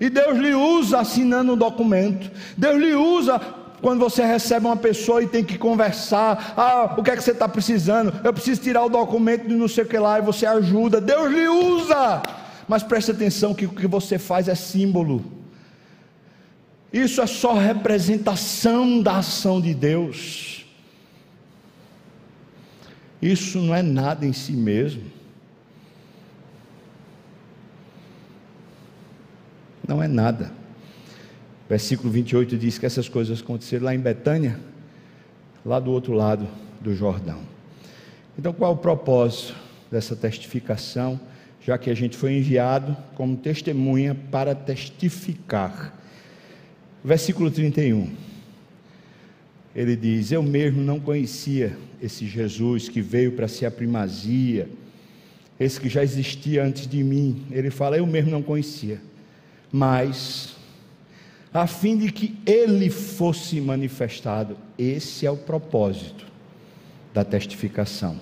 E 0.00 0.08
Deus 0.08 0.38
lhe 0.38 0.54
usa 0.54 1.00
assinando 1.00 1.52
um 1.52 1.56
documento. 1.56 2.30
Deus 2.56 2.80
lhe 2.80 2.94
usa 2.94 3.38
quando 3.82 4.00
você 4.00 4.24
recebe 4.24 4.66
uma 4.66 4.76
pessoa 4.76 5.22
e 5.22 5.26
tem 5.26 5.44
que 5.44 5.58
conversar, 5.58 6.54
ah, 6.56 6.94
o 6.96 7.02
que 7.02 7.10
é 7.10 7.16
que 7.16 7.22
você 7.22 7.32
está 7.32 7.48
precisando? 7.48 8.12
Eu 8.24 8.32
preciso 8.32 8.60
tirar 8.60 8.84
o 8.84 8.88
documento 8.88 9.46
de 9.46 9.54
não 9.54 9.68
sei 9.68 9.84
o 9.84 9.86
que 9.86 9.98
lá, 9.98 10.18
e 10.18 10.22
você 10.22 10.46
ajuda, 10.46 11.00
Deus 11.00 11.30
lhe 11.30 11.48
usa. 11.48 12.22
Mas 12.68 12.82
preste 12.82 13.10
atenção 13.10 13.54
que 13.54 13.66
o 13.66 13.70
que 13.70 13.86
você 13.86 14.18
faz 14.18 14.48
é 14.48 14.54
símbolo. 14.54 15.24
Isso 16.92 17.20
é 17.20 17.26
só 17.26 17.54
representação 17.54 19.00
da 19.00 19.18
ação 19.18 19.60
de 19.60 19.72
Deus. 19.74 20.66
Isso 23.20 23.58
não 23.58 23.74
é 23.74 23.82
nada 23.82 24.26
em 24.26 24.32
si 24.32 24.52
mesmo. 24.52 25.02
Não 29.86 30.02
é 30.02 30.08
nada. 30.08 30.52
Versículo 31.68 32.10
28 32.10 32.56
diz 32.58 32.78
que 32.78 32.86
essas 32.86 33.08
coisas 33.08 33.40
aconteceram 33.40 33.84
lá 33.84 33.94
em 33.94 34.00
Betânia, 34.00 34.58
lá 35.64 35.78
do 35.78 35.90
outro 35.90 36.12
lado 36.12 36.48
do 36.80 36.94
Jordão. 36.94 37.38
Então, 38.38 38.52
qual 38.52 38.72
é 38.72 38.74
o 38.74 38.78
propósito 38.78 39.54
dessa 39.90 40.16
testificação? 40.16 41.20
Já 41.60 41.76
que 41.76 41.90
a 41.90 41.94
gente 41.94 42.16
foi 42.16 42.32
enviado 42.32 42.96
como 43.14 43.36
testemunha 43.36 44.16
para 44.30 44.54
testificar. 44.54 45.94
Versículo 47.04 47.50
31. 47.50 48.10
Ele 49.74 49.94
diz: 49.94 50.32
Eu 50.32 50.42
mesmo 50.42 50.82
não 50.82 50.98
conhecia 50.98 51.76
esse 52.02 52.26
Jesus 52.26 52.88
que 52.88 53.00
veio 53.00 53.32
para 53.32 53.46
ser 53.46 53.66
a 53.66 53.70
primazia, 53.70 54.68
esse 55.58 55.78
que 55.78 55.88
já 55.88 56.02
existia 56.02 56.64
antes 56.64 56.86
de 56.86 57.04
mim. 57.04 57.44
Ele 57.50 57.70
fala: 57.70 57.96
Eu 57.96 58.06
mesmo 58.06 58.30
não 58.30 58.42
conhecia, 58.42 59.00
mas 59.72 60.56
a 61.52 61.66
fim 61.66 61.96
de 61.96 62.12
que 62.12 62.38
ele 62.46 62.88
fosse 62.90 63.60
manifestado. 63.60 64.56
Esse 64.78 65.26
é 65.26 65.30
o 65.30 65.36
propósito 65.36 66.24
da 67.12 67.24
testificação. 67.24 68.18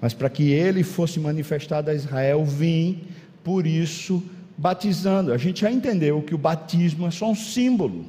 Mas 0.00 0.14
para 0.14 0.30
que 0.30 0.50
ele 0.50 0.84
fosse 0.84 1.18
manifestado 1.18 1.90
a 1.90 1.94
Israel, 1.94 2.44
vim, 2.44 3.02
por 3.42 3.66
isso, 3.66 4.22
batizando. 4.56 5.32
A 5.32 5.36
gente 5.36 5.62
já 5.62 5.70
entendeu 5.70 6.22
que 6.22 6.34
o 6.34 6.38
batismo 6.38 7.06
é 7.06 7.10
só 7.10 7.30
um 7.30 7.34
símbolo. 7.34 8.06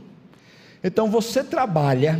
Então 0.84 1.09
você 1.09 1.43
trabalha 1.43 2.19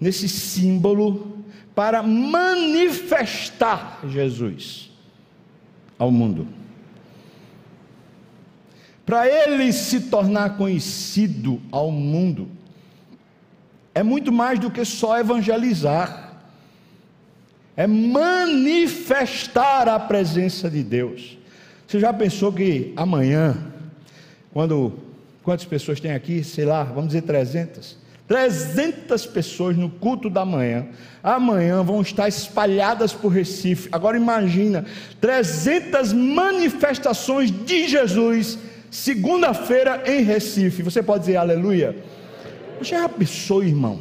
nesse 0.00 0.28
símbolo 0.28 1.44
para 1.74 2.02
manifestar 2.02 4.00
Jesus 4.08 4.90
ao 5.98 6.10
mundo 6.10 6.58
para 9.08 9.26
ele 9.26 9.72
se 9.72 10.00
tornar 10.00 10.58
conhecido 10.58 11.62
ao 11.72 11.90
mundo, 11.90 12.46
é 13.94 14.02
muito 14.02 14.30
mais 14.30 14.58
do 14.58 14.70
que 14.70 14.84
só 14.84 15.18
evangelizar, 15.18 16.34
é 17.74 17.86
manifestar 17.86 19.88
a 19.88 19.98
presença 19.98 20.68
de 20.68 20.82
Deus. 20.82 21.38
Você 21.86 21.98
já 21.98 22.12
pensou 22.12 22.52
que 22.52 22.92
amanhã, 22.94 23.56
quando 24.52 24.92
quantas 25.42 25.64
pessoas 25.64 25.98
tem 25.98 26.12
aqui, 26.12 26.44
sei 26.44 26.66
lá, 26.66 26.84
vamos 26.84 27.06
dizer 27.06 27.22
300, 27.22 27.96
300 28.26 29.24
pessoas 29.24 29.74
no 29.74 29.88
culto 29.88 30.28
da 30.28 30.44
manhã. 30.44 30.86
Amanhã 31.22 31.82
vão 31.82 32.02
estar 32.02 32.28
espalhadas 32.28 33.14
por 33.14 33.30
Recife. 33.30 33.88
Agora 33.90 34.18
imagina, 34.18 34.84
300 35.18 36.12
manifestações 36.12 37.50
de 37.50 37.88
Jesus 37.88 38.58
segunda-feira 38.90 40.02
em 40.06 40.22
Recife. 40.22 40.82
Você 40.82 41.02
pode 41.02 41.20
dizer 41.20 41.36
aleluia? 41.36 41.96
Já 42.80 43.08
pensou, 43.08 43.62
irmão? 43.62 44.00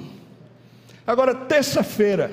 Agora 1.06 1.34
terça-feira, 1.34 2.30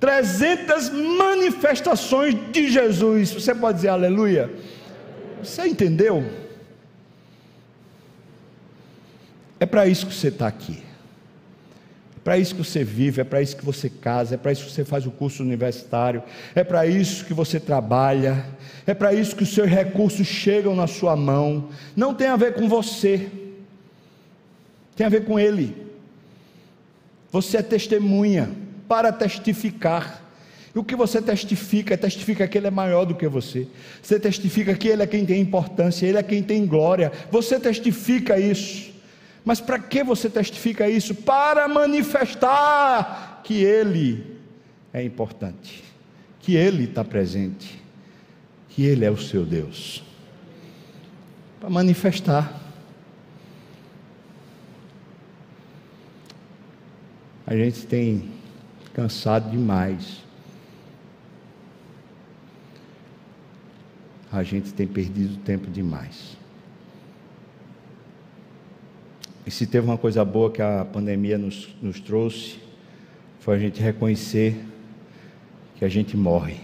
300 0.00 0.90
manifestações 0.90 2.34
de 2.52 2.70
Jesus. 2.70 3.32
Você 3.32 3.54
pode 3.54 3.76
dizer 3.76 3.88
aleluia? 3.88 4.52
Você 5.42 5.66
entendeu? 5.66 6.24
É 9.60 9.66
para 9.66 9.86
isso 9.86 10.06
que 10.06 10.14
você 10.14 10.28
está 10.28 10.46
aqui 10.46 10.82
para 12.24 12.38
isso 12.38 12.54
que 12.54 12.64
você 12.64 12.82
vive, 12.82 13.20
é 13.20 13.24
para 13.24 13.42
isso 13.42 13.54
que 13.54 13.64
você 13.64 13.90
casa, 13.90 14.34
é 14.34 14.38
para 14.38 14.50
isso 14.50 14.64
que 14.64 14.72
você 14.72 14.84
faz 14.84 15.06
o 15.06 15.10
curso 15.10 15.42
universitário, 15.42 16.22
é 16.54 16.64
para 16.64 16.86
isso 16.86 17.26
que 17.26 17.34
você 17.34 17.60
trabalha, 17.60 18.46
é 18.86 18.94
para 18.94 19.12
isso 19.12 19.36
que 19.36 19.42
os 19.42 19.52
seus 19.52 19.68
recursos 19.68 20.26
chegam 20.26 20.74
na 20.74 20.86
sua 20.86 21.14
mão. 21.14 21.68
Não 21.94 22.14
tem 22.14 22.28
a 22.28 22.36
ver 22.36 22.54
com 22.54 22.66
você, 22.66 23.28
tem 24.96 25.06
a 25.06 25.10
ver 25.10 25.26
com 25.26 25.38
Ele. 25.38 25.76
Você 27.30 27.58
é 27.58 27.62
testemunha 27.62 28.50
para 28.88 29.12
testificar. 29.12 30.22
E 30.74 30.78
o 30.78 30.84
que 30.84 30.96
você 30.96 31.20
testifica, 31.20 31.96
testifica 31.96 32.48
que 32.48 32.56
Ele 32.56 32.68
é 32.68 32.70
maior 32.70 33.04
do 33.04 33.14
que 33.14 33.28
você. 33.28 33.68
Você 34.02 34.18
testifica 34.18 34.74
que 34.74 34.88
Ele 34.88 35.02
é 35.02 35.06
quem 35.06 35.26
tem 35.26 35.42
importância, 35.42 36.06
Ele 36.06 36.16
é 36.16 36.22
quem 36.22 36.42
tem 36.42 36.64
glória. 36.64 37.12
Você 37.30 37.60
testifica 37.60 38.38
isso. 38.40 38.93
Mas 39.44 39.60
para 39.60 39.78
que 39.78 40.02
você 40.02 40.30
testifica 40.30 40.88
isso? 40.88 41.14
Para 41.14 41.68
manifestar 41.68 43.42
que 43.44 43.62
Ele 43.62 44.38
é 44.92 45.02
importante, 45.04 45.84
que 46.40 46.56
Ele 46.56 46.84
está 46.84 47.04
presente, 47.04 47.82
que 48.70 48.84
Ele 48.84 49.04
é 49.04 49.10
o 49.10 49.18
seu 49.18 49.44
Deus. 49.44 50.02
Para 51.60 51.68
manifestar. 51.68 52.60
A 57.46 57.54
gente 57.54 57.86
tem 57.86 58.30
cansado 58.94 59.50
demais. 59.50 60.24
A 64.32 64.42
gente 64.42 64.72
tem 64.72 64.86
perdido 64.86 65.36
tempo 65.42 65.70
demais. 65.70 66.33
E 69.46 69.50
se 69.50 69.66
teve 69.66 69.86
uma 69.86 69.98
coisa 69.98 70.24
boa 70.24 70.50
que 70.50 70.62
a 70.62 70.84
pandemia 70.84 71.36
nos, 71.36 71.68
nos 71.82 72.00
trouxe, 72.00 72.58
foi 73.40 73.56
a 73.56 73.58
gente 73.58 73.80
reconhecer 73.80 74.56
que 75.76 75.84
a 75.84 75.88
gente 75.88 76.16
morre. 76.16 76.60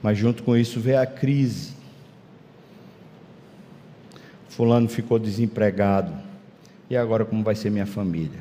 Mas 0.00 0.16
junto 0.16 0.44
com 0.44 0.56
isso 0.56 0.78
veio 0.78 1.00
a 1.00 1.06
crise. 1.06 1.74
Fulano 4.48 4.88
ficou 4.88 5.18
desempregado. 5.18 6.12
E 6.88 6.96
agora 6.96 7.24
como 7.24 7.42
vai 7.42 7.56
ser 7.56 7.70
minha 7.70 7.86
família? 7.86 8.38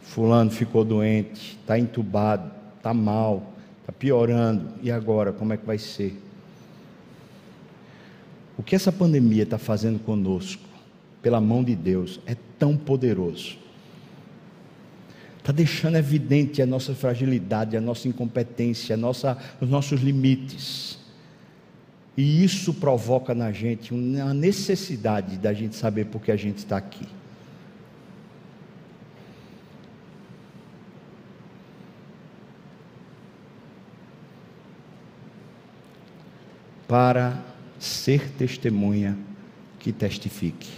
Fulano 0.00 0.50
ficou 0.50 0.84
doente, 0.84 1.58
está 1.60 1.78
entubado, 1.78 2.50
está 2.78 2.94
mal, 2.94 3.52
está 3.80 3.92
piorando. 3.92 4.70
E 4.82 4.90
agora 4.90 5.32
como 5.32 5.52
é 5.52 5.58
que 5.58 5.66
vai 5.66 5.76
ser? 5.76 6.18
O 8.56 8.62
que 8.62 8.76
essa 8.76 8.92
pandemia 8.92 9.42
está 9.42 9.58
fazendo 9.58 9.98
conosco, 9.98 10.62
pela 11.20 11.40
mão 11.40 11.64
de 11.64 11.74
Deus, 11.74 12.20
é 12.26 12.36
tão 12.58 12.76
poderoso. 12.76 13.56
Está 15.38 15.52
deixando 15.52 15.96
evidente 15.96 16.62
a 16.62 16.66
nossa 16.66 16.94
fragilidade, 16.94 17.76
a 17.76 17.80
nossa 17.80 18.08
incompetência, 18.08 18.94
a 18.94 18.96
nossa, 18.96 19.36
os 19.60 19.68
nossos 19.68 20.00
limites. 20.00 20.98
E 22.16 22.44
isso 22.44 22.72
provoca 22.72 23.34
na 23.34 23.50
gente 23.50 23.92
uma 23.92 24.32
necessidade 24.32 25.36
da 25.36 25.52
gente 25.52 25.74
saber 25.74 26.06
por 26.06 26.22
que 26.22 26.30
a 26.30 26.36
gente 26.36 26.58
está 26.58 26.76
aqui. 26.76 27.06
Para 36.86 37.53
ser 37.78 38.30
testemunha 38.30 39.16
que 39.78 39.92
testifique. 39.92 40.70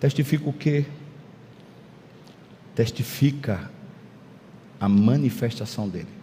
Testifica 0.00 0.48
o 0.48 0.52
quê? 0.52 0.84
Testifica 2.74 3.70
a 4.80 4.88
manifestação 4.88 5.88
dele. 5.88 6.18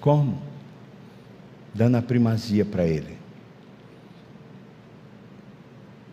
Como? 0.00 0.40
Dando 1.74 1.96
a 1.96 2.02
primazia 2.02 2.64
para 2.64 2.84
ele. 2.84 3.16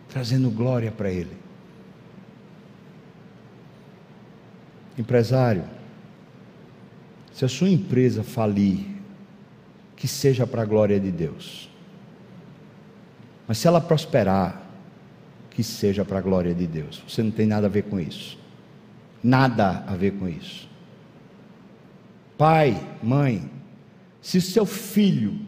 Trazendo 0.08 0.50
glória 0.50 0.90
para 0.90 1.10
ele. 1.10 1.36
Empresário, 4.96 5.64
se 7.34 7.44
a 7.44 7.48
sua 7.48 7.68
empresa 7.68 8.22
falir, 8.22 8.86
que 9.96 10.06
seja 10.06 10.46
para 10.46 10.62
a 10.62 10.64
glória 10.64 11.00
de 11.00 11.10
Deus. 11.10 11.68
Mas 13.46 13.58
se 13.58 13.66
ela 13.66 13.80
prosperar, 13.80 14.62
que 15.50 15.62
seja 15.62 16.04
para 16.04 16.18
a 16.18 16.22
glória 16.22 16.54
de 16.54 16.66
Deus. 16.66 17.02
Você 17.06 17.22
não 17.22 17.32
tem 17.32 17.46
nada 17.46 17.66
a 17.66 17.70
ver 17.70 17.82
com 17.82 17.98
isso. 17.98 18.38
Nada 19.22 19.84
a 19.86 19.96
ver 19.96 20.12
com 20.12 20.28
isso. 20.28 20.68
Pai, 22.38 22.80
mãe, 23.02 23.50
se 24.22 24.40
seu 24.40 24.64
filho, 24.64 25.38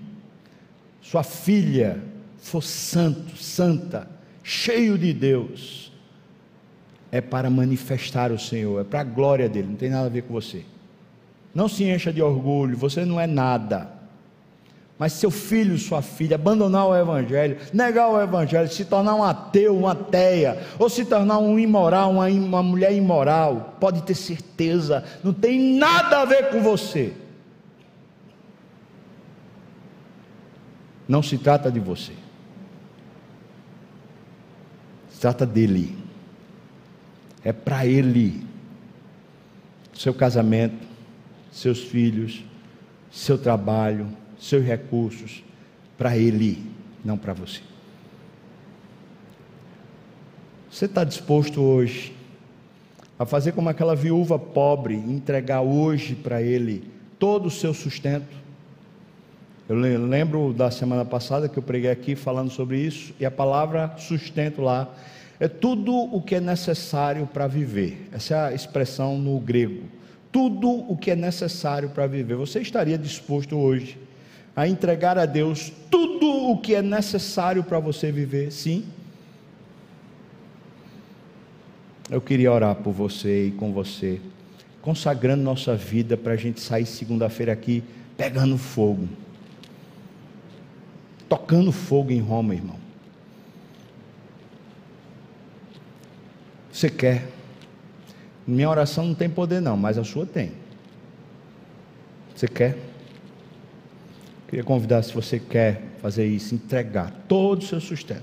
sua 1.01 1.23
filha 1.23 2.03
for 2.37 2.63
santo, 2.63 3.37
santa, 3.37 4.09
cheio 4.43 4.99
de 4.99 5.13
Deus, 5.13 5.93
é 7.13 7.21
para 7.21 7.49
manifestar 7.49 8.33
o 8.33 8.39
Senhor, 8.39 8.81
é 8.81 8.85
para 8.85 9.01
a 9.01 9.05
glória 9.05 9.49
dele, 9.49 9.69
não 9.69 9.77
tem 9.77 9.91
nada 9.91 10.07
a 10.07 10.11
ver 10.11 10.23
com 10.23 10.35
você. 10.35 10.65
Não 11.57 11.69
se 11.69 11.85
encha 11.85 12.13
de 12.13 12.21
orgulho, 12.21 12.77
você 12.77 13.03
não 13.03 13.19
é 13.19 13.27
nada. 13.27 13.89
Mas 14.99 15.15
seu 15.15 15.31
filho, 15.31 15.79
sua 15.79 16.03
filha, 16.03 16.35
abandonar 16.35 16.87
o 16.87 16.95
Evangelho, 16.95 17.57
negar 17.73 18.11
o 18.11 18.21
Evangelho, 18.21 18.69
se 18.69 18.85
tornar 18.85 19.15
um 19.15 19.25
ateu, 19.25 19.75
uma 19.75 19.93
ateia, 19.93 20.63
ou 20.79 20.91
se 20.91 21.07
tornar 21.07 21.39
um 21.39 21.59
imoral, 21.59 22.11
uma, 22.11 22.29
uma 22.29 22.63
mulher 22.63 22.93
imoral, 22.93 23.75
pode 23.81 24.03
ter 24.03 24.15
certeza, 24.15 25.03
não 25.25 25.33
tem 25.33 25.79
nada 25.79 26.21
a 26.21 26.25
ver 26.27 26.51
com 26.51 26.61
você. 26.61 27.15
Não 31.09 31.23
se 31.23 31.39
trata 31.39 31.73
de 31.73 31.81
você, 31.81 32.13
se 35.09 35.19
trata 35.19 35.47
dele, 35.47 35.97
é 37.43 37.51
para 37.51 37.87
ele, 37.87 38.47
seu 39.95 40.13
casamento, 40.13 40.96
seus 41.57 41.83
filhos, 41.83 42.45
seu 43.11 43.39
trabalho, 43.39 44.09
seus 44.39 44.63
recursos 44.63 45.43
para 45.97 46.15
Ele, 46.15 46.63
não 47.03 47.17
para 47.17 47.33
você. 47.33 47.63
Você 50.71 50.85
está 50.85 51.03
disposto 51.03 51.63
hoje 51.63 52.15
a 53.19 53.25
fazer 53.25 53.53
como 53.53 53.71
aquela 53.71 53.97
viúva 53.97 54.39
pobre, 54.39 54.97
entregar 54.97 55.63
hoje 55.63 56.15
para 56.15 56.43
Ele 56.43 56.85
todo 57.19 57.47
o 57.47 57.51
seu 57.51 57.73
sustento? 57.73 58.37
Eu 59.67 59.77
lembro 59.77 60.53
da 60.53 60.71
semana 60.71 61.07
passada 61.07 61.49
que 61.49 61.59
eu 61.59 61.63
preguei 61.63 61.91
aqui 61.91 62.15
falando 62.15 62.51
sobre 62.51 62.79
isso, 62.79 63.15
e 63.19 63.25
a 63.25 63.31
palavra 63.31 63.95
sustento 63.97 64.61
lá 64.61 64.95
é 65.41 65.49
tudo 65.49 65.95
o 65.95 66.21
que 66.21 66.35
é 66.35 66.41
necessário 66.41 67.27
para 67.27 67.47
viver. 67.47 68.11
Essa 68.13 68.35
é 68.35 68.39
a 68.49 68.53
expressão 68.53 69.17
no 69.17 69.41
grego 69.41 69.96
tudo 70.37 70.69
o 70.69 70.95
que 70.95 71.13
é 71.13 71.17
necessário 71.17 71.89
para 71.89 72.07
viver. 72.07 72.35
Você 72.37 72.61
estaria 72.61 72.99
disposto 72.99 73.57
hoje 73.57 73.99
a 74.55 74.69
entregar 74.69 75.17
a 75.17 75.25
Deus 75.25 75.73
tudo 75.91 76.27
o 76.51 76.59
que 76.59 76.75
é 76.75 76.83
necessário 76.83 77.65
para 77.65 77.79
você 77.79 78.13
viver? 78.13 78.53
Sim. 78.53 78.85
Eu 82.11 82.21
queria 82.21 82.53
orar 82.53 82.75
por 82.75 82.93
você 82.93 83.47
e 83.47 83.51
com 83.53 83.73
você, 83.73 84.21
consagrando 84.83 85.43
nossa 85.43 85.75
vida 85.75 86.19
para 86.19 86.35
a 86.35 86.37
gente 86.37 86.61
sair 86.61 86.85
segunda-feira 86.85 87.51
aqui 87.51 87.83
pegando 88.15 88.59
fogo, 88.59 89.09
tocando 91.31 91.73
fogo 91.73 92.13
em 92.13 92.21
Roma, 92.21 92.55
irmão. 92.55 92.77
Você 96.71 96.91
quer? 96.91 97.36
Minha 98.47 98.71
oração 98.71 99.07
não 99.07 99.15
tem 99.15 99.29
poder, 99.29 99.61
não, 99.61 99.77
mas 99.77 99.99
a 99.99 100.05
sua 100.05 100.25
tem. 100.25 100.53
Você 102.35 102.47
quer? 102.47 102.77
Queria 104.47 104.63
convidar, 104.63 105.03
se 105.03 105.13
você 105.13 105.41
quer 105.41 105.83
fazer 106.01 106.27
isso, 106.27 106.55
entregar 106.55 107.11
todo 107.27 107.63
o 107.63 107.65
seu 107.65 107.81
sustento, 107.81 108.23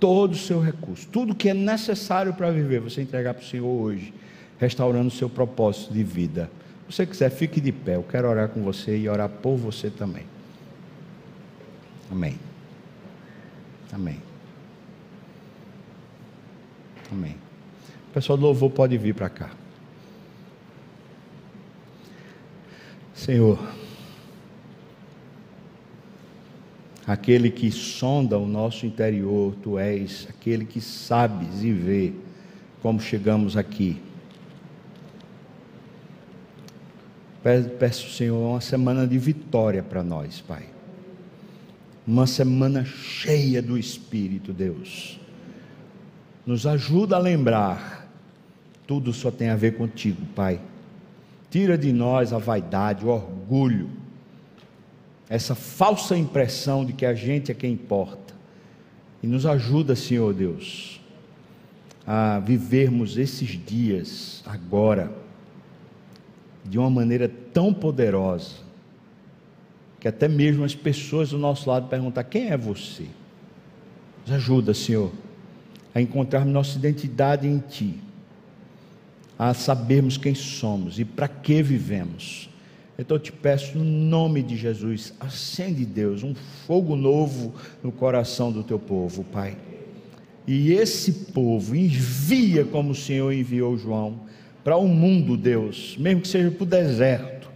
todo 0.00 0.32
o 0.32 0.36
seu 0.36 0.60
recurso, 0.60 1.06
tudo 1.08 1.34
que 1.34 1.50
é 1.50 1.54
necessário 1.54 2.32
para 2.32 2.50
viver, 2.50 2.80
você 2.80 3.02
entregar 3.02 3.34
para 3.34 3.42
o 3.42 3.46
Senhor 3.46 3.66
hoje, 3.66 4.14
restaurando 4.58 5.08
o 5.08 5.10
seu 5.10 5.28
propósito 5.28 5.92
de 5.92 6.02
vida. 6.02 6.50
Se 6.88 6.96
você 6.96 7.06
quiser, 7.06 7.30
fique 7.30 7.60
de 7.60 7.70
pé. 7.70 7.96
Eu 7.96 8.02
quero 8.02 8.28
orar 8.28 8.48
com 8.48 8.62
você 8.62 8.96
e 8.96 9.08
orar 9.08 9.28
por 9.28 9.56
você 9.56 9.90
também. 9.90 10.24
Amém. 12.10 12.38
Amém. 13.92 14.22
Amém. 17.12 17.36
O 18.08 18.12
pessoal 18.14 18.36
do 18.38 18.44
louvor 18.44 18.70
pode 18.70 18.96
vir 18.96 19.14
para 19.14 19.28
cá. 19.28 19.50
Senhor, 23.14 23.58
aquele 27.06 27.50
que 27.50 27.70
sonda 27.70 28.38
o 28.38 28.46
nosso 28.46 28.86
interior, 28.86 29.54
tu 29.62 29.78
és 29.78 30.26
aquele 30.30 30.64
que 30.64 30.80
sabes 30.80 31.62
e 31.62 31.72
vê 31.72 32.12
como 32.80 33.00
chegamos 33.00 33.56
aqui. 33.56 34.00
Peço, 37.78 38.10
Senhor, 38.10 38.36
uma 38.36 38.60
semana 38.60 39.06
de 39.06 39.18
vitória 39.18 39.82
para 39.82 40.02
nós, 40.02 40.40
Pai. 40.40 40.64
Uma 42.06 42.26
semana 42.26 42.84
cheia 42.84 43.60
do 43.60 43.78
Espírito, 43.78 44.52
Deus. 44.52 45.18
Nos 46.44 46.66
ajuda 46.66 47.16
a 47.16 47.18
lembrar, 47.18 47.97
tudo 48.88 49.12
só 49.12 49.30
tem 49.30 49.50
a 49.50 49.54
ver 49.54 49.76
contigo, 49.76 50.24
Pai. 50.34 50.58
Tira 51.50 51.76
de 51.76 51.92
nós 51.92 52.32
a 52.32 52.38
vaidade, 52.38 53.04
o 53.04 53.08
orgulho, 53.10 53.90
essa 55.28 55.54
falsa 55.54 56.16
impressão 56.16 56.86
de 56.86 56.94
que 56.94 57.04
a 57.04 57.12
gente 57.12 57.52
é 57.52 57.54
quem 57.54 57.74
importa. 57.74 58.34
E 59.22 59.26
nos 59.26 59.44
ajuda, 59.44 59.94
Senhor 59.94 60.32
Deus, 60.32 61.02
a 62.06 62.38
vivermos 62.38 63.18
esses 63.18 63.50
dias 63.62 64.42
agora 64.46 65.12
de 66.64 66.78
uma 66.78 66.88
maneira 66.88 67.30
tão 67.52 67.74
poderosa, 67.74 68.56
que 70.00 70.08
até 70.08 70.28
mesmo 70.28 70.64
as 70.64 70.74
pessoas 70.74 71.28
do 71.28 71.38
nosso 71.38 71.68
lado 71.68 71.88
perguntam: 71.88 72.24
quem 72.24 72.48
é 72.48 72.56
você? 72.56 73.06
Nos 74.22 74.34
ajuda, 74.34 74.72
Senhor, 74.72 75.12
a 75.94 76.00
encontrarmos 76.00 76.54
nossa 76.54 76.78
identidade 76.78 77.46
em 77.46 77.58
Ti, 77.58 78.07
a 79.38 79.54
sabermos 79.54 80.16
quem 80.16 80.34
somos 80.34 80.98
e 80.98 81.04
para 81.04 81.28
que 81.28 81.62
vivemos. 81.62 82.50
Então 82.98 83.16
eu 83.16 83.22
te 83.22 83.30
peço, 83.30 83.78
no 83.78 83.84
nome 83.84 84.42
de 84.42 84.56
Jesus, 84.56 85.14
acende, 85.20 85.86
Deus, 85.86 86.24
um 86.24 86.34
fogo 86.66 86.96
novo 86.96 87.54
no 87.80 87.92
coração 87.92 88.50
do 88.50 88.64
teu 88.64 88.78
povo, 88.78 89.22
Pai. 89.22 89.56
E 90.44 90.72
esse 90.72 91.12
povo 91.32 91.76
envia 91.76 92.64
como 92.64 92.90
o 92.90 92.94
Senhor 92.96 93.32
enviou 93.32 93.78
João 93.78 94.20
para 94.64 94.76
o 94.76 94.88
mundo, 94.88 95.36
Deus, 95.36 95.96
mesmo 95.98 96.22
que 96.22 96.28
seja 96.28 96.50
para 96.50 96.62
o 96.64 96.66
deserto, 96.66 97.48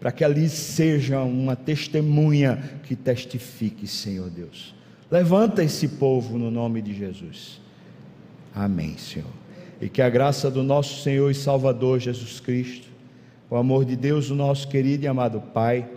para 0.00 0.10
que 0.10 0.24
ali 0.24 0.48
seja 0.48 1.20
uma 1.20 1.54
testemunha 1.54 2.80
que 2.84 2.96
testifique, 2.96 3.86
Senhor 3.86 4.30
Deus. 4.30 4.74
Levanta 5.10 5.62
esse 5.62 5.86
povo 5.88 6.38
no 6.38 6.50
nome 6.50 6.80
de 6.80 6.94
Jesus. 6.94 7.60
Amém, 8.54 8.96
Senhor. 8.96 9.45
E 9.80 9.88
que 9.88 10.00
a 10.00 10.08
graça 10.08 10.50
do 10.50 10.62
nosso 10.62 11.02
Senhor 11.02 11.30
e 11.30 11.34
Salvador 11.34 12.00
Jesus 12.00 12.40
Cristo, 12.40 12.88
o 13.50 13.56
amor 13.56 13.84
de 13.84 13.94
Deus, 13.94 14.30
o 14.30 14.34
nosso 14.34 14.68
querido 14.68 15.04
e 15.04 15.08
amado 15.08 15.40
Pai, 15.40 15.88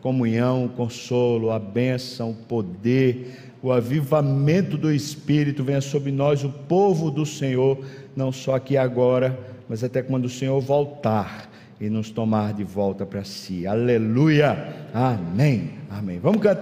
comunhão, 0.00 0.68
consolo, 0.68 1.50
a 1.50 1.58
bênção, 1.58 2.30
o 2.30 2.34
poder, 2.34 3.52
o 3.62 3.70
avivamento 3.70 4.76
do 4.78 4.90
Espírito 4.90 5.62
venha 5.62 5.80
sobre 5.80 6.10
nós, 6.10 6.42
o 6.42 6.48
povo 6.48 7.10
do 7.10 7.26
Senhor, 7.26 7.78
não 8.16 8.32
só 8.32 8.54
aqui 8.54 8.76
agora, 8.76 9.38
mas 9.68 9.84
até 9.84 10.02
quando 10.02 10.24
o 10.24 10.30
Senhor 10.30 10.58
voltar 10.60 11.50
e 11.80 11.88
nos 11.88 12.10
tomar 12.10 12.52
de 12.52 12.64
volta 12.64 13.06
para 13.06 13.24
si. 13.24 13.66
Aleluia. 13.66 14.88
Amém. 14.92 15.70
Amém. 15.90 16.18
Vamos 16.18 16.42
cantar. 16.42 16.58